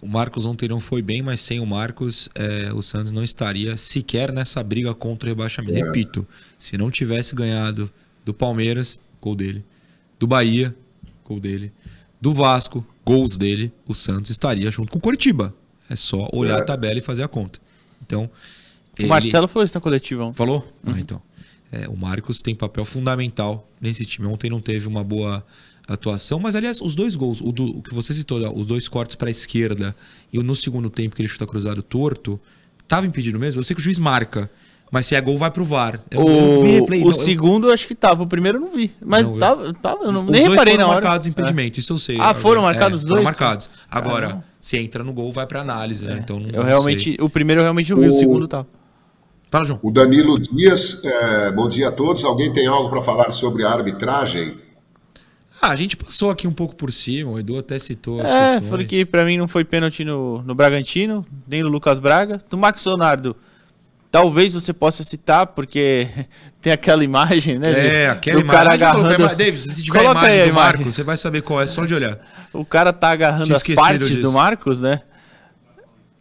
O 0.00 0.06
Marcos 0.06 0.46
ontem 0.46 0.68
não 0.68 0.78
foi 0.78 1.02
bem, 1.02 1.22
mas 1.22 1.40
sem 1.40 1.58
o 1.58 1.66
Marcos, 1.66 2.28
é, 2.34 2.72
o 2.72 2.80
Santos 2.80 3.10
não 3.10 3.24
estaria 3.24 3.76
sequer 3.76 4.32
nessa 4.32 4.62
briga 4.62 4.94
contra 4.94 5.28
o 5.28 5.30
rebaixamento. 5.30 5.76
É. 5.76 5.82
Repito, 5.82 6.26
se 6.58 6.78
não 6.78 6.90
tivesse 6.90 7.34
ganhado 7.34 7.90
do 8.24 8.32
Palmeiras, 8.32 8.98
gol 9.20 9.34
dele. 9.34 9.64
Do 10.18 10.26
Bahia, 10.26 10.74
gol 11.24 11.40
dele. 11.40 11.72
Do 12.20 12.32
Vasco, 12.32 12.86
gols 13.04 13.36
dele, 13.36 13.72
o 13.86 13.94
Santos 13.94 14.30
estaria 14.30 14.70
junto 14.70 14.92
com 14.92 14.98
o 14.98 15.00
Coritiba. 15.00 15.54
É 15.90 15.96
só 15.96 16.28
olhar 16.32 16.58
é. 16.58 16.62
a 16.62 16.64
tabela 16.64 16.98
e 16.98 17.02
fazer 17.02 17.22
a 17.24 17.28
conta. 17.28 17.58
Então. 18.02 18.24
O 18.24 19.02
ele... 19.02 19.08
Marcelo 19.08 19.48
falou 19.48 19.64
isso 19.64 19.76
na 19.76 19.80
coletiva. 19.80 20.32
Falou? 20.34 20.58
Uhum. 20.86 20.94
Ah, 20.94 21.00
então. 21.00 21.22
É, 21.72 21.88
o 21.88 21.96
Marcos 21.96 22.40
tem 22.40 22.54
papel 22.54 22.84
fundamental 22.84 23.68
nesse 23.80 24.04
time. 24.04 24.26
Ontem 24.26 24.48
não 24.48 24.60
teve 24.60 24.86
uma 24.86 25.02
boa 25.02 25.44
atuação, 25.88 26.38
mas 26.38 26.54
aliás, 26.54 26.80
os 26.80 26.94
dois 26.94 27.16
gols, 27.16 27.40
o, 27.40 27.50
do, 27.50 27.78
o 27.78 27.82
que 27.82 27.94
você 27.94 28.12
citou, 28.12 28.38
os 28.54 28.66
dois 28.66 28.86
cortes 28.86 29.16
para 29.16 29.28
a 29.28 29.30
esquerda 29.30 29.96
e 30.30 30.38
o 30.38 30.42
no 30.42 30.54
segundo 30.54 30.90
tempo 30.90 31.16
que 31.16 31.22
ele 31.22 31.28
chuta 31.28 31.46
cruzado 31.46 31.82
torto, 31.82 32.38
estava 32.82 33.06
impedido 33.06 33.38
mesmo? 33.38 33.60
Eu 33.60 33.64
sei 33.64 33.74
que 33.74 33.80
o 33.80 33.84
juiz 33.84 33.98
marca, 33.98 34.50
mas 34.92 35.06
se 35.06 35.14
é 35.14 35.20
gol 35.20 35.38
vai 35.38 35.50
pro 35.50 35.64
VAR. 35.64 35.98
Eu, 36.10 36.20
o 36.20 36.28
eu 36.28 36.62
replay, 36.62 37.02
o 37.02 37.06
não, 37.06 37.12
segundo 37.12 37.68
eu... 37.68 37.74
acho 37.74 37.86
que 37.86 37.94
tava, 37.94 38.22
o 38.22 38.26
primeiro 38.26 38.58
eu 38.58 38.62
não 38.62 38.70
vi, 38.70 38.92
mas 39.00 39.32
não, 39.32 39.38
tava, 39.38 39.74
tava, 39.74 40.04
eu 40.04 40.12
não, 40.12 40.24
os 40.24 40.30
nem 40.30 40.46
reparei 40.46 40.76
na 40.76 40.86
hora. 40.86 41.00
marcados 41.00 41.26
impedimento, 41.26 41.78
é. 41.78 41.80
isso 41.80 41.92
eu 41.94 41.98
sei. 41.98 42.18
Ah, 42.20 42.34
foram 42.34 42.62
marcados 42.62 43.00
é, 43.00 43.02
os 43.02 43.08
dois? 43.08 43.22
Foram 43.22 43.24
marcados. 43.24 43.70
Agora, 43.90 44.42
ah, 44.42 44.44
se 44.60 44.76
entra 44.76 45.02
no 45.02 45.14
gol 45.14 45.32
vai 45.32 45.46
para 45.46 45.62
análise, 45.62 46.06
né? 46.06 46.16
É. 46.16 46.18
Então 46.18 46.38
Eu 46.52 46.62
realmente, 46.62 47.16
sei. 47.16 47.16
o 47.18 47.30
primeiro 47.30 47.60
eu 47.60 47.64
realmente 47.64 47.90
não 47.90 48.00
vi, 48.00 48.06
o, 48.06 48.10
o 48.10 48.12
segundo 48.12 48.46
tá. 48.46 48.66
Fala, 49.50 49.64
João. 49.64 49.80
O 49.82 49.90
Danilo 49.90 50.38
Dias, 50.38 51.02
é, 51.02 51.50
bom 51.50 51.66
dia 51.66 51.88
a 51.88 51.92
todos. 51.92 52.22
Alguém 52.22 52.52
tem 52.52 52.66
algo 52.66 52.90
para 52.90 53.00
falar 53.00 53.32
sobre 53.32 53.64
a 53.64 53.70
arbitragem? 53.70 54.67
Ah, 55.60 55.70
a 55.70 55.76
gente 55.76 55.96
passou 55.96 56.30
aqui 56.30 56.46
um 56.46 56.52
pouco 56.52 56.76
por 56.76 56.92
cima, 56.92 57.32
o 57.32 57.38
Edu 57.38 57.58
até 57.58 57.78
citou 57.78 58.20
as 58.20 58.30
é, 58.30 58.52
questões. 58.52 58.70
falei 58.70 58.86
que 58.86 59.04
pra 59.04 59.24
mim 59.24 59.36
não 59.36 59.48
foi 59.48 59.64
pênalti 59.64 60.04
no, 60.04 60.40
no 60.42 60.54
Bragantino, 60.54 61.26
nem 61.48 61.62
no 61.62 61.68
Lucas 61.68 61.98
Braga. 61.98 62.40
Do 62.48 62.56
Max 62.56 62.84
Leonardo, 62.86 63.36
talvez 64.10 64.54
você 64.54 64.72
possa 64.72 65.02
citar, 65.02 65.48
porque 65.48 66.08
tem 66.62 66.72
aquela 66.72 67.02
imagem, 67.02 67.58
né? 67.58 68.04
É, 68.04 68.08
aquela 68.08 68.40
imagem. 68.40 68.62
cara 68.62 68.74
agarrando... 68.74 69.36
Davis, 69.36 69.62
se 69.62 69.82
tiver 69.82 69.98
Coloca 69.98 70.20
imagem 70.20 70.48
do 70.48 70.54
Marcos, 70.54 70.94
você 70.94 71.02
vai 71.02 71.16
saber 71.16 71.42
qual 71.42 71.60
é, 71.60 71.66
só 71.66 71.84
de 71.84 71.94
olhar. 71.94 72.18
O 72.52 72.64
cara 72.64 72.92
tá 72.92 73.10
agarrando 73.10 73.52
as 73.52 73.64
partes 73.66 74.08
disso. 74.08 74.22
do 74.22 74.32
Marcos, 74.32 74.80
né? 74.80 75.00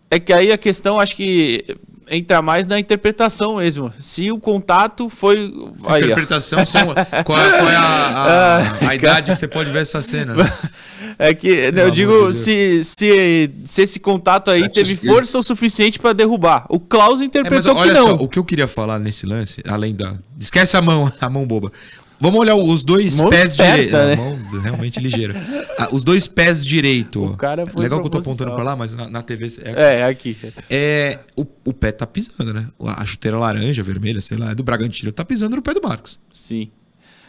É 0.10 0.20
que 0.20 0.34
aí 0.34 0.52
a 0.52 0.58
questão, 0.58 1.00
acho 1.00 1.16
que 1.16 1.78
entra 2.10 2.42
mais 2.42 2.68
na 2.68 2.80
interpretação 2.80 3.58
mesmo. 3.58 3.94
Se 4.00 4.32
o 4.32 4.40
contato 4.40 5.10
foi. 5.10 5.54
Aí, 5.86 6.04
interpretação 6.04 6.66
são. 6.66 6.94
qual, 7.26 7.40
é, 7.40 7.50
qual 7.52 7.70
é 7.70 7.76
a, 7.76 7.82
a, 7.82 8.58
a, 8.58 8.90
a 8.90 8.96
idade 8.96 9.32
que 9.32 9.38
você 9.38 9.48
pode 9.48 9.72
ver 9.72 9.82
essa 9.82 10.02
cena? 10.02 10.36
Né? 10.36 10.54
É 11.20 11.34
que 11.34 11.72
né, 11.72 11.82
eu 11.82 11.90
digo 11.90 12.32
se, 12.32 12.84
se, 12.84 13.50
se 13.66 13.82
esse 13.82 14.00
contato 14.00 14.52
aí 14.52 14.70
teve 14.70 14.96
força 14.96 15.40
o 15.40 15.44
suficiente 15.44 15.98
para 15.98 16.14
derrubar. 16.14 16.66
O 16.70 16.80
Klaus 16.80 17.22
interpretou 17.22 17.72
é, 17.72 17.76
mas, 17.76 17.88
que 17.88 17.94
não. 17.96 18.18
Só, 18.18 18.24
o 18.24 18.30
que 18.30 18.38
eu 18.38 18.46
queria 18.46 18.68
falar 18.68 19.00
nesse 19.00 19.26
lance, 19.26 19.64
além 19.68 19.96
da. 19.96 20.14
Esquece 20.40 20.78
a 20.78 20.82
mão, 20.82 21.12
a 21.20 21.30
mão 21.30 21.46
boba. 21.46 21.72
Vamos 22.20 22.40
olhar 22.40 22.56
os 22.56 22.84
dois 22.84 23.20
mão 23.20 23.30
pés 23.30 23.56
direitos. 23.56 23.92
Né? 23.94 24.16
Mão 24.16 24.36
realmente 24.62 25.00
ligeira. 25.00 25.36
Ah, 25.78 25.90
os 25.92 26.04
dois 26.04 26.28
pés 26.28 26.66
direito. 26.66 27.38
Legal 27.76 28.00
que 28.00 28.08
eu 28.08 28.10
tô 28.10 28.18
apontando 28.18 28.54
pra 28.54 28.64
lá, 28.64 28.76
mas 28.76 28.94
na, 28.94 29.10
na 29.10 29.22
TV. 29.22 29.48
É, 29.64 29.72
é, 29.72 30.00
é 30.00 30.04
aqui. 30.06 30.36
É, 30.70 31.20
o, 31.36 31.46
o 31.66 31.74
pé 31.74 31.92
tá 31.92 32.08
pisando, 32.08 32.54
né? 32.54 32.68
A 32.80 33.06
chuteira 33.06 33.38
laranja, 33.38 33.84
vermelha, 33.84 34.20
sei 34.22 34.38
lá, 34.38 34.52
é 34.52 34.56
do 34.56 34.64
Bragantino, 34.64 35.12
tá 35.12 35.24
pisando 35.24 35.56
no 35.56 35.62
pé 35.62 35.74
do 35.74 35.82
Marcos. 35.82 36.20
Sim. 36.34 36.72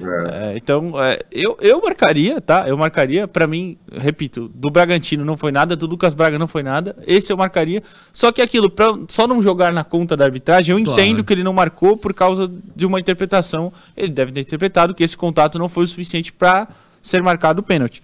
É. 0.01 0.53
É, 0.53 0.57
então, 0.57 0.93
é, 1.03 1.19
eu, 1.33 1.57
eu 1.61 1.81
marcaria, 1.81 2.41
tá? 2.41 2.69
Eu 2.69 2.77
marcaria, 2.77 3.27
para 3.27 3.47
mim, 3.47 3.77
repito, 3.93 4.49
do 4.55 4.71
Bragantino 4.71 5.25
não 5.25 5.37
foi 5.37 5.51
nada, 5.51 5.75
do 5.75 5.87
Lucas 5.87 6.15
Braga 6.15 6.39
não 6.39 6.47
foi 6.47 6.63
nada. 6.63 6.97
Esse 7.07 7.33
eu 7.33 7.37
marcaria. 7.37 7.83
Só 8.13 8.31
que 8.31 8.41
aquilo, 8.41 8.71
pra 8.71 8.97
só 9.09 9.27
não 9.27 9.43
jogar 9.43 9.73
na 9.73 9.83
conta 9.83 10.17
da 10.17 10.25
arbitragem, 10.25 10.77
eu 10.77 10.85
claro. 10.85 11.01
entendo 11.01 11.25
que 11.25 11.33
ele 11.33 11.43
não 11.43 11.53
marcou 11.53 11.97
por 11.97 12.15
causa 12.15 12.51
de 12.77 12.87
uma 12.87 13.01
interpretação. 13.01 13.73
Ele 13.97 14.13
deve 14.13 14.33
ter 14.33 14.41
interpretado 14.41 14.95
que 14.95 15.03
esse 15.03 15.17
contato 15.17 15.59
não 15.59 15.69
foi 15.69 15.85
o 15.85 15.89
suficiente 15.89 16.33
para 16.33 16.69
ser 17.03 17.23
marcado 17.23 17.61
o 17.61 17.65
pênalti. 17.65 18.03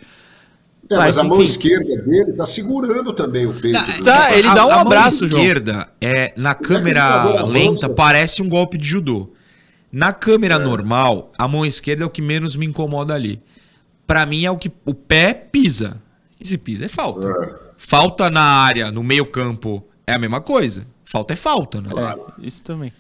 É, 0.90 0.96
mas, 0.96 1.16
mas, 1.16 1.18
a 1.18 1.24
mão 1.24 1.42
esquerda 1.42 1.96
dele 2.02 2.32
tá 2.32 2.44
segurando 2.44 3.12
também 3.12 3.46
o 3.46 3.54
peito. 3.54 3.78
Tá, 3.78 4.28
tá 4.28 4.36
ele 4.36 4.52
dá 4.52 4.66
um 4.66 4.70
a, 4.70 4.80
abraço, 4.82 5.24
a 5.24 5.28
mão 5.28 5.38
esquerda, 5.38 5.88
é, 6.00 6.32
na 6.36 6.54
câmera 6.54 7.42
lenta, 7.44 7.88
parece 7.88 8.42
um 8.42 8.48
golpe 8.48 8.76
de 8.76 8.86
judô. 8.86 9.32
Na 9.94 10.12
câmera 10.12 10.56
é. 10.56 10.58
normal, 10.58 11.32
a 11.38 11.46
mão 11.46 11.64
esquerda 11.64 12.02
é 12.02 12.06
o 12.06 12.10
que 12.10 12.20
menos 12.20 12.56
me 12.56 12.66
incomoda 12.66 13.14
ali. 13.14 13.40
Para 14.04 14.26
mim 14.26 14.44
é 14.44 14.50
o 14.50 14.58
que 14.58 14.68
o 14.84 14.92
pé 14.92 15.32
pisa. 15.32 16.02
E 16.40 16.44
se 16.44 16.58
pisa 16.58 16.86
é 16.86 16.88
falta. 16.88 17.28
É. 17.28 17.74
Falta 17.78 18.28
na 18.28 18.42
área, 18.42 18.90
no 18.90 19.04
meio-campo, 19.04 19.86
é 20.04 20.12
a 20.12 20.18
mesma 20.18 20.40
coisa. 20.40 20.84
Falta 21.04 21.34
é 21.34 21.36
falta, 21.36 21.80
né? 21.80 21.90
Claro. 21.90 22.26
É, 22.42 22.44
isso 22.44 22.64
também. 22.64 22.92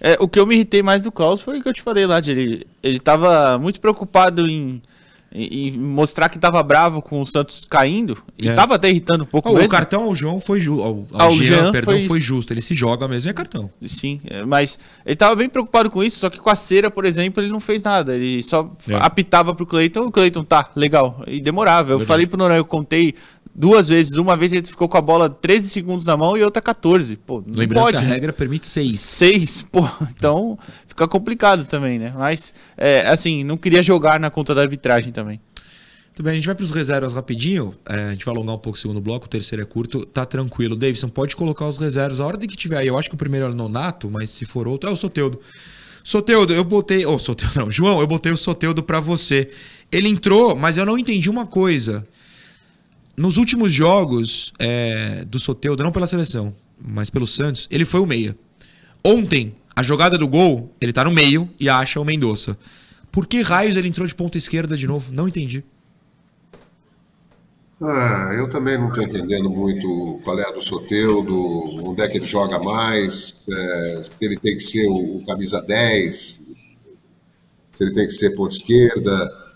É, 0.00 0.16
o 0.18 0.26
que 0.26 0.40
eu 0.40 0.46
me 0.46 0.56
irritei 0.56 0.82
mais 0.82 1.04
do 1.04 1.12
Klaus 1.12 1.40
foi 1.40 1.60
o 1.60 1.62
que 1.62 1.68
eu 1.68 1.72
te 1.72 1.82
falei 1.82 2.04
lá, 2.04 2.18
de 2.18 2.32
ele, 2.32 2.66
ele 2.82 2.98
tava 2.98 3.56
muito 3.56 3.80
preocupado 3.80 4.44
em 4.48 4.82
e, 5.32 5.70
mostrar 5.78 6.28
que 6.28 6.38
tava 6.38 6.60
bravo 6.62 7.00
com 7.00 7.20
o 7.20 7.26
Santos 7.26 7.64
caindo. 7.68 8.18
E 8.36 8.48
é. 8.48 8.54
tava 8.54 8.74
até 8.74 8.90
irritando 8.90 9.22
um 9.22 9.26
pouco 9.26 9.48
oh, 9.48 9.54
O 9.54 9.68
cartão 9.68 10.04
ao 10.04 10.14
João 10.14 10.40
foi 10.40 10.58
justo. 10.58 10.82
Ao, 10.82 11.06
ao, 11.12 11.32
Jean, 11.32 11.44
Jean, 11.44 11.72
perdão, 11.72 11.94
foi, 11.94 12.02
foi, 12.02 12.20
justo. 12.20 12.52
Ele 12.52 12.60
se 12.60 12.74
joga 12.74 13.06
mesmo 13.06 13.28
e 13.28 13.30
é 13.30 13.32
cartão. 13.32 13.70
Sim, 13.86 14.20
é, 14.24 14.44
mas 14.44 14.78
ele 15.06 15.16
tava 15.16 15.36
bem 15.36 15.48
preocupado 15.48 15.88
com 15.88 16.02
isso, 16.02 16.18
só 16.18 16.28
que 16.28 16.38
com 16.38 16.50
a 16.50 16.54
cera, 16.56 16.90
por 16.90 17.04
exemplo, 17.04 17.42
ele 17.42 17.50
não 17.50 17.60
fez 17.60 17.82
nada. 17.82 18.14
Ele 18.14 18.42
só 18.42 18.70
é. 18.88 18.96
apitava 18.96 19.54
pro 19.54 19.64
Cleiton, 19.64 20.06
o 20.06 20.10
Cleiton 20.10 20.42
tá, 20.42 20.70
legal. 20.74 21.22
E 21.26 21.40
demorava. 21.40 21.92
Eu 21.92 21.98
Verdade. 21.98 22.08
falei 22.08 22.26
pro 22.26 22.38
Noronha, 22.38 22.58
eu 22.58 22.64
contei 22.64 23.14
duas 23.60 23.86
vezes. 23.86 24.14
Uma 24.14 24.34
vez 24.34 24.52
ele 24.52 24.66
ficou 24.66 24.88
com 24.88 24.96
a 24.96 25.00
bola 25.00 25.28
13 25.28 25.68
segundos 25.68 26.06
na 26.06 26.16
mão 26.16 26.36
e 26.36 26.42
outra 26.42 26.62
14. 26.62 27.16
Pô, 27.16 27.44
não 27.46 27.58
Lembrando 27.58 27.84
pode. 27.84 27.98
que 27.98 28.04
a 28.04 28.08
regra 28.08 28.32
permite 28.32 28.66
6. 28.66 28.98
6, 28.98 29.66
pô. 29.70 29.86
Então 30.10 30.58
fica 30.88 31.06
complicado 31.06 31.64
também, 31.64 31.98
né? 31.98 32.12
Mas, 32.16 32.54
é, 32.76 33.06
assim, 33.06 33.44
não 33.44 33.56
queria 33.56 33.82
jogar 33.82 34.18
na 34.18 34.30
conta 34.30 34.54
da 34.54 34.62
arbitragem 34.62 35.12
também. 35.12 35.40
Bem, 36.20 36.32
a 36.32 36.34
gente 36.34 36.44
vai 36.44 36.54
para 36.54 36.64
os 36.64 36.70
reservas 36.70 37.14
rapidinho. 37.14 37.74
É, 37.88 37.94
a 37.94 38.10
gente 38.10 38.26
vai 38.26 38.34
alongar 38.34 38.54
um 38.54 38.58
pouco 38.58 38.76
o 38.76 38.80
segundo 38.80 39.00
bloco, 39.00 39.24
o 39.24 39.28
terceiro 39.28 39.62
é 39.62 39.66
curto. 39.66 40.04
Tá 40.04 40.26
tranquilo. 40.26 40.76
Davidson, 40.76 41.08
pode 41.08 41.34
colocar 41.34 41.66
os 41.66 41.78
reservas 41.78 42.20
a 42.20 42.26
ordem 42.26 42.46
que 42.48 42.56
tiver 42.56 42.76
aí. 42.76 42.88
Eu 42.88 42.98
acho 42.98 43.08
que 43.08 43.14
o 43.14 43.18
primeiro 43.18 43.46
é 43.46 43.48
o 43.48 43.54
Nonato, 43.54 44.10
mas 44.10 44.28
se 44.28 44.44
for 44.44 44.68
outro, 44.68 44.90
é 44.90 44.92
o 44.92 44.96
Soteudo. 44.96 45.40
Soteudo, 46.04 46.52
eu 46.52 46.62
botei. 46.62 47.06
Oh, 47.06 47.18
Soteudo 47.18 47.54
não. 47.60 47.70
João, 47.70 48.00
eu 48.00 48.06
botei 48.06 48.30
o 48.30 48.36
Soteudo 48.36 48.82
para 48.82 49.00
você. 49.00 49.50
Ele 49.90 50.08
entrou, 50.10 50.54
mas 50.54 50.76
eu 50.76 50.84
não 50.84 50.98
entendi 50.98 51.30
uma 51.30 51.46
coisa. 51.46 52.06
Nos 53.16 53.36
últimos 53.36 53.72
jogos 53.72 54.52
é, 54.58 55.24
do 55.26 55.38
Soteudo, 55.38 55.82
não 55.82 55.92
pela 55.92 56.06
seleção, 56.06 56.54
mas 56.78 57.10
pelo 57.10 57.26
Santos, 57.26 57.68
ele 57.70 57.84
foi 57.84 58.00
o 58.00 58.06
meia. 58.06 58.36
Ontem, 59.04 59.54
a 59.74 59.82
jogada 59.82 60.16
do 60.16 60.28
gol, 60.28 60.74
ele 60.80 60.92
tá 60.92 61.04
no 61.04 61.10
meio 61.10 61.48
e 61.58 61.68
acha 61.68 62.00
o 62.00 62.04
Mendonça. 62.04 62.56
Por 63.10 63.26
que 63.26 63.42
raios 63.42 63.76
ele 63.76 63.88
entrou 63.88 64.06
de 64.06 64.14
ponta 64.14 64.38
esquerda 64.38 64.76
de 64.76 64.86
novo? 64.86 65.12
Não 65.12 65.26
entendi. 65.26 65.64
Ah, 67.82 68.32
eu 68.34 68.48
também 68.50 68.76
não 68.76 68.88
estou 68.88 69.02
entendendo 69.02 69.48
muito 69.48 70.20
qual 70.22 70.38
é 70.38 70.46
a 70.46 70.52
do 70.52 70.60
Soteudo, 70.60 71.34
onde 71.88 72.02
é 72.02 72.08
que 72.08 72.18
ele 72.18 72.26
joga 72.26 72.58
mais, 72.58 73.46
é, 73.50 74.02
se 74.02 74.22
ele 74.22 74.36
tem 74.38 74.54
que 74.54 74.62
ser 74.62 74.86
o, 74.86 75.16
o, 75.16 75.24
camisa 75.24 75.62
10, 75.62 76.12
se 76.12 76.44
ele 77.80 77.94
tem 77.94 78.06
que 78.06 78.12
ser 78.12 78.36
ponta 78.36 78.54
esquerda. 78.54 79.49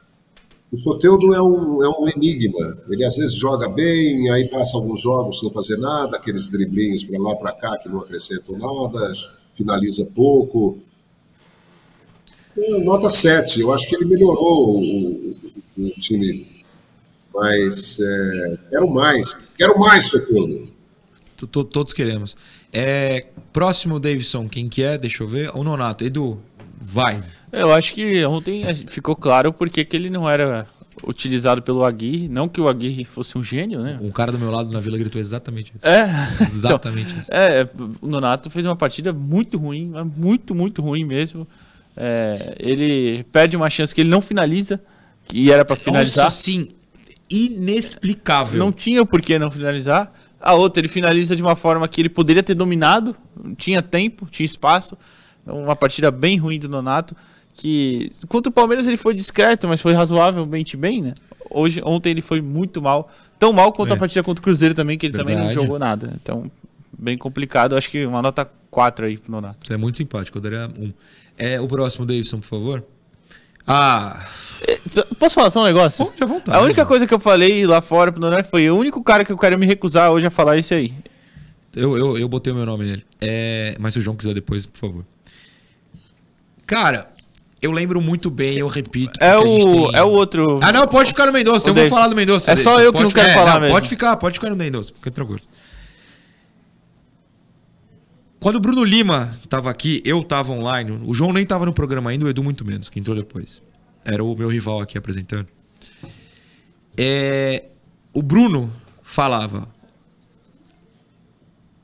O 0.75 0.77
Soteudo 0.77 1.33
é 1.33 1.41
um, 1.41 1.85
é 1.85 1.89
um 1.89 2.09
enigma. 2.09 2.77
Ele 2.89 3.05
às 3.05 3.17
vezes 3.17 3.37
joga 3.37 3.69
bem, 3.69 4.29
aí 4.31 4.49
passa 4.49 4.77
alguns 4.77 5.01
jogos 5.01 5.39
sem 5.39 5.49
fazer 5.53 5.77
nada, 5.77 6.17
aqueles 6.17 6.49
driblinhos 6.49 7.05
para 7.05 7.23
lá 7.23 7.37
para 7.37 7.53
cá 7.53 7.79
que 7.79 7.89
não 7.89 8.01
acrescentam 8.01 8.59
nada, 8.59 9.13
finaliza 9.55 10.05
pouco. 10.13 10.79
Nota 12.85 13.09
7, 13.09 13.61
eu 13.61 13.73
acho 13.73 13.89
que 13.89 13.95
ele 13.95 14.07
melhorou 14.07 14.81
o, 14.81 14.81
o, 14.81 15.87
o 15.87 15.91
time 16.01 16.45
mas 17.33 17.99
é, 18.01 18.59
quero 18.71 18.95
mais, 18.95 19.35
quero 19.57 19.79
mais, 19.79 20.07
Socorro. 20.07 20.69
Todos 21.71 21.93
queremos. 21.93 22.37
É, 22.73 23.27
próximo, 23.53 24.01
Davidson, 24.01 24.49
quem 24.49 24.69
que 24.69 24.83
é? 24.83 24.99
Deixa 24.99 25.23
eu 25.23 25.29
ver. 25.29 25.51
O 25.55 25.63
Nonato. 25.63 26.05
Edu, 26.05 26.41
vai. 26.81 27.23
Eu 27.57 27.73
acho 27.73 27.93
que 27.95 28.25
ontem 28.25 28.65
ficou 28.87 29.15
claro 29.17 29.53
porque 29.53 29.85
que 29.85 29.97
ele 29.97 30.11
não 30.11 30.29
era 30.29 30.67
utilizado 31.07 31.63
pelo 31.63 31.85
Aguirre. 31.85 32.29
Não 32.29 32.49
que 32.49 32.61
o 32.61 32.69
Aguirre 32.69 33.05
fosse 33.05 33.37
um 33.37 33.43
gênio, 33.43 33.81
né? 33.81 33.99
Um 34.01 34.11
cara 34.11 34.33
do 34.33 34.39
meu 34.39 34.51
lado 34.51 34.71
na 34.71 34.81
vila 34.81 34.97
gritou 34.97 35.21
exatamente 35.21 35.73
isso. 35.77 35.87
É. 35.87 36.09
Exatamente 36.41 37.11
então, 37.11 37.21
isso. 37.21 37.33
É, 37.33 37.69
o 38.01 38.07
Nonato 38.07 38.51
fez 38.51 38.65
uma 38.65 38.77
partida 38.77 39.13
muito 39.13 39.59
ruim, 39.59 39.93
muito, 40.17 40.55
muito 40.55 40.83
ruim 40.83 41.05
mesmo. 41.05 41.47
É, 41.97 42.57
ele 42.59 43.25
perde 43.33 43.57
uma 43.57 43.71
chance 43.71 43.95
que 43.95 44.01
ele 44.01 44.11
não 44.11 44.21
finaliza, 44.21 44.81
que 45.27 45.51
era 45.51 45.65
para 45.65 45.77
finalizar. 45.77 46.25
Nossa, 46.25 46.37
sim 46.37 46.71
inexplicável. 47.29 48.59
Não 48.59 48.71
tinha 48.71 49.05
por 49.05 49.21
que 49.21 49.39
não 49.39 49.51
finalizar. 49.51 50.13
A 50.41 50.55
outra, 50.55 50.81
ele 50.81 50.89
finaliza 50.89 51.35
de 51.35 51.43
uma 51.43 51.57
forma 51.57 51.89
que 51.89 52.01
ele 52.01 52.09
poderia 52.09 52.43
ter 52.43 52.55
dominado, 52.55 53.17
tinha 53.57 53.81
tempo, 53.81 54.29
tinha 54.31 54.45
espaço. 54.45 54.97
Então, 55.43 55.63
uma 55.63 55.75
partida 55.75 56.11
bem 56.11 56.37
ruim 56.37 56.59
do 56.59 56.69
Nonato. 56.69 57.17
Que 57.55 58.11
contra 58.29 58.51
o 58.51 58.53
Palmeiras 58.53 58.87
ele 58.89 58.97
foi 58.97 59.15
discreto, 59.15 59.69
mas 59.69 59.81
foi 59.81 59.93
razoavelmente 59.93 60.77
bem, 60.77 61.01
né? 61.01 61.15
Hoje, 61.51 61.81
ontem 61.85 62.11
ele 62.11 62.21
foi 62.23 62.41
muito 62.41 62.83
mal. 62.83 63.09
Tão 63.39 63.53
mal 63.53 63.73
quanto 63.73 63.93
É. 63.93 63.95
a 63.95 63.99
partida 63.99 64.23
contra 64.25 64.41
o 64.41 64.43
Cruzeiro 64.43 64.75
também, 64.75 64.99
que 64.99 65.07
ele 65.07 65.17
também 65.17 65.37
não 65.37 65.47
Verdade. 65.47 65.63
jogou 65.65 65.79
nada. 65.79 66.13
Então, 66.21 66.51
bem 66.99 67.17
complicado. 67.17 67.77
Acho 67.77 67.89
que 67.91 68.05
uma 68.05 68.21
nota 68.21 68.51
4 68.71 69.07
aí 69.07 69.17
pro 69.19 69.31
Nonato. 69.31 69.67
Você 69.67 69.75
é 69.75 69.77
muito 69.77 69.97
simpático, 69.99 70.37
eu 70.39 70.43
daria 70.43 70.69
um. 70.79 70.93
É, 71.39 71.61
o 71.61 71.69
próximo, 71.69 72.05
Davidson, 72.05 72.39
por 72.41 72.47
favor. 72.47 72.85
Ah, 73.67 74.27
Só- 74.91 75.05
Posso 75.19 75.35
falar 75.37 75.51
só 75.51 75.61
um 75.63 75.65
negócio? 75.65 76.05
pode 76.05 76.23
à 76.23 76.27
vontade. 76.27 76.59
A 76.59 76.61
única 76.61 76.85
coisa 76.85 77.07
que 77.07 77.15
eu 77.15 77.19
falei 77.21 77.67
lá 77.67 77.81
fora 77.81 78.11
pro 78.13 78.21
Nonato 78.21 78.49
foi 78.49 78.69
o 78.71 78.77
único 78.77 79.03
cara 79.03 79.25
que 79.25 79.33
eu 79.33 79.39
quero 79.39 79.59
me 79.59 79.65
recusar 79.67 80.11
hoje 80.11 80.27
a 80.27 80.31
falar 80.31 80.59
esse 80.59 80.75
aí. 80.75 80.93
Eu, 81.75 81.97
eu, 81.97 82.19
eu 82.19 82.29
botei 82.29 82.53
o 82.53 82.57
meu 82.57 82.67
nome 82.67 82.85
nele. 82.85 83.05
É, 83.21 83.75
mas 83.81 83.95
se 83.95 84.01
o 84.01 84.03
João 84.03 84.17
quiser 84.17 84.35
depois, 84.35 84.67
por 84.67 84.79
favor. 84.79 85.05
Cara, 86.67 87.09
eu 87.65 87.73
lembro 87.73 88.01
muito 88.01 88.31
bem, 88.31 88.57
eu 88.59 88.67
repito. 88.69 89.13
É 89.23 89.33
que 89.33 89.37
o, 89.47 89.89
tem- 89.91 89.97
é 89.97 90.03
o 90.03 90.09
outro. 90.11 90.59
Ah, 90.63 90.71
não, 90.73 90.87
pode 90.87 91.09
ficar 91.11 91.27
no 91.27 91.33
Mendonça. 91.33 91.67
O 91.69 91.71
Eu 91.71 91.75
vou 91.75 91.89
falar 91.89 92.09
do 92.09 92.17
Mendonça. 92.17 92.51
É 92.53 92.57
só 92.57 92.71
Davidson. 92.73 92.87
eu 92.87 92.93
que 92.93 92.99
Pode 92.99 93.05
não 93.05 93.11
quero 93.11 93.29
ficar- 93.31 93.41
falar 93.41 93.55
não, 93.55 93.61
mesmo. 93.63 93.75
Pode 93.75 93.89
ficar, 93.89 94.17
pode 94.17 94.35
ficar 94.35 94.51
no 94.51 94.57
Mendonça, 94.57 94.93
fica 94.95 95.11
tranquilo. 95.11 95.41
Quando 98.41 98.57
o 98.57 98.61
Bruno 98.61 98.85
Lima 98.85 99.31
tava 99.49 99.71
aqui, 99.71 100.03
eu 100.05 100.23
tava 100.23 100.53
online. 100.53 101.01
O 101.07 101.15
João 101.15 101.33
nem 101.33 101.47
tava 101.47 101.65
no 101.65 101.73
programa 101.73 102.11
ainda, 102.11 102.27
o 102.27 102.29
Edu 102.29 102.43
muito 102.45 102.65
menos, 102.65 102.89
que 102.91 103.01
entrou 103.01 103.17
depois. 103.17 103.63
Era 104.05 104.23
o 104.23 104.37
meu 104.37 104.49
rival 104.49 104.81
aqui 104.83 104.99
apresentando. 104.99 105.47
É, 106.97 107.65
o 108.13 108.23
Bruno 108.23 108.71
falava 109.03 109.67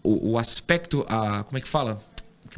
o, 0.03 0.33
o 0.33 0.39
aspecto, 0.39 1.05
a 1.09 1.43
como 1.45 1.57
é 1.57 1.61
que 1.63 1.69
fala? 1.69 2.03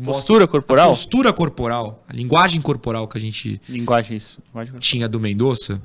Postura 0.04 0.46
corporal? 0.46 0.86
a 0.86 0.88
postura 0.90 1.32
corporal, 1.32 2.02
a 2.08 2.12
linguagem 2.12 2.60
corporal 2.60 3.06
que 3.08 3.16
a 3.18 3.20
gente 3.20 3.60
Linguagem, 3.68 4.16
isso. 4.16 4.40
Linguagem- 4.48 4.74
tinha 4.78 5.08
do 5.08 5.20
Mendonça 5.20 5.80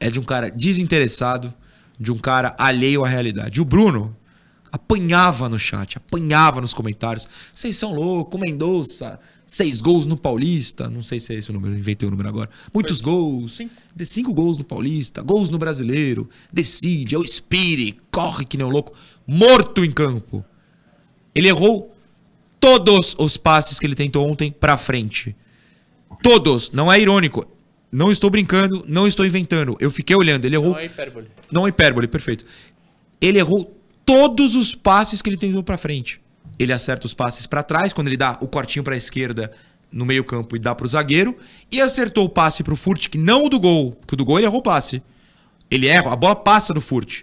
é 0.00 0.10
de 0.10 0.18
um 0.20 0.24
cara 0.24 0.50
desinteressado, 0.50 1.52
de 1.98 2.12
um 2.12 2.18
cara 2.18 2.54
alheio 2.58 3.04
à 3.04 3.08
realidade. 3.08 3.60
O 3.60 3.64
Bruno 3.64 4.16
apanhava 4.70 5.48
no 5.48 5.58
chat, 5.58 5.96
apanhava 5.96 6.60
nos 6.60 6.74
comentários. 6.74 7.28
Vocês 7.52 7.76
são 7.76 7.94
loucos, 7.94 8.38
o 8.38 8.42
Mendonça, 8.42 9.18
seis 9.46 9.80
gols 9.80 10.06
no 10.06 10.16
Paulista. 10.16 10.88
Não 10.88 11.02
sei 11.02 11.18
se 11.18 11.32
é 11.34 11.36
esse 11.38 11.50
o 11.50 11.54
número, 11.54 11.76
inventei 11.76 12.06
o 12.06 12.10
número 12.10 12.28
agora. 12.28 12.50
Muitos 12.72 13.00
gols, 13.00 13.58
de 13.96 14.06
cinco 14.06 14.32
gols 14.32 14.58
no 14.58 14.64
Paulista, 14.64 15.22
gols 15.22 15.50
no 15.50 15.58
Brasileiro. 15.58 16.28
Decide, 16.52 17.14
é 17.14 17.18
o 17.18 17.26
Spirit, 17.26 17.98
corre 18.10 18.44
que 18.44 18.56
nem 18.56 18.66
um 18.66 18.70
louco, 18.70 18.94
morto 19.26 19.84
em 19.84 19.90
campo. 19.90 20.44
Ele 21.34 21.48
errou 21.48 21.94
todos 22.60 23.14
os 23.18 23.36
passes 23.36 23.78
que 23.78 23.86
ele 23.86 23.94
tentou 23.94 24.28
ontem 24.28 24.50
pra 24.50 24.76
frente. 24.76 25.34
Todos, 26.22 26.70
não 26.72 26.92
é 26.92 27.00
irônico. 27.00 27.46
Não 27.90 28.10
estou 28.10 28.28
brincando, 28.28 28.84
não 28.86 29.06
estou 29.06 29.24
inventando. 29.24 29.76
Eu 29.80 29.90
fiquei 29.90 30.14
olhando, 30.14 30.44
ele 30.44 30.56
errou. 30.56 30.72
Não 30.72 30.78
é 30.78 30.84
hipérbole. 30.84 31.26
Não 31.50 31.66
é 31.66 31.70
hipérbole, 31.70 32.08
perfeito. 32.08 32.44
Ele 33.20 33.38
errou 33.38 33.74
todos 34.04 34.54
os 34.54 34.74
passes 34.74 35.22
que 35.22 35.30
ele 35.30 35.36
tentou 35.36 35.62
pra 35.62 35.78
frente. 35.78 36.20
Ele 36.58 36.72
acerta 36.72 37.06
os 37.06 37.14
passes 37.14 37.46
pra 37.46 37.62
trás, 37.62 37.92
quando 37.92 38.08
ele 38.08 38.16
dá 38.16 38.36
o 38.42 38.48
cortinho 38.48 38.82
pra 38.82 38.96
esquerda 38.96 39.50
no 39.90 40.04
meio-campo 40.04 40.54
e 40.56 40.58
dá 40.58 40.74
pro 40.74 40.88
zagueiro. 40.88 41.36
E 41.70 41.80
acertou 41.80 42.24
o 42.24 42.28
passe 42.28 42.62
pro 42.62 42.76
Furt, 42.76 43.08
que 43.08 43.16
não 43.16 43.46
o 43.46 43.48
do 43.48 43.58
gol, 43.58 43.92
porque 43.92 44.14
o 44.14 44.16
do 44.16 44.24
gol 44.24 44.38
ele 44.38 44.46
errou 44.46 44.60
o 44.60 44.62
passe. 44.62 45.02
Ele 45.70 45.86
erra, 45.86 46.12
a 46.12 46.16
bola 46.16 46.36
passa 46.36 46.74
do 46.74 46.80
Furt. 46.80 47.22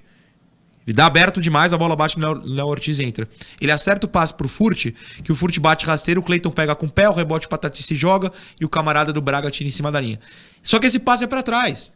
Ele 0.86 0.93
dá 0.95 1.07
aberto 1.07 1.41
demais, 1.41 1.73
a 1.73 1.77
bola 1.77 1.95
bate 1.95 2.19
no 2.19 2.33
Léo- 2.43 2.67
Ortiz 2.67 2.99
entra. 2.99 3.27
Ele 3.59 3.71
acerta 3.71 4.05
o 4.05 4.09
passe 4.09 4.33
pro 4.33 4.47
Furt, 4.47 4.91
que 5.23 5.31
o 5.31 5.36
Furt 5.36 5.57
bate 5.59 5.86
rasteiro, 5.86 6.21
o 6.21 6.23
Cleiton 6.23 6.51
pega 6.51 6.75
com 6.75 6.86
o 6.86 6.91
pé, 6.91 7.09
o 7.09 7.13
rebote 7.13 7.47
o 7.47 7.49
Patati 7.49 7.81
se 7.81 7.95
joga 7.95 8.31
e 8.61 8.65
o 8.65 8.69
camarada 8.69 9.11
do 9.11 9.19
Braga 9.21 9.49
tira 9.49 9.67
em 9.67 9.71
cima 9.71 9.91
da 9.91 9.99
linha. 9.99 10.19
Só 10.61 10.77
que 10.77 10.86
esse 10.86 10.99
passe 10.99 11.23
é 11.23 11.27
pra 11.27 11.41
trás. 11.41 11.91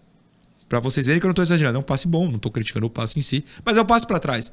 Pra 0.68 0.80
vocês 0.80 1.06
verem 1.06 1.20
que 1.20 1.26
eu 1.26 1.30
não 1.30 1.36
tô 1.36 1.42
exagerando. 1.42 1.78
É 1.78 1.80
um 1.80 1.84
passe 1.84 2.08
bom, 2.08 2.30
não 2.32 2.40
tô 2.40 2.50
criticando 2.50 2.86
o 2.88 2.90
passe 2.90 3.20
em 3.20 3.22
si, 3.22 3.46
mas 3.64 3.78
é 3.78 3.82
um 3.82 3.86
passe 3.86 4.08
pra 4.08 4.20
trás. 4.20 4.52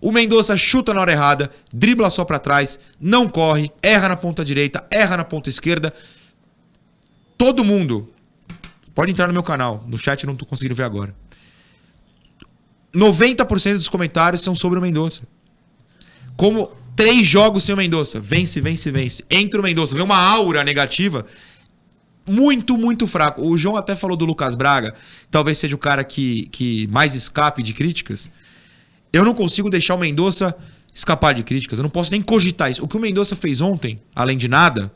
O 0.00 0.12
Mendonça 0.12 0.56
chuta 0.56 0.92
na 0.92 1.00
hora 1.00 1.12
errada, 1.12 1.50
dribla 1.72 2.08
só 2.10 2.24
pra 2.24 2.38
trás, 2.38 2.78
não 3.00 3.28
corre, 3.28 3.70
erra 3.82 4.10
na 4.10 4.16
ponta 4.16 4.44
direita, 4.44 4.86
erra 4.90 5.16
na 5.18 5.24
ponta 5.24 5.48
esquerda. 5.48 5.92
Todo 7.38 7.64
mundo 7.64 8.10
pode 8.94 9.12
entrar 9.12 9.26
no 9.26 9.32
meu 9.32 9.42
canal, 9.42 9.84
no 9.86 9.96
chat 9.98 10.26
não 10.26 10.36
tô 10.36 10.44
conseguindo 10.46 10.74
ver 10.74 10.84
agora. 10.84 11.14
90% 12.96 13.74
dos 13.74 13.88
comentários 13.88 14.42
são 14.42 14.54
sobre 14.54 14.78
o 14.78 14.82
Mendonça. 14.82 15.22
Como 16.36 16.72
três 16.96 17.26
jogos 17.26 17.64
sem 17.64 17.74
o 17.74 17.78
Mendonça. 17.78 18.18
Vence, 18.18 18.60
vence, 18.60 18.90
vence. 18.90 19.24
Entra 19.30 19.60
o 19.60 19.62
Mendonça, 19.62 19.94
vem 19.94 20.02
uma 20.02 20.16
aura 20.16 20.64
negativa 20.64 21.26
muito, 22.26 22.76
muito 22.76 23.06
fraco. 23.06 23.46
O 23.46 23.56
João 23.56 23.76
até 23.76 23.94
falou 23.94 24.16
do 24.16 24.24
Lucas 24.24 24.54
Braga, 24.54 24.94
talvez 25.30 25.58
seja 25.58 25.76
o 25.76 25.78
cara 25.78 26.02
que, 26.02 26.48
que 26.50 26.88
mais 26.88 27.14
escape 27.14 27.62
de 27.62 27.72
críticas. 27.72 28.30
Eu 29.12 29.24
não 29.24 29.34
consigo 29.34 29.70
deixar 29.70 29.94
o 29.94 29.98
Mendonça 29.98 30.54
escapar 30.92 31.34
de 31.34 31.44
críticas. 31.44 31.78
Eu 31.78 31.84
não 31.84 31.90
posso 31.90 32.10
nem 32.10 32.20
cogitar 32.20 32.70
isso. 32.70 32.82
O 32.82 32.88
que 32.88 32.96
o 32.96 33.00
Mendonça 33.00 33.36
fez 33.36 33.60
ontem, 33.60 34.00
além 34.14 34.36
de 34.36 34.48
nada, 34.48 34.92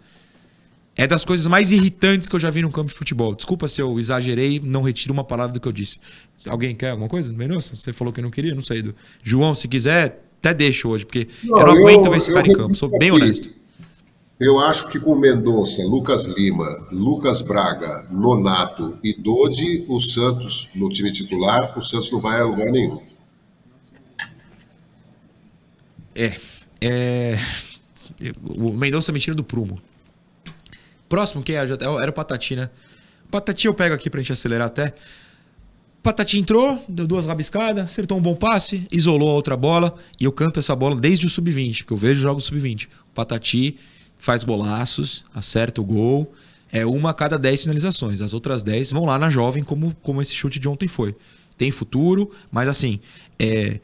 é 0.97 1.07
das 1.07 1.24
coisas 1.24 1.47
mais 1.47 1.72
irritantes 1.72 2.28
que 2.28 2.34
eu 2.36 2.41
já 2.41 2.51
vi 2.51 2.62
num 2.62 2.70
campo 2.70 2.88
de 2.91 2.95
futebol. 2.95 3.34
Desculpa 3.34 3.66
se 3.68 3.80
eu 3.80 3.99
exagerei, 3.99 4.61
não 4.62 4.82
retiro 4.82 5.12
uma 5.12 5.24
palavra 5.24 5.53
do 5.55 5.61
que 5.61 5.66
eu 5.68 5.72
disse. 5.72 5.99
Alguém 6.47 6.74
quer 6.74 6.91
alguma 6.91 7.09
coisa? 7.09 7.32
Mendonça? 7.32 7.74
Você 7.74 7.93
falou 7.93 8.12
que 8.12 8.20
não 8.20 8.30
queria? 8.30 8.55
Não 8.55 8.62
sei. 8.62 8.82
Do... 8.82 8.95
João, 9.22 9.55
se 9.55 9.68
quiser, 9.68 10.22
até 10.38 10.53
deixo 10.53 10.88
hoje, 10.88 11.07
porque 11.07 11.28
Não, 11.45 11.61
eu 11.61 11.66
não 11.66 11.74
eu- 11.76 11.88
aguento 11.88 12.11
ver 12.11 12.16
esse 12.16 12.30
eu 12.30 12.34
cara 12.34 12.49
em 12.49 12.53
campo. 12.53 12.74
Sou 12.74 12.88
bem 12.88 13.11
aqui. 13.11 13.22
honesto. 13.22 13.51
Eu 14.38 14.59
acho 14.59 14.88
que 14.88 14.99
com 14.99 15.14
Mendonça, 15.14 15.82
Lucas 15.82 16.24
Lima, 16.24 16.66
Lucas 16.91 17.43
Braga, 17.43 18.09
Nonato 18.11 18.99
e 19.05 19.12
Dodi, 19.12 19.84
o 19.86 20.01
Santos 20.01 20.70
no 20.74 20.88
time 20.88 21.12
titular, 21.12 21.78
o 21.78 21.82
Santos 21.82 22.11
não 22.11 22.20
vai 22.20 22.41
a 22.41 22.45
lugar 22.45 22.70
nenhum. 22.72 23.03
É. 26.14 26.36
é... 26.80 27.38
O 28.59 28.72
Mendonça 28.74 29.12
me 29.12 29.20
tira 29.20 29.34
do 29.34 29.43
prumo. 29.43 29.78
Próximo, 31.11 31.43
quem 31.43 31.57
é? 31.57 31.67
Já- 31.67 31.77
Era 32.01 32.09
o 32.09 32.13
Patati, 32.15 32.57
né? 32.57 32.71
Patati 33.31 33.67
eu 33.67 33.75
pego 33.75 33.95
aqui 33.95 34.09
pra 34.09 34.21
gente 34.23 34.33
acelerar 34.33 34.69
até. 34.69 34.95
Patati 36.03 36.39
entrou, 36.39 36.83
deu 36.89 37.07
duas 37.07 37.27
rabiscadas, 37.27 37.85
acertou 37.85 38.17
um 38.17 38.23
bom 38.23 38.35
passe, 38.35 38.87
isolou 38.91 39.29
a 39.29 39.35
outra 39.35 39.57
bola. 39.57 39.95
E 40.19 40.25
eu 40.25 40.33
canto 40.33 40.59
essa 40.59 40.75
bola 40.75 40.97
desde 40.97 41.27
o 41.27 41.29
sub-20, 41.29 41.79
porque 41.79 41.93
eu 41.93 41.97
vejo 41.97 42.21
jogos 42.23 42.45
sub-20. 42.45 42.87
O 42.87 43.15
Patati 43.15 43.77
faz 44.19 44.43
golaços, 44.45 45.25
acerta 45.35 45.81
o 45.81 45.85
gol. 45.85 46.33
É 46.73 46.87
uma 46.87 47.11
a 47.11 47.15
cada 47.15 47.37
10 47.37 47.63
finalizações. 47.63 48.21
As 48.21 48.33
outras 48.33 48.63
10 48.63 48.93
vão 48.93 49.05
lá 49.05 49.19
na 49.19 49.29
jovem, 49.29 49.65
como, 49.65 49.95
como 50.03 50.23
esse 50.23 50.35
chute 50.35 50.59
de 50.61 50.69
ontem 50.69 50.87
foi. 50.87 51.15
Tem 51.59 51.71
futuro, 51.73 52.31
mas 52.53 52.69
assim, 52.69 53.01
é, 53.39 53.81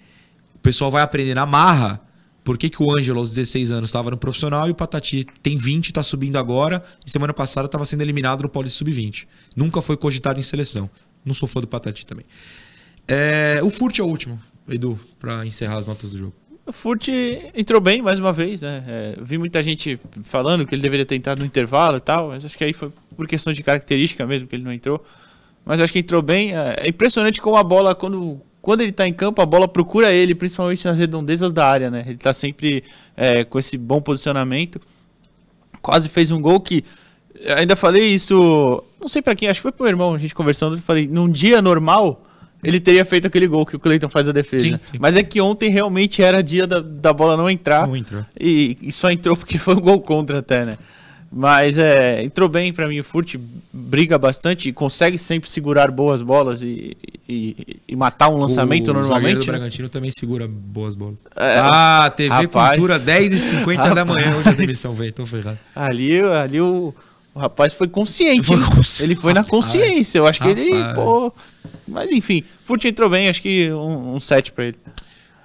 o 0.55 0.59
pessoal 0.61 0.91
vai 0.93 1.03
aprender 1.03 1.35
na 1.35 1.45
marra 1.45 2.01
por 2.47 2.57
que, 2.57 2.71
que 2.71 2.81
o 2.81 2.97
Ângelo, 2.97 3.19
aos 3.19 3.31
16 3.31 3.73
anos, 3.73 3.89
estava 3.89 4.09
no 4.09 4.17
profissional 4.17 4.69
e 4.69 4.71
o 4.71 4.75
Patati 4.75 5.27
tem 5.43 5.57
20, 5.57 5.89
está 5.89 6.01
subindo 6.01 6.39
agora, 6.39 6.81
e 7.05 7.11
semana 7.11 7.35
passada 7.35 7.67
estava 7.67 7.85
sendo 7.85 8.03
eliminado 8.03 8.43
no 8.43 8.49
Paulista 8.49 8.79
Sub-20. 8.79 9.27
Nunca 9.57 9.83
foi 9.83 9.97
cogitado 9.97 10.39
em 10.39 10.45
seleção. 10.45 10.89
Não 11.25 11.35
sou 11.35 11.49
fã 11.49 11.61
do 11.61 11.67
Patati 11.67 12.07
também. 12.07 12.25
É, 13.09 13.59
o 13.65 13.69
Furt 13.69 13.99
é 13.99 14.03
o 14.05 14.07
último, 14.07 14.41
Edu, 14.69 14.97
para 15.19 15.45
encerrar 15.45 15.79
as 15.79 15.89
notas 15.89 16.13
do 16.13 16.19
jogo. 16.19 16.35
O 16.65 16.73
Furt 16.73 17.09
entrou 17.53 17.81
bem 17.81 18.01
mais 18.01 18.21
uma 18.21 18.33
vez, 18.33 18.63
né? 18.63 18.85
É, 18.87 19.15
vi 19.21 19.39
muita 19.39 19.61
gente 19.61 19.99
falando 20.23 20.65
que 20.65 20.73
ele 20.73 20.83
deveria 20.83 21.05
ter 21.05 21.17
entrado 21.17 21.41
no 21.41 21.47
intervalo 21.47 21.97
e 21.97 22.01
tal, 22.01 22.29
mas 22.29 22.45
acho 22.45 22.57
que 22.57 22.63
aí 22.63 22.73
foi 22.73 22.93
por 23.17 23.27
questão 23.27 23.53
de 23.53 23.61
característica 23.65 24.25
mesmo 24.25 24.47
que 24.47 24.55
ele 24.55 24.63
não 24.63 24.73
entrou. 24.73 25.05
Mas 25.65 25.81
acho 25.81 25.93
que 25.93 25.99
entrou 25.99 26.23
bem. 26.23 26.57
É 26.57 26.77
é 26.79 26.89
impressionante 26.89 27.43
como 27.43 27.57
a 27.57 27.65
bola, 27.65 27.93
quando, 27.93 28.41
quando 28.67 28.81
ele 28.81 28.91
tá 28.91 29.07
em 29.07 29.13
campo, 29.13 29.41
a 29.41 29.47
bola 29.47 29.69
procura 29.69 30.11
ele, 30.11 30.35
principalmente 30.35 30.85
nas 30.85 30.99
redondezas 30.99 31.53
da 31.53 31.65
área, 31.65 31.89
né? 31.89 32.03
Ele 32.05 32.17
tá 32.17 32.33
sempre 32.33 32.83
é, 33.17 33.45
com 33.45 33.61
esse 33.61 33.79
bom 33.79 34.01
posicionamento. 34.01 34.81
Quase 35.81 36.09
fez 36.09 36.33
um 36.33 36.43
gol 36.43 36.59
que. 36.59 36.83
Ainda 37.57 37.77
falei 37.77 38.07
isso. 38.07 38.83
Não 39.01 39.07
sei 39.07 39.23
pra 39.23 39.37
quem, 39.37 39.49
acho 39.49 39.61
que 39.61 39.63
foi 39.63 39.71
pro 39.71 39.85
meu 39.85 39.91
irmão, 39.91 40.15
a 40.15 40.19
gente 40.19 40.35
conversando. 40.35 40.75
Eu 40.75 40.83
falei, 40.83 41.07
num 41.07 41.31
dia 41.31 41.63
normal. 41.63 42.25
Ele 42.61 42.81
teria 42.81 43.05
feito 43.05 43.29
aquele 43.29 43.47
gol 43.47 43.65
que 43.65 43.77
o 43.77 43.79
Cleiton 43.79 44.09
faz 44.09 44.29
a 44.29 44.33
defesa. 44.33 44.67
Sim, 44.67 44.81
sim. 44.91 44.99
Mas 44.99 45.17
é 45.17 45.23
que 45.23 45.41
ontem 45.41 45.71
realmente 45.71 46.21
era 46.21 46.43
dia 46.43 46.67
da, 46.67 46.81
da 46.81 47.13
bola 47.13 47.37
não 47.37 47.49
entrar. 47.49 47.87
Não 47.87 47.97
entrou. 47.97 48.27
E, 48.41 48.77
e 48.83 48.91
só 48.91 49.13
entrou 49.13 49.37
porque 49.37 49.59
foi 49.59 49.77
um 49.77 49.81
gol 49.81 50.01
contra 50.01 50.41
até, 50.41 50.65
né? 50.65 50.73
Mas 51.31 51.77
é, 51.77 52.23
entrou 52.23 52.49
bem 52.49 52.73
pra 52.73 52.87
mim 52.89 53.01
o 53.01 53.05
Furt, 53.05 53.35
briga 53.73 54.17
bastante 54.17 54.69
e 54.69 54.73
consegue 54.73 55.19
sempre 55.19 55.51
segurar 55.51 55.91
boas 55.91 56.23
bolas 56.23 56.63
e, 56.63 56.97
e, 57.29 57.77
e 57.89 57.97
matar 57.97 58.29
um 58.29 58.39
lançamento 58.39 58.91
o 58.91 58.95
normalmente. 58.95 59.35
do 59.35 59.41
né? 59.41 59.47
Bragantino 59.47 59.89
também 59.89 60.11
segura 60.13 60.47
boas 60.49 60.95
bolas. 60.95 61.25
É, 61.37 61.59
ah, 61.73 62.11
TV 62.17 62.29
rapaz. 62.31 62.79
Cultura, 62.79 63.01
10h50 63.01 63.95
da 63.95 64.05
manhã. 64.05 64.37
Hoje 64.39 64.49
a 64.49 64.53
demissão 64.53 64.95
veio, 64.95 65.13
tô 65.13 65.27
ferrado. 65.27 65.59
Ali, 65.75 66.21
ali 66.21 66.61
o, 66.61 66.95
o 67.35 67.39
rapaz 67.39 67.75
foi 67.75 67.89
consciente. 67.89 68.47
Foi 68.47 68.63
consci- 68.63 69.03
Ele 69.03 69.17
foi 69.17 69.35
na 69.35 69.43
consciência. 69.45 70.19
Eu 70.19 70.27
acho 70.27 70.41
que 70.41 70.49
ele, 70.49 70.71
pô. 70.95 71.33
Mas 71.89 72.11
enfim, 72.13 72.43
Furt 72.65 72.85
entrou 72.85 73.11
bem, 73.11 73.29
acho 73.29 73.43
que 73.43 73.71
um, 73.73 74.15
um 74.15 74.21
set 74.21 74.53
pra 74.53 74.67
ele. 74.67 74.77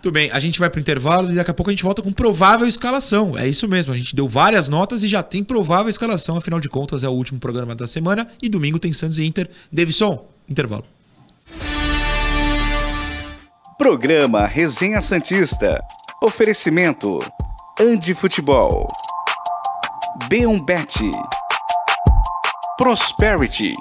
Muito 0.02 0.12
bem, 0.12 0.32
a 0.32 0.40
gente 0.40 0.60
vai 0.60 0.68
pro 0.68 0.80
intervalo 0.80 1.32
e 1.32 1.36
daqui 1.36 1.52
a 1.52 1.54
pouco 1.54 1.70
a 1.70 1.74
gente 1.74 1.84
volta 1.84 2.02
com 2.02 2.12
provável 2.12 2.68
escalação. 2.68 3.38
É 3.38 3.48
isso 3.48 3.68
mesmo, 3.68 3.94
a 3.94 3.96
gente 3.96 4.16
deu 4.16 4.28
várias 4.28 4.68
notas 4.68 5.04
e 5.04 5.08
já 5.08 5.22
tem 5.22 5.44
provável 5.44 5.92
escalação, 5.92 6.38
afinal 6.38 6.60
de 6.60 6.68
contas 6.68 7.04
é 7.04 7.08
o 7.08 7.12
último 7.12 7.40
programa 7.40 7.76
da 7.76 7.86
semana 7.86 8.28
e 8.42 8.50
domingo 8.50 8.80
tem 8.80 8.92
Santos 8.92 9.20
e 9.20 9.26
Inter. 9.26 9.48
Davidson, 9.72 10.26
intervalo. 10.50 10.86
Programa 13.78 14.48
Resenha 14.48 15.02
Santista. 15.02 15.80
Oferecimento: 16.20 17.20
Andi 17.80 18.16
Futebol. 18.16 18.88
B1 20.28 20.66
Bet. 20.66 21.12
Prosperity. 22.76 23.76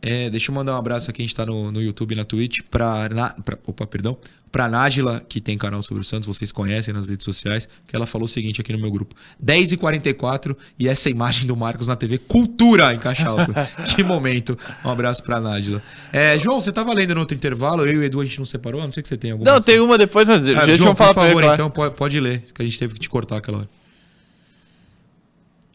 É, 0.00 0.30
deixa 0.30 0.50
eu 0.50 0.54
mandar 0.54 0.74
um 0.74 0.78
abraço 0.78 1.10
aqui, 1.10 1.22
a 1.22 1.24
gente 1.24 1.34
tá 1.34 1.44
no, 1.44 1.72
no 1.72 1.82
YouTube 1.82 2.12
e 2.12 2.14
na 2.14 2.24
Twitch, 2.24 2.58
pra, 2.70 3.08
na, 3.08 3.30
pra, 3.44 3.58
opa, 3.66 3.84
perdão, 3.86 4.16
pra 4.50 4.68
Nájila, 4.68 5.20
que 5.28 5.40
tem 5.40 5.58
canal 5.58 5.82
sobre 5.82 6.00
o 6.00 6.04
Santos, 6.04 6.26
vocês 6.26 6.52
conhecem 6.52 6.94
nas 6.94 7.08
redes 7.08 7.24
sociais, 7.24 7.68
que 7.86 7.96
ela 7.96 8.06
falou 8.06 8.24
o 8.26 8.28
seguinte 8.28 8.60
aqui 8.60 8.72
no 8.72 8.78
meu 8.78 8.90
grupo, 8.92 9.14
10h44 9.44 10.56
e 10.78 10.86
essa 10.88 11.10
imagem 11.10 11.46
do 11.48 11.56
Marcos 11.56 11.88
na 11.88 11.96
TV, 11.96 12.16
cultura 12.18 12.94
em 12.94 12.98
caixa 12.98 13.28
alta. 13.28 13.52
que 13.96 14.02
momento. 14.04 14.56
Um 14.84 14.90
abraço 14.90 15.22
pra 15.24 15.40
Nájila. 15.40 15.82
É, 16.12 16.38
João, 16.38 16.60
você 16.60 16.70
tava 16.72 16.92
lendo 16.94 17.14
no 17.14 17.20
outro 17.20 17.36
intervalo, 17.36 17.84
eu 17.84 17.94
e 17.94 17.98
o 17.98 18.02
Edu 18.04 18.20
a 18.20 18.24
gente 18.24 18.38
não 18.38 18.46
separou, 18.46 18.80
a 18.80 18.84
não 18.86 18.92
sei 18.92 19.02
que 19.02 19.08
você 19.08 19.16
tem 19.16 19.32
alguma. 19.32 19.50
Não, 19.50 19.60
tem 19.60 19.80
uma 19.80 19.98
depois, 19.98 20.28
mas 20.28 20.40
Ah, 20.40 20.64
deixa 20.64 20.76
João, 20.76 20.90
eu 20.90 20.96
falar 20.96 21.08
por 21.12 21.20
pra 21.22 21.30
ele. 21.30 21.40
favor, 21.40 21.54
então, 21.54 21.70
pode, 21.70 21.94
pode 21.96 22.20
ler, 22.20 22.44
que 22.54 22.62
a 22.62 22.64
gente 22.64 22.78
teve 22.78 22.94
que 22.94 23.00
te 23.00 23.10
cortar 23.10 23.38
aquela 23.38 23.58
hora. 23.58 23.68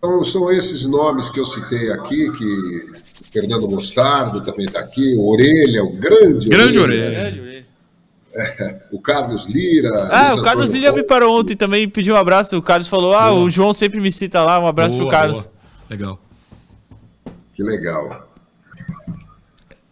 São, 0.03 0.23
são 0.23 0.51
esses 0.51 0.85
nomes 0.85 1.29
que 1.29 1.39
eu 1.39 1.45
citei 1.45 1.91
aqui, 1.91 2.29
que 2.37 3.02
Fernando 3.31 3.69
Mostardo 3.69 4.43
também 4.43 4.65
está 4.65 4.79
aqui, 4.79 5.15
o 5.15 5.29
Orelha, 5.29 5.83
o 5.83 5.93
grande, 5.93 6.49
Grande 6.49 6.79
Orelha, 6.79 7.19
orelha. 7.19 7.65
o 8.91 8.99
Carlos 8.99 9.47
Lira. 9.47 9.89
Ah, 10.11 10.29
Luiz 10.29 10.39
o 10.39 10.43
Carlos 10.43 10.69
Antônio 10.69 10.81
Lira 10.81 10.91
me 10.93 11.03
parou 11.03 11.39
ontem 11.39 11.55
também 11.55 11.83
e 11.83 11.87
pediu 11.87 12.15
um 12.15 12.17
abraço. 12.17 12.57
O 12.57 12.61
Carlos 12.61 12.87
falou: 12.87 13.13
Ah, 13.13 13.31
o 13.31 13.49
João 13.49 13.73
sempre 13.73 13.99
me 14.01 14.11
cita 14.11 14.43
lá. 14.43 14.59
Um 14.59 14.65
abraço 14.65 14.97
Boa, 14.97 15.07
pro 15.07 15.17
Carlos. 15.17 15.41
boa. 15.41 15.51
Legal. 15.89 16.19
Que 17.53 17.61
legal. 17.61 18.32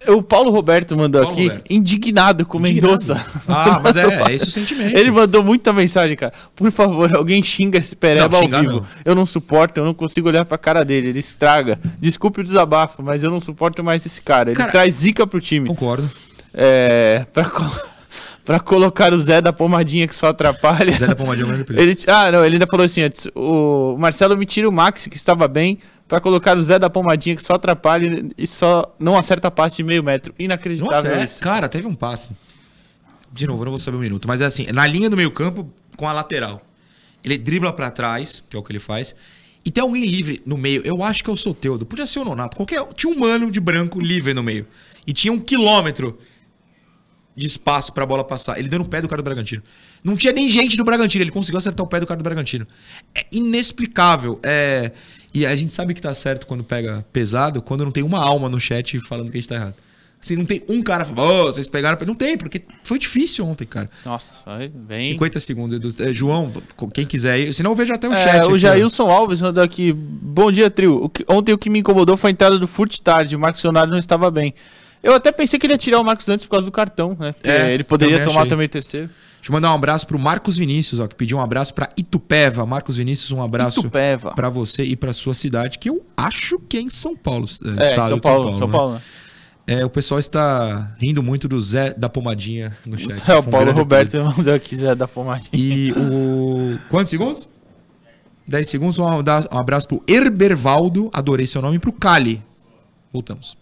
O 0.07 0.23
Paulo 0.23 0.49
Roberto 0.49 0.97
mandou 0.97 1.21
Paulo 1.21 1.35
aqui, 1.35 1.47
Roberto. 1.47 1.71
indignado 1.71 2.45
com 2.45 2.57
o 2.57 2.61
Mendonça. 2.61 3.23
Ah, 3.47 3.79
mas 3.83 3.95
é, 3.95 4.03
é 4.29 4.33
esse 4.33 4.47
o 4.47 4.51
sentimento. 4.51 4.97
Ele 4.97 5.11
mandou 5.11 5.43
muita 5.43 5.71
mensagem, 5.71 6.17
cara. 6.17 6.33
Por 6.55 6.71
favor, 6.71 7.15
alguém 7.15 7.43
xinga 7.43 7.77
esse 7.77 7.95
pereba 7.95 8.27
Não, 8.29 8.39
ao 8.57 8.61
vivo. 8.61 8.75
não. 8.81 8.85
Eu 9.05 9.13
não 9.15 9.25
suporto, 9.25 9.79
eu 9.79 9.85
não 9.85 9.93
consigo 9.93 10.27
olhar 10.27 10.43
pra 10.45 10.57
cara 10.57 10.83
dele. 10.83 11.09
Ele 11.09 11.19
estraga. 11.19 11.79
Desculpe 11.99 12.41
o 12.41 12.43
desabafo, 12.43 13.03
mas 13.03 13.21
eu 13.21 13.29
não 13.29 13.39
suporto 13.39 13.83
mais 13.83 14.03
esse 14.05 14.21
cara. 14.21 14.49
Ele 14.49 14.57
Cara, 14.57 14.71
traz 14.71 14.95
zica 14.95 15.27
pro 15.27 15.39
time. 15.39 15.67
Concordo. 15.67 16.09
É. 16.53 17.25
Pra, 17.31 17.49
pra 18.43 18.59
colocar 18.59 19.13
o 19.13 19.19
Zé 19.19 19.41
da 19.41 19.53
pomadinha 19.53 20.07
que 20.07 20.15
só 20.15 20.27
atrapalha. 20.27 20.93
Zé 20.93 21.07
da 21.07 21.15
Pomadinha 21.15 21.43
é 21.43 21.45
um 21.45 21.49
grande 21.49 21.63
apelido. 21.63 21.83
Ele, 21.83 21.97
ah, 22.07 22.31
não, 22.31 22.45
ele 22.45 22.55
ainda 22.55 22.67
falou 22.67 22.85
assim 22.85 23.01
antes. 23.01 23.27
O 23.35 23.95
Marcelo 23.97 24.37
me 24.37 24.45
tira 24.45 24.67
o 24.67 24.71
Max, 24.71 25.07
que 25.07 25.15
estava 25.15 25.47
bem, 25.47 25.77
pra 26.07 26.19
colocar 26.19 26.57
o 26.57 26.63
Zé 26.63 26.77
da 26.79 26.89
pomadinha 26.89 27.35
que 27.35 27.43
só 27.43 27.53
atrapalha 27.53 28.25
e 28.37 28.47
só 28.47 28.93
não 28.99 29.17
acerta 29.17 29.49
passe 29.51 29.77
de 29.77 29.83
meio 29.83 30.03
metro. 30.03 30.33
Inacreditável 30.37 31.11
Nossa, 31.11 31.21
é, 31.21 31.23
isso. 31.23 31.41
cara, 31.41 31.69
teve 31.69 31.87
um 31.87 31.95
passe. 31.95 32.31
De 33.31 33.47
novo, 33.47 33.61
eu 33.61 33.65
não 33.65 33.71
vou 33.71 33.79
saber 33.79 33.97
o 33.97 34.01
minuto, 34.01 34.27
mas 34.27 34.41
é 34.41 34.45
assim, 34.45 34.67
na 34.73 34.85
linha 34.85 35.09
do 35.09 35.15
meio 35.15 35.31
campo 35.31 35.71
com 35.95 36.07
a 36.07 36.11
lateral. 36.11 36.61
Ele 37.23 37.37
dribla 37.37 37.71
pra 37.71 37.91
trás, 37.91 38.43
que 38.49 38.55
é 38.55 38.59
o 38.59 38.63
que 38.63 38.71
ele 38.71 38.79
faz. 38.79 39.15
E 39.63 39.69
tem 39.69 39.81
alguém 39.81 40.03
livre 40.05 40.41
no 40.45 40.57
meio. 40.57 40.81
Eu 40.83 41.03
acho 41.03 41.23
que 41.23 41.29
é 41.29 41.33
o 41.33 41.37
Soteudo. 41.37 41.85
Podia 41.85 42.05
ser 42.05 42.19
o 42.19 42.25
Nonato. 42.25 42.57
Qualquer, 42.57 42.83
tinha 42.95 43.13
um 43.13 43.19
mano 43.19 43.51
de 43.51 43.59
branco 43.59 43.99
livre 43.99 44.33
no 44.33 44.41
meio. 44.41 44.65
E 45.05 45.13
tinha 45.13 45.31
um 45.31 45.39
quilômetro 45.39 46.17
de 47.35 47.47
espaço 47.47 47.93
pra 47.93 48.05
bola 48.05 48.23
passar. 48.23 48.59
Ele 48.59 48.67
deu 48.67 48.79
no 48.79 48.85
pé 48.85 49.01
do 49.01 49.07
cara 49.07 49.21
do 49.21 49.25
Bragantino. 49.25 49.63
Não 50.03 50.15
tinha 50.17 50.33
nem 50.33 50.49
gente 50.49 50.75
do 50.77 50.83
Bragantino. 50.83 51.23
Ele 51.23 51.31
conseguiu 51.31 51.57
acertar 51.57 51.85
o 51.85 51.87
pé 51.89 51.99
do 51.99 52.05
cara 52.07 52.17
do 52.17 52.23
Bragantino. 52.23 52.67
É 53.15 53.25
inexplicável. 53.31 54.39
É... 54.43 54.91
E 55.33 55.45
a 55.45 55.55
gente 55.55 55.73
sabe 55.73 55.93
que 55.93 56.01
tá 56.01 56.13
certo 56.13 56.45
quando 56.45 56.61
pega 56.63 57.05
pesado, 57.13 57.61
quando 57.61 57.85
não 57.85 57.91
tem 57.91 58.03
uma 58.03 58.19
alma 58.19 58.49
no 58.49 58.59
chat 58.59 58.99
falando 59.07 59.31
que 59.31 59.37
a 59.37 59.39
gente 59.41 59.47
tá 59.49 59.55
errado. 59.55 59.75
Se 60.19 60.35
não 60.35 60.45
tem 60.45 60.61
um 60.69 60.83
cara 60.83 61.03
falando, 61.05 61.21
"Ô, 61.23 61.45
vocês 61.45 61.67
pegaram. 61.67 61.97
Não 62.05 62.13
tem, 62.13 62.37
porque 62.37 62.61
foi 62.83 62.99
difícil 62.99 63.43
ontem, 63.45 63.65
cara. 63.65 63.89
Nossa, 64.05 64.43
vem. 64.87 65.13
50 65.13 65.39
segundos. 65.39 65.99
É, 65.99 66.13
João, 66.13 66.51
quem 66.93 67.05
quiser 67.07 67.31
aí. 67.31 67.53
Senão 67.53 67.71
eu 67.71 67.75
vejo 67.75 67.91
até 67.93 68.07
o 68.07 68.13
É, 68.13 68.23
chat. 68.23 68.35
o 68.35 68.39
aqui, 68.43 68.53
ó. 68.53 68.57
Jailson 68.57 69.09
Alves 69.09 69.41
mandou 69.41 69.63
aqui. 69.63 69.91
Bom 69.93 70.51
dia, 70.51 70.69
trio. 70.69 71.05
O 71.05 71.09
que- 71.09 71.25
ontem 71.27 71.53
o 71.53 71.57
que 71.57 71.71
me 71.71 71.79
incomodou 71.79 72.15
foi 72.17 72.29
a 72.29 72.33
entrada 72.33 72.59
do 72.59 72.67
Furt 72.67 72.99
tarde. 72.99 73.35
O 73.35 73.39
Marcos 73.39 73.63
Leonardo 73.63 73.91
não 73.93 73.97
estava 73.97 74.29
bem. 74.29 74.53
Eu 75.03 75.13
até 75.13 75.31
pensei 75.31 75.59
que 75.59 75.65
ele 75.65 75.73
ia 75.73 75.77
tirar 75.77 75.99
o 75.99 76.03
Marcos 76.03 76.29
antes 76.29 76.45
por 76.45 76.51
causa 76.51 76.65
do 76.65 76.71
cartão, 76.71 77.17
né? 77.19 77.33
É, 77.43 77.73
ele 77.73 77.83
poderia 77.83 78.17
também 78.17 78.27
tomar 78.29 78.41
achei. 78.41 78.49
também 78.49 78.69
terceiro. 78.69 79.07
Deixa 79.07 79.49
eu 79.49 79.53
mandar 79.53 79.71
um 79.71 79.75
abraço 79.75 80.05
pro 80.05 80.19
Marcos 80.19 80.55
Vinícius, 80.57 80.99
ó, 80.99 81.07
que 81.07 81.15
pediu 81.15 81.39
um 81.39 81.41
abraço 81.41 81.73
pra 81.73 81.89
Itupeva. 81.97 82.63
Marcos 82.63 82.97
Vinícius, 82.97 83.31
um 83.31 83.41
abraço 83.41 83.79
Itupeva. 83.79 84.33
pra 84.35 84.49
você 84.49 84.83
e 84.83 84.95
pra 84.95 85.13
sua 85.13 85.33
cidade, 85.33 85.79
que 85.79 85.89
eu 85.89 86.05
acho 86.15 86.59
que 86.59 86.77
é 86.77 86.81
em 86.81 86.91
São 86.91 87.15
Paulo, 87.15 87.47
é, 87.65 87.81
É, 87.81 87.83
estado 87.89 88.09
São 88.09 88.17
de 88.17 88.21
Paulo, 88.21 88.57
São 88.59 88.67
né? 88.67 88.73
Paulo. 88.73 88.93
né? 88.93 89.01
É, 89.65 89.85
o 89.85 89.89
pessoal 89.89 90.19
está 90.19 90.93
rindo 90.99 91.23
muito 91.23 91.47
do 91.47 91.59
Zé 91.61 91.93
da 91.93 92.09
Pomadinha 92.09 92.75
no 92.85 92.97
chat. 92.99 93.23
É, 93.29 93.35
o 93.35 93.39
um 93.39 93.43
Paulo 93.43 93.71
Roberto 93.71 94.15
apelido. 94.17 94.37
mandou 94.37 94.53
aqui, 94.53 94.75
Zé 94.75 94.93
da 94.93 95.07
Pomadinha. 95.07 95.49
E 95.53 95.91
o. 95.93 96.77
Quantos 96.89 97.09
segundos? 97.09 97.49
10 98.47 98.67
segundos. 98.67 98.99
Um 98.99 99.05
um 99.05 99.59
abraço 99.59 99.87
pro 99.87 100.03
Herbervaldo, 100.07 101.09
adorei 101.13 101.47
seu 101.47 101.61
nome, 101.61 101.77
e 101.77 101.79
pro 101.79 101.93
Cali. 101.93 102.43
Voltamos. 103.11 103.57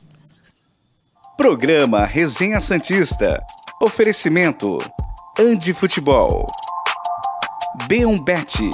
Programa 1.40 2.06
Resenha 2.06 2.60
Santista. 2.60 3.42
Oferecimento: 3.82 4.78
Andi 5.40 5.72
Futebol. 5.72 6.46
B1 7.88 8.22
Bet. 8.26 8.70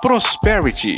Prosperity. 0.00 0.96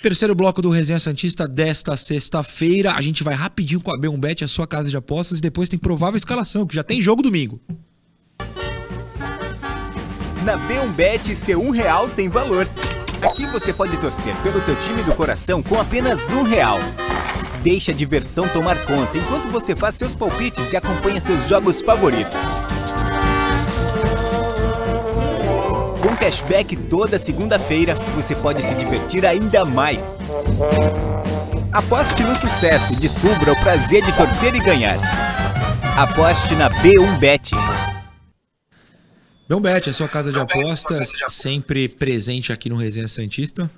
Terceiro 0.00 0.34
bloco 0.34 0.62
do 0.62 0.70
Resenha 0.70 0.98
Santista 0.98 1.46
desta 1.46 1.98
sexta-feira. 1.98 2.94
A 2.94 3.02
gente 3.02 3.22
vai 3.22 3.34
rapidinho 3.34 3.82
com 3.82 3.94
a 3.94 3.98
B1Bet, 3.98 4.42
a 4.42 4.48
sua 4.48 4.66
casa 4.66 4.88
de 4.88 4.96
apostas, 4.96 5.40
e 5.40 5.42
depois 5.42 5.68
tem 5.68 5.78
provável 5.78 6.16
escalação, 6.16 6.66
que 6.66 6.74
já 6.74 6.82
tem 6.82 7.02
jogo 7.02 7.20
domingo. 7.20 7.60
Na 10.42 10.56
B1Bet, 10.56 11.34
seu 11.36 11.62
um 11.62 11.68
real 11.68 12.08
tem 12.08 12.30
valor. 12.30 12.66
Aqui 13.24 13.46
você 13.46 13.72
pode 13.72 13.96
torcer 13.96 14.34
pelo 14.42 14.60
seu 14.60 14.76
time 14.76 15.02
do 15.02 15.14
coração 15.14 15.62
com 15.62 15.80
apenas 15.80 16.30
um 16.32 16.42
real. 16.42 16.78
Deixe 17.62 17.90
a 17.90 17.94
diversão 17.94 18.46
tomar 18.48 18.76
conta 18.84 19.16
enquanto 19.16 19.48
você 19.48 19.74
faz 19.74 19.94
seus 19.94 20.14
palpites 20.14 20.72
e 20.72 20.76
acompanha 20.76 21.18
seus 21.20 21.48
jogos 21.48 21.80
favoritos. 21.80 22.42
Com 26.02 26.14
cashback 26.16 26.76
toda 26.76 27.18
segunda-feira, 27.18 27.94
você 28.14 28.34
pode 28.36 28.60
se 28.60 28.74
divertir 28.74 29.24
ainda 29.24 29.64
mais. 29.64 30.14
Aposte 31.72 32.22
no 32.22 32.36
sucesso 32.36 32.92
e 32.92 32.96
descubra 32.96 33.52
o 33.52 33.56
prazer 33.56 34.02
de 34.02 34.12
torcer 34.12 34.54
e 34.54 34.60
ganhar. 34.60 34.98
Aposte 35.96 36.54
na 36.54 36.68
B1Bet. 36.68 37.52
B1Bet, 39.48 39.90
a 39.90 39.92
sua 39.92 40.08
casa 40.08 40.32
de 40.32 40.38
apostas, 40.38 41.12
sempre 41.28 41.86
presente 41.86 42.50
aqui 42.50 42.70
no 42.70 42.76
Resenha 42.76 43.06
Santista, 43.06 43.70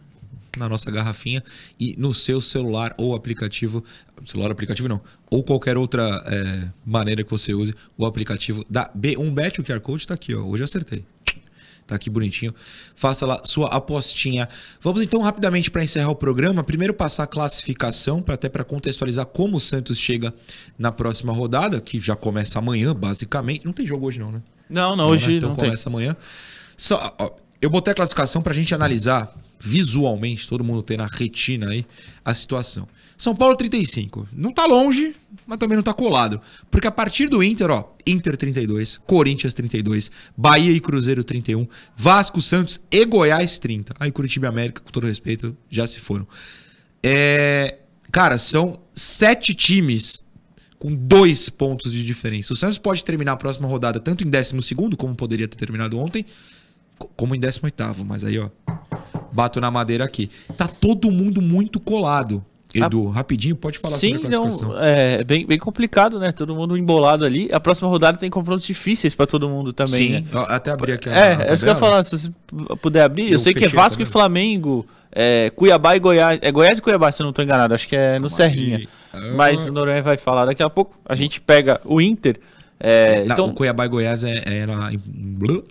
na 0.57 0.69
nossa 0.69 0.93
garrafinha 0.93 1.43
e 1.79 1.97
no 1.99 2.15
seu 2.15 2.41
celular 2.41 2.95
ou 2.97 3.17
aplicativo, 3.17 3.83
celular 4.25 4.53
aplicativo 4.53 4.89
não, 4.89 5.01
ou 5.29 5.43
qualquer 5.43 5.77
outra 5.77 6.23
é, 6.25 6.69
maneira 6.85 7.25
que 7.25 7.31
você 7.31 7.53
use 7.53 7.75
o 7.99 8.07
aplicativo 8.07 8.65
da 8.71 8.89
B1Bet, 8.97 9.59
o 9.59 9.65
QR 9.65 9.81
Code 9.81 10.03
está 10.03 10.15
aqui, 10.15 10.37
ó, 10.37 10.43
hoje 10.43 10.63
eu 10.63 10.67
acertei. 10.67 11.05
Tá 11.85 11.95
aqui 11.95 12.11
bonitinho. 12.11 12.53
Faça 12.97 13.25
lá 13.25 13.41
sua 13.45 13.69
apostinha. 13.69 14.49
Vamos 14.81 15.03
então 15.03 15.21
rapidamente 15.23 15.71
para 15.71 15.85
encerrar 15.85 16.11
o 16.11 16.17
programa. 16.17 16.65
Primeiro 16.65 16.93
passar 16.93 17.23
a 17.23 17.27
classificação 17.29 18.21
para 18.21 18.35
até 18.35 18.49
para 18.49 18.65
contextualizar 18.65 19.25
como 19.25 19.59
o 19.59 19.61
Santos 19.61 19.97
chega 19.97 20.35
na 20.77 20.91
próxima 20.91 21.33
rodada, 21.33 21.81
que 21.81 22.01
já 22.01 22.17
começa 22.17 22.59
amanhã, 22.59 22.93
basicamente. 22.93 23.65
Não 23.65 23.73
tem 23.73 23.87
jogo 23.87 24.05
hoje 24.05 24.19
não, 24.19 24.33
né? 24.33 24.43
Não, 24.69 24.91
não, 24.91 24.97
Não, 24.97 25.09
hoje 25.09 25.29
né? 25.29 25.35
Então 25.35 25.49
não 25.51 25.57
tem. 25.57 25.67
começa 25.67 25.89
amanhã. 25.89 26.17
Só, 26.77 27.15
ó, 27.19 27.31
eu 27.61 27.71
botei 27.71 27.93
a 27.93 27.95
classificação 27.95 28.43
pra 28.43 28.53
gente 28.55 28.75
analisar 28.75 29.33
visualmente, 29.59 30.47
todo 30.47 30.63
mundo 30.63 30.83
tem 30.83 30.97
na 30.97 31.07
retina 31.07 31.71
aí 31.71 31.85
a 32.25 32.35
situação. 32.35 32.87
São 33.17 33.35
Paulo 33.35 33.57
35. 33.57 34.29
Não 34.33 34.53
tá 34.53 34.67
longe, 34.67 35.17
mas 35.47 35.59
também 35.59 35.77
não 35.77 35.83
tá 35.83 35.95
colado. 35.95 36.41
Porque 36.71 36.87
a 36.87 36.91
partir 36.91 37.29
do 37.29 37.43
Inter, 37.43 37.71
ó, 37.71 37.91
Inter 38.07 38.37
32, 38.37 38.99
Corinthians 39.07 39.55
32, 39.55 40.11
Bahia 40.37 40.71
e 40.71 40.79
Cruzeiro 40.81 41.25
31, 41.25 41.67
Vasco, 41.97 42.43
Santos 42.43 42.81
e 42.91 43.05
Goiás 43.07 43.59
30. 43.59 43.95
Aí 43.99 44.13
Curitiba 44.13 44.47
e 44.47 44.49
América, 44.49 44.83
com 44.83 44.91
todo 44.93 45.07
respeito, 45.07 45.57
já 45.71 45.87
se 45.87 45.99
foram. 45.99 46.29
É, 47.03 47.79
cara, 48.13 48.39
são 48.39 48.79
sete 48.95 49.55
times 49.55 50.23
com 50.79 50.95
dois 50.95 51.49
pontos 51.49 51.93
de 51.93 52.03
diferença. 52.05 52.53
O 52.53 52.57
Santos 52.57 52.79
pode 52.79 53.03
terminar 53.05 53.33
a 53.33 53.37
próxima 53.37 53.67
rodada 53.69 53.99
tanto 54.01 54.25
em 54.25 54.31
12, 54.31 54.75
como 54.97 55.15
poderia 55.15 55.49
ter 55.49 55.57
terminado 55.57 55.99
ontem, 55.99 56.25
co- 56.99 57.11
como 57.17 57.35
em 57.35 57.41
18, 57.41 58.05
mas 58.05 58.25
aí, 58.25 58.39
ó, 58.39 58.49
bato 59.33 59.61
na 59.61 59.71
madeira 59.71 60.05
aqui. 60.05 60.31
Tá 60.57 60.69
todo 60.69 61.11
mundo 61.11 61.41
muito 61.43 61.81
colado. 61.81 62.45
Edu, 62.75 63.09
rapidinho, 63.09 63.57
pode 63.57 63.79
falar 63.79 63.97
Sim, 63.97 64.17
sobre 64.17 64.27
a 64.27 64.39
classificação. 64.39 64.69
não, 64.75 64.83
é 64.83 65.25
bem, 65.25 65.47
bem 65.47 65.59
complicado, 65.59 66.19
né? 66.21 66.31
Todo 66.31 66.55
mundo 66.55 66.77
embolado 66.77 67.25
ali. 67.25 67.49
A 67.51 67.59
próxima 67.59 67.89
rodada 67.89 68.19
tem 68.19 68.29
confrontos 68.29 68.67
difíceis 68.67 69.15
pra 69.15 69.27
todo 69.27 69.49
mundo 69.49 69.73
também, 69.73 70.11
né? 70.11 70.19
Sim, 70.19 70.27
ó, 70.35 70.41
até 70.43 70.73
abri 70.73 70.93
aqui 70.93 71.09
a- 71.09 71.13
É, 71.13 71.37
a 71.37 71.43
é 71.47 71.55
isso 71.55 71.65
que 71.65 71.71
eu 71.71 71.75
ia 71.75 71.81
falar. 71.81 72.05
Se 72.05 72.19
você 72.19 72.31
puder 72.83 73.03
abrir, 73.05 73.29
eu 73.29 73.33
Eu 73.35 73.39
sei 73.39 73.55
que 73.55 73.65
é 73.65 73.69
a 73.69 73.71
Vasco 73.71 74.03
e. 74.03 74.05
Flamengo, 74.05 74.85
é, 75.19 75.51
Cuiabá 75.57 75.97
e 75.97 75.99
Goiás. 75.99 76.39
É 76.43 76.53
Goiás 76.53 76.77
e 76.79 76.83
Cuiabá, 76.83 77.11
se 77.11 77.23
eu 77.23 77.25
não 77.25 77.33
tô 77.33 77.41
enganado. 77.43 77.75
Acho 77.75 77.89
que 77.89 77.97
é 77.97 78.19
no 78.19 78.29
Serrinha. 78.29 78.77
aí. 78.77 78.89
Ah. 79.15 79.33
Mas 79.35 79.67
o 79.67 79.73
Noronha 79.73 80.03
vai 80.03 80.19
falar 80.19 80.45
daqui 80.45 80.63
a 80.63 80.69
pouco. 80.69 80.95
A 81.07 81.15
gente 81.15 81.41
pega 81.41 81.81
o 81.87 82.03
Inter. 82.03 82.39
é, 82.79 83.25
Não, 83.25 83.33
então, 83.33 83.47
o 83.49 83.55
Cuiabá 83.55 83.87
e 83.87 83.89
Goiás 83.89 84.25
é, 84.25 84.43
é 84.45 84.67
na, 84.67 84.91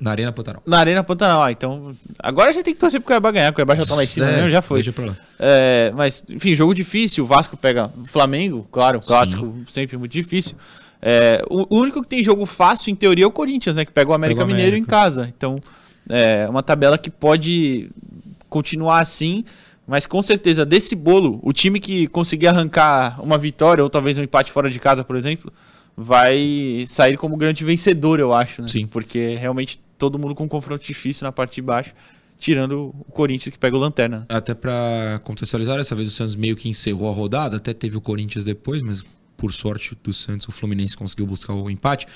na 0.02 0.10
Arena 0.12 0.32
Pantanal. 0.32 0.64
na 0.66 0.80
Arena 0.80 1.04
Pantanal. 1.04 1.44
Ah, 1.44 1.52
então, 1.52 1.92
agora 2.18 2.50
a 2.50 2.54
gente 2.54 2.64
tem 2.66 2.74
que 2.74 2.80
torcer 2.80 3.00
pro 3.00 3.06
Cuiabá 3.06 3.30
ganhar. 3.30 3.52
O 3.52 3.54
Cuiabá 3.54 3.76
já 3.76 3.86
tá 3.86 3.94
lá 3.94 4.04
em 4.04 4.08
cima, 4.08 4.26
É, 4.28 4.36
mesmo, 4.38 4.50
já 4.50 4.64
foi. 4.64 4.80
Deixa 4.80 4.92
pra 4.92 5.06
lá. 5.06 5.16
É, 5.40 5.94
mas, 5.96 6.24
enfim, 6.28 6.56
jogo 6.56 6.74
difícil. 6.74 7.24
O 7.24 7.28
Vasco 7.28 7.56
pega 7.56 7.92
o 8.02 8.06
Flamengo, 8.06 8.68
claro, 8.72 9.00
clássico, 9.00 9.56
sempre 9.70 9.96
muito 9.96 10.12
difícil. 10.12 10.56
É, 11.00 11.44
o, 11.52 11.76
o 11.76 11.80
único 11.82 12.02
que 12.02 12.08
tem 12.08 12.24
jogo 12.24 12.48
fácil, 12.48 12.90
em 12.90 12.96
teoria, 12.96 13.26
é 13.26 13.28
o 13.28 13.32
Corinthians, 13.32 13.76
né? 13.78 13.86
Que 13.86 13.92
pega 13.92 14.10
o 14.10 14.14
América 14.16 14.40
Pega 14.40 14.46
o 14.46 14.48
Mineiro 14.48 14.76
em 14.76 14.80
América. 14.80 14.98
casa. 14.98 15.32
Então, 15.38 15.60
é 16.10 16.48
uma 16.50 16.64
tabela 16.64 16.98
que 16.98 17.12
pode 17.12 17.92
continuar 18.56 19.00
assim. 19.00 19.44
Mas 19.86 20.08
com 20.08 20.22
certeza, 20.22 20.66
desse 20.66 20.96
bolo, 20.96 21.40
o 21.44 21.54
time 21.54 21.80
que 21.80 22.08
conseguir 22.08 22.48
arrancar 22.48 23.22
uma 23.22 23.38
vitória, 23.38 23.84
ou 23.84 23.90
talvez 23.90 24.18
um 24.18 24.24
empate 24.24 24.52
fora 24.52 24.70
de 24.70 24.80
casa, 24.80 25.04
por 25.04 25.16
exemplo, 25.16 25.54
vai 25.96 26.84
sair 26.88 27.18
como 27.18 27.38
grande 27.38 27.64
vencedor, 27.64 28.20
eu 28.20 28.34
acho. 28.34 28.64
Né? 28.64 28.68
Sim. 28.68 28.88
Porque 28.88 29.36
realmente 29.36 29.80
todo 29.98 30.18
mundo 30.18 30.34
com 30.34 30.46
um 30.46 30.48
confronto 30.48 30.84
difícil 30.84 31.26
na 31.26 31.32
parte 31.32 31.56
de 31.56 31.62
baixo, 31.62 31.94
tirando 32.40 32.96
o 33.08 33.12
Corinthians 33.12 33.54
que 33.54 33.60
pega 33.60 33.76
o 33.76 33.80
Lanterna. 33.80 34.26
Até 34.28 34.56
pra 34.56 35.22
contextualizar, 35.24 35.78
dessa 35.78 35.94
vez 35.94 36.08
o 36.08 36.12
Santos 36.12 36.36
meio 36.36 36.56
que 36.56 36.68
encerrou 36.68 37.08
a 37.08 37.14
rodada, 37.14 37.58
até 37.58 37.72
teve 37.72 37.96
o 37.96 38.02
Corinthians 38.02 38.44
depois, 38.44 38.82
mas 38.82 39.04
por 39.38 39.54
sorte 39.54 39.96
do 40.04 40.14
Santos, 40.14 40.48
o 40.48 40.52
Fluminense 40.52 40.98
conseguiu 40.98 41.28
buscar 41.28 41.54
o 41.54 41.70
empate. 41.70 42.08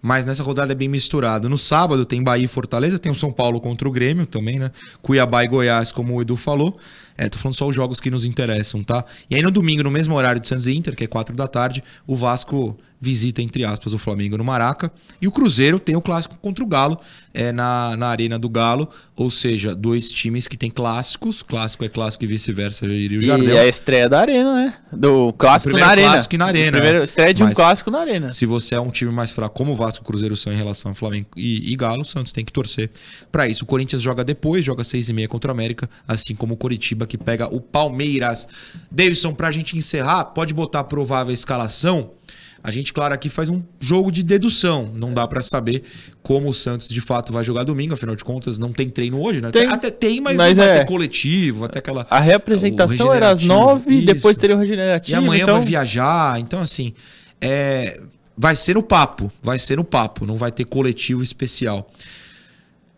Mas 0.00 0.24
nessa 0.24 0.42
rodada 0.42 0.72
é 0.72 0.74
bem 0.74 0.88
misturado. 0.88 1.48
No 1.48 1.58
sábado 1.58 2.04
tem 2.04 2.22
Bahia 2.22 2.44
e 2.44 2.48
Fortaleza, 2.48 2.98
tem 2.98 3.10
o 3.10 3.14
São 3.14 3.32
Paulo 3.32 3.60
contra 3.60 3.88
o 3.88 3.92
Grêmio 3.92 4.26
também, 4.26 4.58
né? 4.58 4.70
Cuiabá 5.02 5.44
e 5.44 5.48
Goiás, 5.48 5.90
como 5.90 6.14
o 6.14 6.22
Edu 6.22 6.36
falou. 6.36 6.78
É, 7.18 7.28
tô 7.28 7.36
falando 7.36 7.56
só 7.56 7.66
os 7.68 7.74
jogos 7.74 7.98
que 8.00 8.10
nos 8.10 8.24
interessam, 8.24 8.82
tá? 8.84 9.04
E 9.28 9.34
aí 9.34 9.42
no 9.42 9.50
domingo, 9.50 9.82
no 9.82 9.90
mesmo 9.90 10.14
horário 10.14 10.40
do 10.40 10.46
Santos 10.46 10.66
e 10.68 10.76
Inter, 10.76 10.94
que 10.94 11.02
é 11.02 11.06
4 11.08 11.34
da 11.34 11.48
tarde, 11.48 11.82
o 12.06 12.14
Vasco 12.14 12.78
visita, 13.00 13.40
entre 13.40 13.64
aspas, 13.64 13.92
o 13.92 13.98
Flamengo 13.98 14.36
no 14.36 14.44
Maraca. 14.44 14.90
E 15.20 15.28
o 15.28 15.30
Cruzeiro 15.30 15.78
tem 15.78 15.94
o 15.94 16.00
clássico 16.00 16.36
contra 16.40 16.64
o 16.64 16.66
Galo, 16.66 16.98
é, 17.32 17.52
na, 17.52 17.96
na 17.96 18.08
Arena 18.08 18.38
do 18.38 18.48
Galo. 18.48 18.88
Ou 19.14 19.30
seja, 19.30 19.74
dois 19.74 20.10
times 20.10 20.48
que 20.48 20.56
têm 20.56 20.68
clássicos. 20.70 21.42
Clássico 21.42 21.84
é 21.84 21.88
clássico 21.88 22.24
e 22.24 22.26
vice-versa, 22.26 22.86
Jardel. 22.88 23.48
E 23.48 23.56
é 23.56 23.60
a 23.60 23.66
estreia 23.68 24.08
da 24.08 24.20
Arena, 24.20 24.52
né? 24.52 24.74
Do 24.92 25.32
clássico 25.32 25.76
na 25.76 25.86
Arena. 25.86 26.08
clássico 26.08 26.36
na 26.36 26.46
Arena, 26.46 26.72
Primeiro 26.72 26.98
é. 26.98 27.02
estreia 27.04 27.32
de 27.32 27.42
um 27.42 27.46
Mas- 27.46 27.56
clássico 27.56 27.90
na 27.90 28.00
Arena. 28.00 28.30
Se 28.30 28.46
você 28.46 28.74
é 28.74 28.80
um 28.80 28.90
time 28.90 29.12
mais 29.12 29.30
fraco, 29.30 29.56
como 29.56 29.72
o 29.72 29.76
Vasco 29.76 30.02
e 30.02 30.04
o 30.04 30.06
Cruzeiro 30.06 30.36
são 30.36 30.52
em 30.52 30.56
relação 30.56 30.90
ao 30.90 30.94
Flamengo 30.94 31.28
e, 31.36 31.72
e 31.72 31.76
Galo, 31.76 32.02
o 32.02 32.04
Santos 32.04 32.32
tem 32.32 32.44
que 32.44 32.52
torcer 32.52 32.90
pra 33.30 33.48
isso. 33.48 33.62
O 33.62 33.66
Corinthians 33.66 34.02
joga 34.02 34.24
depois, 34.24 34.64
joga 34.64 34.82
seis 34.82 35.08
e 35.08 35.12
meia 35.12 35.28
contra 35.28 35.50
o 35.50 35.54
América, 35.54 35.88
assim 36.06 36.34
como 36.34 36.54
o 36.54 36.56
Coritiba 36.56 37.06
que 37.08 37.18
pega 37.18 37.52
o 37.52 37.60
Palmeiras. 37.60 38.46
Davidson, 38.90 39.34
pra 39.34 39.50
gente 39.50 39.76
encerrar, 39.76 40.26
pode 40.26 40.54
botar 40.54 40.80
a 40.80 40.84
provável 40.84 41.34
escalação. 41.34 42.12
A 42.62 42.70
gente, 42.70 42.92
claro, 42.92 43.14
aqui 43.14 43.28
faz 43.28 43.48
um 43.48 43.62
jogo 43.78 44.10
de 44.10 44.22
dedução. 44.22 44.90
Não 44.94 45.14
dá 45.14 45.26
pra 45.26 45.40
saber 45.40 45.84
como 46.22 46.48
o 46.48 46.54
Santos 46.54 46.88
de 46.88 47.00
fato 47.00 47.32
vai 47.32 47.44
jogar 47.44 47.62
domingo, 47.64 47.94
afinal 47.94 48.16
de 48.16 48.24
contas, 48.24 48.58
não 48.58 48.72
tem 48.72 48.90
treino 48.90 49.22
hoje, 49.22 49.40
né? 49.40 49.50
Tem. 49.50 49.66
Até 49.66 49.90
tem, 49.90 50.20
mas, 50.20 50.36
Mas 50.36 50.56
não 50.56 50.64
vai 50.64 50.76
é. 50.76 50.78
ter 50.80 50.86
coletivo, 50.86 51.60
vai 51.60 51.68
ter 51.68 51.78
aquela. 51.78 52.06
A 52.10 52.20
reapresentação 52.20 53.14
era 53.14 53.30
às 53.30 53.42
nove, 53.42 54.00
e 54.00 54.04
depois 54.04 54.36
teria 54.36 54.56
o 54.56 54.58
E 54.58 54.62
regenerativo. 54.62 55.18
amanhã 55.18 55.44
então... 55.44 55.56
vai 55.58 55.66
viajar. 55.66 56.40
Então, 56.40 56.60
assim, 56.60 56.92
é, 57.40 58.00
vai 58.36 58.56
ser 58.56 58.74
no 58.74 58.82
papo. 58.82 59.30
Vai 59.42 59.58
ser 59.58 59.76
no 59.76 59.84
papo. 59.84 60.26
Não 60.26 60.36
vai 60.36 60.50
ter 60.50 60.64
coletivo 60.64 61.22
especial. 61.22 61.90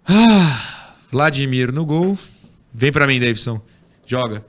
Ah, 0.06 0.94
Vladimir 1.12 1.70
no 1.70 1.84
gol. 1.84 2.18
Vem 2.72 2.90
pra 2.90 3.06
mim, 3.06 3.20
Davidson. 3.20 3.60
Joga. 4.10 4.44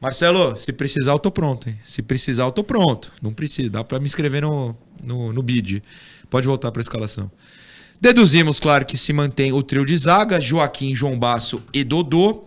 Marcelo, 0.00 0.56
se 0.56 0.72
precisar, 0.72 1.10
eu 1.10 1.18
tô 1.18 1.28
pronto, 1.28 1.68
hein? 1.68 1.76
Se 1.82 2.00
precisar, 2.00 2.44
eu 2.44 2.52
tô 2.52 2.62
pronto. 2.62 3.12
Não 3.20 3.32
precisa, 3.32 3.68
dá 3.68 3.82
pra 3.82 3.98
me 3.98 4.06
inscrever 4.06 4.42
no, 4.42 4.76
no, 5.02 5.32
no 5.32 5.42
bid. 5.42 5.82
Pode 6.30 6.46
voltar 6.46 6.70
pra 6.70 6.80
escalação. 6.80 7.28
Deduzimos, 8.00 8.60
claro, 8.60 8.86
que 8.86 8.96
se 8.96 9.12
mantém 9.12 9.52
o 9.52 9.60
trio 9.60 9.84
de 9.84 9.96
zaga: 9.96 10.40
Joaquim, 10.40 10.94
João 10.94 11.18
Basso 11.18 11.60
e 11.72 11.82
Dodô. 11.82 12.44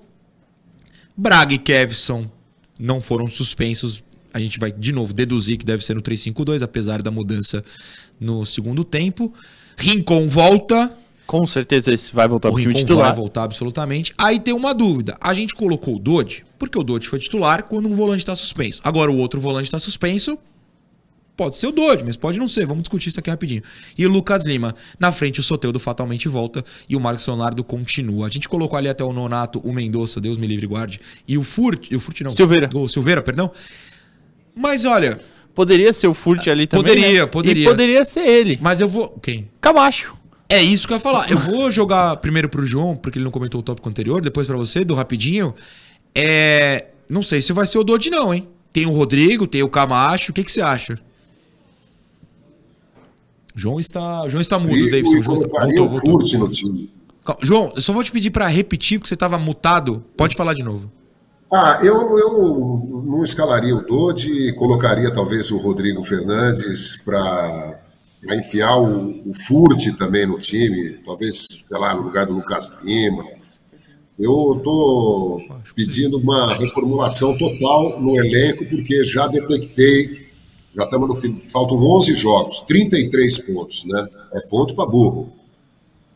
Braga 1.18 1.55
e 1.55 1.58
Kevson 1.58 2.32
não 2.80 3.01
foram 3.01 3.28
suspensos. 3.28 4.01
A 4.34 4.39
gente 4.39 4.60
vai 4.60 4.72
de 4.72 4.93
novo 4.93 5.14
deduzir 5.14 5.58
que 5.58 5.66
deve 5.66 5.84
ser 5.84 5.93
no 5.93 6.01
3-5-2, 6.01 6.62
apesar 6.62 7.01
da 7.01 7.12
mudança 7.12 7.62
no 8.18 8.45
segundo 8.45 8.86
tempo. 8.86 9.34
Rincon 9.76 10.30
volta. 10.30 10.89
Com 11.28 11.45
certeza 11.45 11.93
esse 11.93 12.13
vai 12.15 12.28
voltar 12.28 12.49
O 12.49 12.53
pro 12.53 12.61
time 12.61 12.73
titular. 12.73 13.07
vai 13.07 13.15
voltar 13.15 13.43
absolutamente. 13.43 14.13
Aí 14.17 14.39
tem 14.39 14.53
uma 14.53 14.73
dúvida. 14.73 15.17
A 15.21 15.34
gente 15.34 15.53
colocou 15.53 15.97
o 15.97 15.99
Dodge, 15.99 16.45
porque 16.57 16.80
o 16.80 16.84
Dodge 16.84 17.07
foi 17.07 17.19
titular 17.19 17.63
quando 17.63 17.88
um 17.88 17.93
volante 17.93 18.19
está 18.19 18.34
suspenso. 18.36 18.82
Agora 18.84 19.11
o 19.11 19.17
outro 19.17 19.39
volante 19.39 19.65
está 19.65 19.78
suspenso. 19.78 20.38
Pode 21.36 21.55
ser 21.55 21.67
o 21.67 21.71
Dodge, 21.71 22.03
mas 22.03 22.15
pode 22.15 22.39
não 22.39 22.47
ser. 22.47 22.65
Vamos 22.65 22.84
discutir 22.84 23.09
isso 23.09 23.19
aqui 23.19 23.30
rapidinho. 23.30 23.61
E 23.95 24.05
o 24.07 24.09
Lucas 24.09 24.43
Lima. 24.45 24.73
Na 24.99 25.11
frente, 25.11 25.39
o 25.39 25.43
Soteudo 25.43 25.80
fatalmente 25.80 26.28
volta 26.28 26.63
e 26.89 26.95
o 26.95 26.99
Marcos 26.99 27.28
Leonardo 27.28 27.63
continua. 27.63 28.25
A 28.25 28.30
gente 28.30 28.49
colocou 28.49 28.75
ali 28.75 28.89
até 28.89 29.03
o 29.03 29.13
Nonato, 29.13 29.59
o 29.59 29.71
Mendonça, 29.71 30.19
Deus 30.19 30.38
me 30.38 30.47
livre 30.47 30.65
guarde. 30.65 30.99
E 31.28 31.38
o 31.38 31.43
Furt. 31.43 31.91
O 31.91 31.99
Furt 31.99 32.21
não. 32.21 32.32
Silveira. 32.32 32.69
O 32.73 32.88
Silveira, 32.88 33.21
perdão. 33.21 33.51
Mas 34.55 34.86
olha, 34.86 35.19
Poderia 35.57 35.91
ser 35.91 36.07
o 36.07 36.13
Furt 36.13 36.47
ali 36.49 36.67
também. 36.67 36.93
Poderia, 36.93 37.21
né? 37.21 37.25
poderia. 37.25 37.63
E 37.63 37.67
poderia 37.67 38.05
ser 38.05 38.28
ele. 38.28 38.59
mas 38.61 38.80
eu 38.80 38.88
vou. 38.88 39.09
Quem? 39.19 39.49
Camacho. 39.59 40.15
É 40.50 40.62
isso 40.62 40.88
que 40.88 40.93
eu 40.93 40.98
ia 40.98 41.02
falar. 41.02 41.30
Eu 41.30 41.38
vou 41.38 41.70
jogar 41.70 42.16
primeiro 42.18 42.48
pro 42.50 42.66
João, 42.66 42.95
porque 42.95 43.18
ele 43.18 43.26
não 43.26 43.32
comentou 43.32 43.60
o 43.60 43.64
tópico 43.64 43.89
anterior, 43.89 44.22
depois 44.22 44.48
pra 44.48 44.56
você, 44.56 44.84
do 44.86 44.93
rapidinho. 44.93 45.54
É. 46.16 46.88
Não 47.10 47.22
sei 47.24 47.41
se 47.41 47.52
vai 47.54 47.66
ser 47.66 47.78
o 47.78 47.84
Dodge, 47.84 48.10
não, 48.10 48.34
hein? 48.34 48.48
Tem 48.72 48.86
o 48.86 48.91
Rodrigo, 48.91 49.48
tem 49.48 49.64
o 49.64 49.70
Camacho. 49.70 50.32
O 50.32 50.34
que, 50.34 50.43
que 50.43 50.52
você 50.52 50.62
acha? 50.62 51.00
João 53.56 53.80
está, 53.80 54.28
João 54.28 54.41
está 54.41 54.60
mudo, 54.60 54.78
E- 54.78 54.91
Davidson. 54.91 55.18
e 55.18 55.22
João 55.22 55.36
está... 55.41 55.48
Voltou, 55.48 55.86
o 55.86 55.89
voltou. 55.89 56.20
Furt 56.20 56.34
no 56.34 56.50
time. 56.50 56.91
João, 57.41 57.74
eu 57.76 57.82
só 57.82 57.91
vou 57.91 58.04
te 58.04 58.12
pedir 58.12 58.30
pra 58.32 58.48
repetir, 58.48 59.00
porque 59.00 59.10
você 59.10 59.16
tava 59.18 59.38
mutado. 59.38 60.04
Pode 60.16 60.36
falar 60.36 60.54
de 60.54 60.64
novo. 60.64 60.91
Ah, 61.52 61.80
eu, 61.82 61.95
eu 62.18 63.04
não 63.06 63.24
escalaria 63.24 63.76
o 63.76 63.82
Dodi, 63.86 64.54
colocaria 64.54 65.12
talvez 65.14 65.50
o 65.52 65.58
Rodrigo 65.58 66.04
Fernandes 66.04 66.98
para 67.04 67.80
enfiar 68.36 68.78
o, 68.78 69.30
o 69.30 69.34
Furt 69.34 69.95
também 69.97 70.25
no 70.25 70.39
time, 70.39 70.97
talvez, 71.05 71.47
sei 71.67 71.78
lá, 71.78 71.95
no 71.95 72.03
lugar 72.03 72.25
do 72.25 72.34
Lucas 72.34 72.73
Lima. 72.84 73.23
Eu 74.19 74.55
estou 74.57 75.41
pedindo 75.75 76.17
uma 76.17 76.55
reformulação 76.55 77.38
total 77.38 78.01
no 78.01 78.17
elenco, 78.17 78.65
porque 78.65 79.03
já 79.03 79.28
detectei, 79.28 80.28
já 80.75 80.84
estamos 80.84 81.07
no 81.07 81.15
fim, 81.15 81.34
faltam 81.51 81.78
11 81.78 82.15
jogos, 82.15 82.61
33 82.61 83.39
pontos, 83.39 83.86
né? 83.86 84.07
É 84.34 84.41
ponto 84.47 84.75
para 84.75 84.89
burro. 84.89 85.32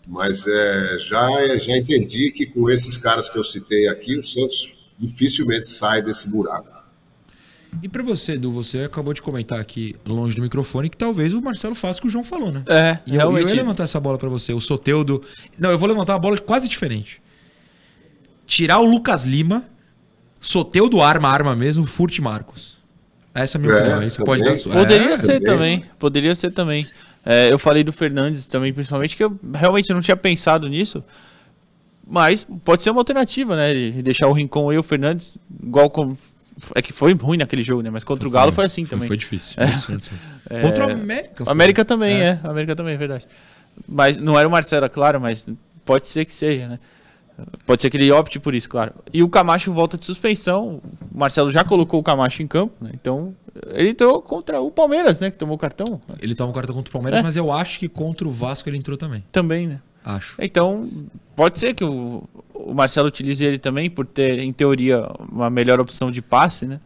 Mas 0.07 0.47
é, 0.47 0.97
já, 0.99 1.57
já 1.59 1.77
entendi 1.77 2.31
que 2.31 2.47
com 2.47 2.69
esses 2.69 2.97
caras 2.97 3.29
que 3.29 3.37
eu 3.37 3.43
citei 3.43 3.87
aqui, 3.87 4.17
o 4.17 4.23
Santos 4.23 4.79
dificilmente 4.97 5.67
sai 5.69 6.01
desse 6.01 6.29
buraco. 6.29 6.90
E 7.81 7.87
pra 7.87 8.03
você, 8.03 8.33
Edu, 8.33 8.51
você 8.51 8.79
acabou 8.83 9.13
de 9.13 9.21
comentar 9.21 9.59
aqui, 9.59 9.95
longe 10.05 10.35
do 10.35 10.41
microfone, 10.41 10.89
que 10.89 10.97
talvez 10.97 11.33
o 11.33 11.41
Marcelo 11.41 11.73
faça 11.75 11.99
o 11.99 12.01
que 12.01 12.07
o 12.07 12.11
João 12.11 12.23
falou, 12.23 12.51
né? 12.51 12.63
É, 12.67 12.99
E 13.07 13.15
eu, 13.15 13.37
eu 13.37 13.47
ia 13.47 13.55
levantar 13.55 13.83
essa 13.83 13.99
bola 13.99 14.17
pra 14.17 14.27
você. 14.29 14.53
O 14.53 14.59
Soteudo. 14.59 15.21
Não, 15.57 15.71
eu 15.71 15.77
vou 15.77 15.87
levantar 15.87 16.13
uma 16.13 16.19
bola 16.19 16.37
quase 16.37 16.67
diferente. 16.67 17.21
Tirar 18.45 18.79
o 18.79 18.85
Lucas 18.85 19.23
Lima, 19.23 19.63
Soteudo 20.39 21.01
arma, 21.01 21.29
arma 21.29 21.55
mesmo, 21.55 21.85
Furt 21.85 22.19
Marcos. 22.19 22.77
Essa 23.33 23.57
é 23.57 23.59
a 23.59 23.61
minha 23.61 23.73
É, 23.73 23.77
opinião. 23.79 23.99
Aí 24.01 24.09
você 24.09 24.17
também. 24.17 24.25
pode 24.25 24.43
dar 24.43 24.51
a 24.53 24.57
sua. 24.57 24.73
Poderia 24.73 25.09
É, 25.13 25.17
ser 25.17 25.39
também. 25.39 25.79
também. 25.79 25.91
Poderia 25.97 26.35
ser 26.35 26.51
também. 26.51 26.85
É, 27.25 27.51
eu 27.53 27.57
falei 27.59 27.83
do 27.83 27.93
Fernandes 27.93 28.47
também, 28.47 28.73
principalmente, 28.73 29.15
que 29.15 29.23
eu 29.23 29.39
realmente 29.53 29.93
não 29.93 30.01
tinha 30.01 30.17
pensado 30.17 30.67
nisso. 30.67 31.01
Mas 32.05 32.45
pode 32.65 32.83
ser 32.83 32.89
uma 32.89 32.99
alternativa, 32.99 33.55
né? 33.55 33.71
Ele 33.71 34.01
deixar 34.01 34.27
o 34.27 34.33
Rincon 34.33 34.73
e 34.73 34.77
o 34.77 34.83
Fernandes, 34.83 35.37
igual 35.63 35.89
como. 35.89 36.17
É 36.75 36.81
que 36.81 36.93
foi 36.93 37.13
ruim 37.13 37.37
naquele 37.37 37.63
jogo, 37.63 37.81
né? 37.81 37.89
Mas 37.89 38.03
contra 38.03 38.27
o 38.27 38.31
Galo 38.31 38.51
foi 38.51 38.65
assim 38.65 38.85
foi, 38.85 38.95
também. 38.97 39.07
Foi 39.07 39.17
difícil. 39.17 39.57
Contra 40.61 40.87
o 40.87 40.91
América. 40.91 41.43
O 41.43 41.45
foi. 41.45 41.51
América 41.51 41.85
também, 41.85 42.21
é. 42.21 42.39
O 42.43 42.49
América 42.49 42.75
também, 42.75 42.93
é 42.93 42.97
verdade. 42.97 43.27
Mas 43.87 44.17
não 44.17 44.37
era 44.37 44.47
o 44.47 44.51
Marcelo, 44.51 44.85
é 44.85 44.89
claro, 44.89 45.19
mas 45.19 45.47
pode 45.85 46.07
ser 46.07 46.25
que 46.25 46.31
seja, 46.33 46.67
né? 46.67 46.79
Pode 47.65 47.81
ser 47.81 47.89
que 47.89 47.97
ele 47.97 48.11
opte 48.11 48.39
por 48.39 48.53
isso, 48.53 48.69
claro. 48.69 48.93
E 49.11 49.23
o 49.23 49.29
Camacho 49.29 49.73
volta 49.73 49.97
de 49.97 50.05
suspensão. 50.05 50.81
O 51.11 51.17
Marcelo 51.17 51.49
já 51.49 51.63
colocou 51.63 51.99
o 51.99 52.03
Camacho 52.03 52.43
em 52.43 52.47
campo, 52.47 52.73
né? 52.81 52.91
Então 52.93 53.33
Ele 53.73 53.89
entrou 53.89 54.21
contra 54.21 54.61
o 54.61 54.69
Palmeiras, 54.71 55.19
né? 55.19 55.31
Que 55.31 55.37
tomou 55.37 55.57
cartão. 55.57 55.99
Ele 56.19 56.35
toma 56.35 56.51
o 56.51 56.53
cartão 56.53 56.75
contra 56.75 56.89
o 56.89 56.93
Palmeiras, 56.93 57.19
É. 57.19 57.23
mas 57.23 57.35
eu 57.35 57.51
acho 57.51 57.79
que 57.79 57.89
contra 57.89 58.27
o 58.27 58.31
Vasco 58.31 58.69
ele 58.69 58.77
entrou 58.77 58.97
também. 58.97 59.23
Também, 59.31 59.67
né? 59.67 59.79
Acho. 60.03 60.35
Então, 60.39 60.89
pode 61.35 61.59
ser 61.59 61.73
que 61.73 61.83
o, 61.83 62.23
o 62.53 62.73
Marcelo 62.73 63.07
utilize 63.07 63.43
ele 63.43 63.57
também, 63.57 63.89
por 63.89 64.05
ter, 64.05 64.39
em 64.39 64.51
teoria, 64.51 65.07
uma 65.31 65.49
melhor 65.49 65.79
opção 65.79 66.09
de 66.09 66.21
passe, 66.21 66.65
né? 66.65 66.79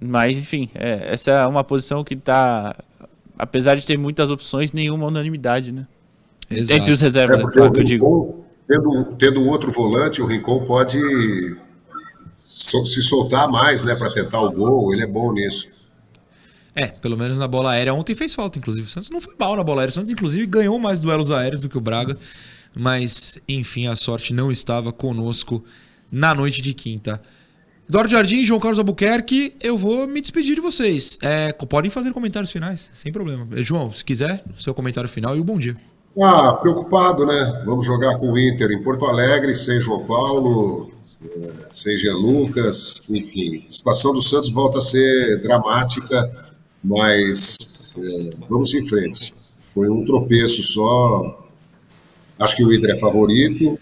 Mas, 0.00 0.38
enfim, 0.38 0.68
é, 0.74 1.12
essa 1.12 1.30
é 1.30 1.46
uma 1.46 1.62
posição 1.62 2.02
que 2.02 2.16
tá. 2.16 2.74
Apesar 3.38 3.74
de 3.76 3.86
ter 3.86 3.96
muitas 3.98 4.30
opções, 4.30 4.72
nenhuma 4.72 5.06
unanimidade, 5.06 5.72
né? 5.72 5.86
Exato. 6.50 6.80
Entre 6.80 6.92
os 6.92 7.00
É 7.00 7.04
reservas, 7.04 7.38
é 7.38 7.42
porque 7.42 7.58
claro 7.58 7.70
o 7.70 7.74
que 7.74 7.80
eu 7.80 7.84
digo. 7.84 8.44
Tendo, 8.68 8.90
um- 8.90 9.04
tendo 9.14 9.40
um 9.40 9.48
outro 9.48 9.70
volante, 9.72 10.20
o 10.22 10.26
Rincon 10.26 10.64
pode 10.64 10.98
so- 12.36 12.84
se 12.84 13.02
soltar 13.02 13.48
mais, 13.48 13.82
né, 13.82 13.94
para 13.94 14.10
tentar 14.12 14.40
o 14.40 14.50
gol. 14.50 14.92
Ele 14.92 15.02
é 15.02 15.06
bom 15.06 15.32
nisso. 15.32 15.70
É, 16.74 16.86
pelo 16.86 17.16
menos 17.16 17.38
na 17.38 17.48
bola 17.48 17.72
aérea. 17.72 17.92
Ontem 17.92 18.14
fez 18.14 18.34
falta, 18.34 18.58
inclusive. 18.58 18.86
O 18.86 18.90
Santos 18.90 19.10
não 19.10 19.20
foi 19.20 19.34
mal 19.38 19.56
na 19.56 19.64
bola 19.64 19.82
aérea. 19.82 19.90
O 19.90 19.94
Santos, 19.94 20.10
inclusive, 20.10 20.46
ganhou 20.46 20.78
mais 20.78 21.00
duelos 21.00 21.30
aéreos 21.30 21.60
do 21.60 21.68
que 21.68 21.76
o 21.76 21.80
Braga. 21.80 22.16
Mas, 22.74 23.38
enfim, 23.48 23.88
a 23.88 23.96
sorte 23.96 24.32
não 24.32 24.50
estava 24.50 24.92
conosco 24.92 25.64
na 26.10 26.34
noite 26.34 26.62
de 26.62 26.72
quinta. 26.72 27.20
Eduardo 27.88 28.08
Jardim 28.08 28.36
e 28.36 28.46
João 28.46 28.60
Carlos 28.60 28.78
Albuquerque, 28.78 29.56
eu 29.60 29.76
vou 29.76 30.06
me 30.06 30.20
despedir 30.20 30.54
de 30.54 30.60
vocês. 30.60 31.18
É, 31.20 31.52
podem 31.52 31.90
fazer 31.90 32.12
comentários 32.12 32.52
finais, 32.52 32.88
sem 32.94 33.10
problema. 33.10 33.48
Eh, 33.50 33.64
João, 33.64 33.92
se 33.92 34.04
quiser, 34.04 34.44
seu 34.56 34.72
comentário 34.72 35.10
final 35.10 35.36
e 35.36 35.40
o 35.40 35.44
bom 35.44 35.58
dia. 35.58 35.74
Ah, 36.22 36.52
preocupado, 36.54 37.26
né? 37.26 37.64
Vamos 37.66 37.84
jogar 37.84 38.16
com 38.18 38.30
o 38.30 38.38
Inter 38.38 38.70
em 38.70 38.80
Porto 38.80 39.06
Alegre, 39.06 39.52
sem 39.54 39.80
João 39.80 40.04
Paulo, 40.04 40.92
eh, 41.20 41.66
sem 41.72 41.98
Jean 41.98 42.14
Lucas, 42.14 43.02
enfim. 43.10 43.64
A 43.66 43.70
situação 43.72 44.12
do 44.12 44.22
Santos 44.22 44.50
volta 44.50 44.78
a 44.78 44.82
ser 44.82 45.42
dramática, 45.42 46.30
mas 46.82 47.94
eh, 47.98 48.30
vamos 48.48 48.74
em 48.74 48.86
frente. 48.86 49.34
Foi 49.74 49.88
um 49.88 50.04
tropeço 50.04 50.62
só. 50.62 51.48
Acho 52.38 52.56
que 52.56 52.64
o 52.64 52.72
Inter 52.72 52.90
é 52.90 52.98
favorito, 52.98 53.78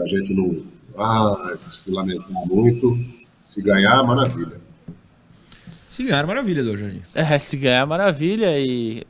a 0.00 0.06
gente 0.06 0.34
não 0.34 0.62
ah, 0.98 1.56
se 1.58 1.90
lamentar 1.90 2.30
muito. 2.46 2.98
Se 3.42 3.62
ganhar, 3.62 4.02
maravilha. 4.04 4.60
Se 5.88 6.04
ganhar, 6.04 6.26
maravilha, 6.26 6.64
Jardim. 6.64 7.02
É, 7.14 7.38
se 7.38 7.56
ganhar, 7.56 7.86
maravilha. 7.86 8.58
E. 8.58 9.02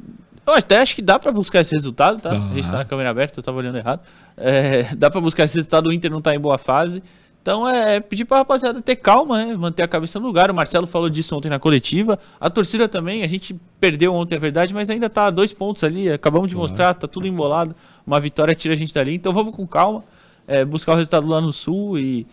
Eu 0.47 0.55
até 0.55 0.79
acho 0.79 0.95
que 0.95 1.03
dá 1.03 1.19
pra 1.19 1.31
buscar 1.31 1.61
esse 1.61 1.73
resultado, 1.73 2.21
tá? 2.21 2.31
Dá. 2.31 2.37
A 2.37 2.55
gente 2.55 2.71
tá 2.71 2.79
na 2.79 2.85
câmera 2.85 3.11
aberta, 3.11 3.39
eu 3.39 3.43
tava 3.43 3.59
olhando 3.59 3.77
errado. 3.77 4.01
É, 4.37 4.95
dá 4.97 5.11
pra 5.11 5.21
buscar 5.21 5.45
esse 5.45 5.57
resultado, 5.57 5.89
o 5.89 5.93
Inter 5.93 6.11
não 6.11 6.23
tá 6.23 6.35
em 6.35 6.41
boa 6.41 6.57
fase. 6.59 7.03
Então 7.43 7.67
é 7.67 8.01
pedir 8.01 8.27
pra 8.27 8.39
rapaziada 8.39 8.83
ter 8.83 8.97
calma, 8.97 9.45
né? 9.45 9.57
Manter 9.57 9.83
a 9.83 9.89
cabeça 9.89 10.21
no 10.21 10.27
lugar. 10.27 10.51
O 10.51 10.55
Marcelo 10.55 10.87
falou 10.87 11.09
disso 11.09 11.35
ontem 11.35 11.49
na 11.49 11.59
coletiva. 11.59 12.19
A 12.39 12.51
torcida 12.51 12.87
também, 12.87 13.23
a 13.23 13.27
gente 13.27 13.59
perdeu 13.79 14.15
ontem, 14.15 14.35
é 14.35 14.39
verdade, 14.39 14.75
mas 14.75 14.91
ainda 14.91 15.09
tá 15.09 15.27
a 15.27 15.31
dois 15.31 15.53
pontos 15.53 15.83
ali. 15.83 16.11
Acabamos 16.11 16.51
de 16.51 16.57
mostrar, 16.57 16.93
tá 16.93 17.07
tudo 17.07 17.27
embolado. 17.27 17.75
Uma 18.07 18.21
vitória 18.21 18.55
tira 18.55 18.75
a 18.75 18.77
gente 18.77 18.93
dali. 18.93 19.15
Então 19.15 19.33
vamos 19.33 19.55
com 19.55 19.67
calma. 19.67 20.05
é, 20.47 20.65
buscar 20.65 20.93
o 20.93 20.97
resultado 20.97 21.27
lá 21.27 21.41
no 21.41 21.53
sul 21.53 21.99
e. 21.99 22.27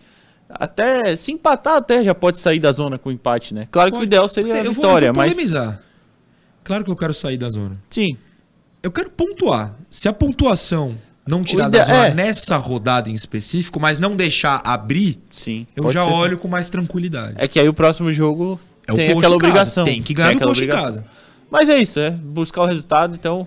Até 0.50 1.14
se 1.14 1.30
empatar, 1.30 1.76
até 1.76 2.02
já 2.02 2.14
pode 2.14 2.38
sair 2.38 2.58
da 2.58 2.72
zona 2.72 2.96
com 2.98 3.10
empate, 3.12 3.52
né? 3.52 3.68
Claro 3.70 3.92
que 3.92 3.98
o 3.98 4.02
ideal 4.02 4.26
seria 4.26 4.54
a 4.54 4.58
eu 4.58 4.64
vou, 4.64 4.74
vitória, 4.74 5.06
eu 5.08 5.12
vou 5.12 5.22
mas. 5.22 5.52
Claro 6.64 6.84
que 6.84 6.90
eu 6.90 6.96
quero 6.96 7.12
sair 7.12 7.36
da 7.36 7.50
zona. 7.50 7.74
Sim, 7.90 8.16
Eu 8.82 8.90
quero 8.90 9.10
pontuar. 9.10 9.74
Se 9.90 10.08
a 10.08 10.12
pontuação 10.12 10.94
não 11.28 11.44
tirar 11.44 11.68
O 11.68 11.70
da 11.70 11.84
zona 11.84 12.06
é. 12.06 12.14
nessa 12.14 12.56
rodada 12.56 13.08
em 13.10 13.14
específico, 13.14 13.78
mas 13.78 13.98
não 13.98 14.16
deixar 14.16 14.60
abrir, 14.64 15.18
sim. 15.30 15.66
eu 15.76 15.92
já 15.92 16.04
ser. 16.04 16.10
olho 16.10 16.38
com 16.38 16.48
mais 16.48 16.68
tranquilidade. 16.70 17.34
É 17.36 17.46
que 17.46 17.60
aí 17.60 17.68
o 17.68 17.74
próximo 17.74 18.10
jogo 18.10 18.58
É 18.86 18.92
o 18.92 18.96
tem 18.96 19.10
aquela 19.16 19.36
obrigação. 19.36 19.84
Tem 19.84 20.02
que 20.02 20.14
ganhar 20.14 20.30
do 20.30 20.36
aquela 20.36 20.50
Coxa 20.50 20.64
em 20.64 20.64
obrigação. 20.68 20.94
casa. 20.94 21.04
Mas 21.50 21.68
é 21.68 21.78
isso, 21.78 22.00
é 22.00 22.10
buscar 22.10 22.62
o 22.62 22.66
resultado. 22.66 23.14
Então, 23.14 23.46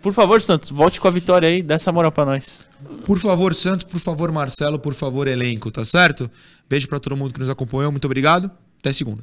por 0.00 0.12
favor, 0.12 0.40
Santos, 0.40 0.70
volte 0.70 1.00
com 1.00 1.08
a 1.08 1.10
vitória 1.10 1.48
aí, 1.48 1.62
dá 1.62 1.74
essa 1.74 1.90
moral 1.90 2.12
pra 2.12 2.24
nós. 2.24 2.66
Por 3.04 3.18
favor, 3.18 3.54
Santos, 3.54 3.84
por 3.84 3.98
favor, 3.98 4.30
Marcelo, 4.30 4.78
por 4.78 4.94
favor, 4.94 5.26
elenco, 5.26 5.70
tá 5.70 5.84
certo? 5.84 6.30
Beijo 6.68 6.86
pra 6.88 7.00
todo 7.00 7.16
mundo 7.16 7.32
que 7.32 7.40
nos 7.40 7.50
acompanhou, 7.50 7.90
muito 7.90 8.04
obrigado. 8.04 8.50
Até 8.78 8.92
segunda. 8.92 9.22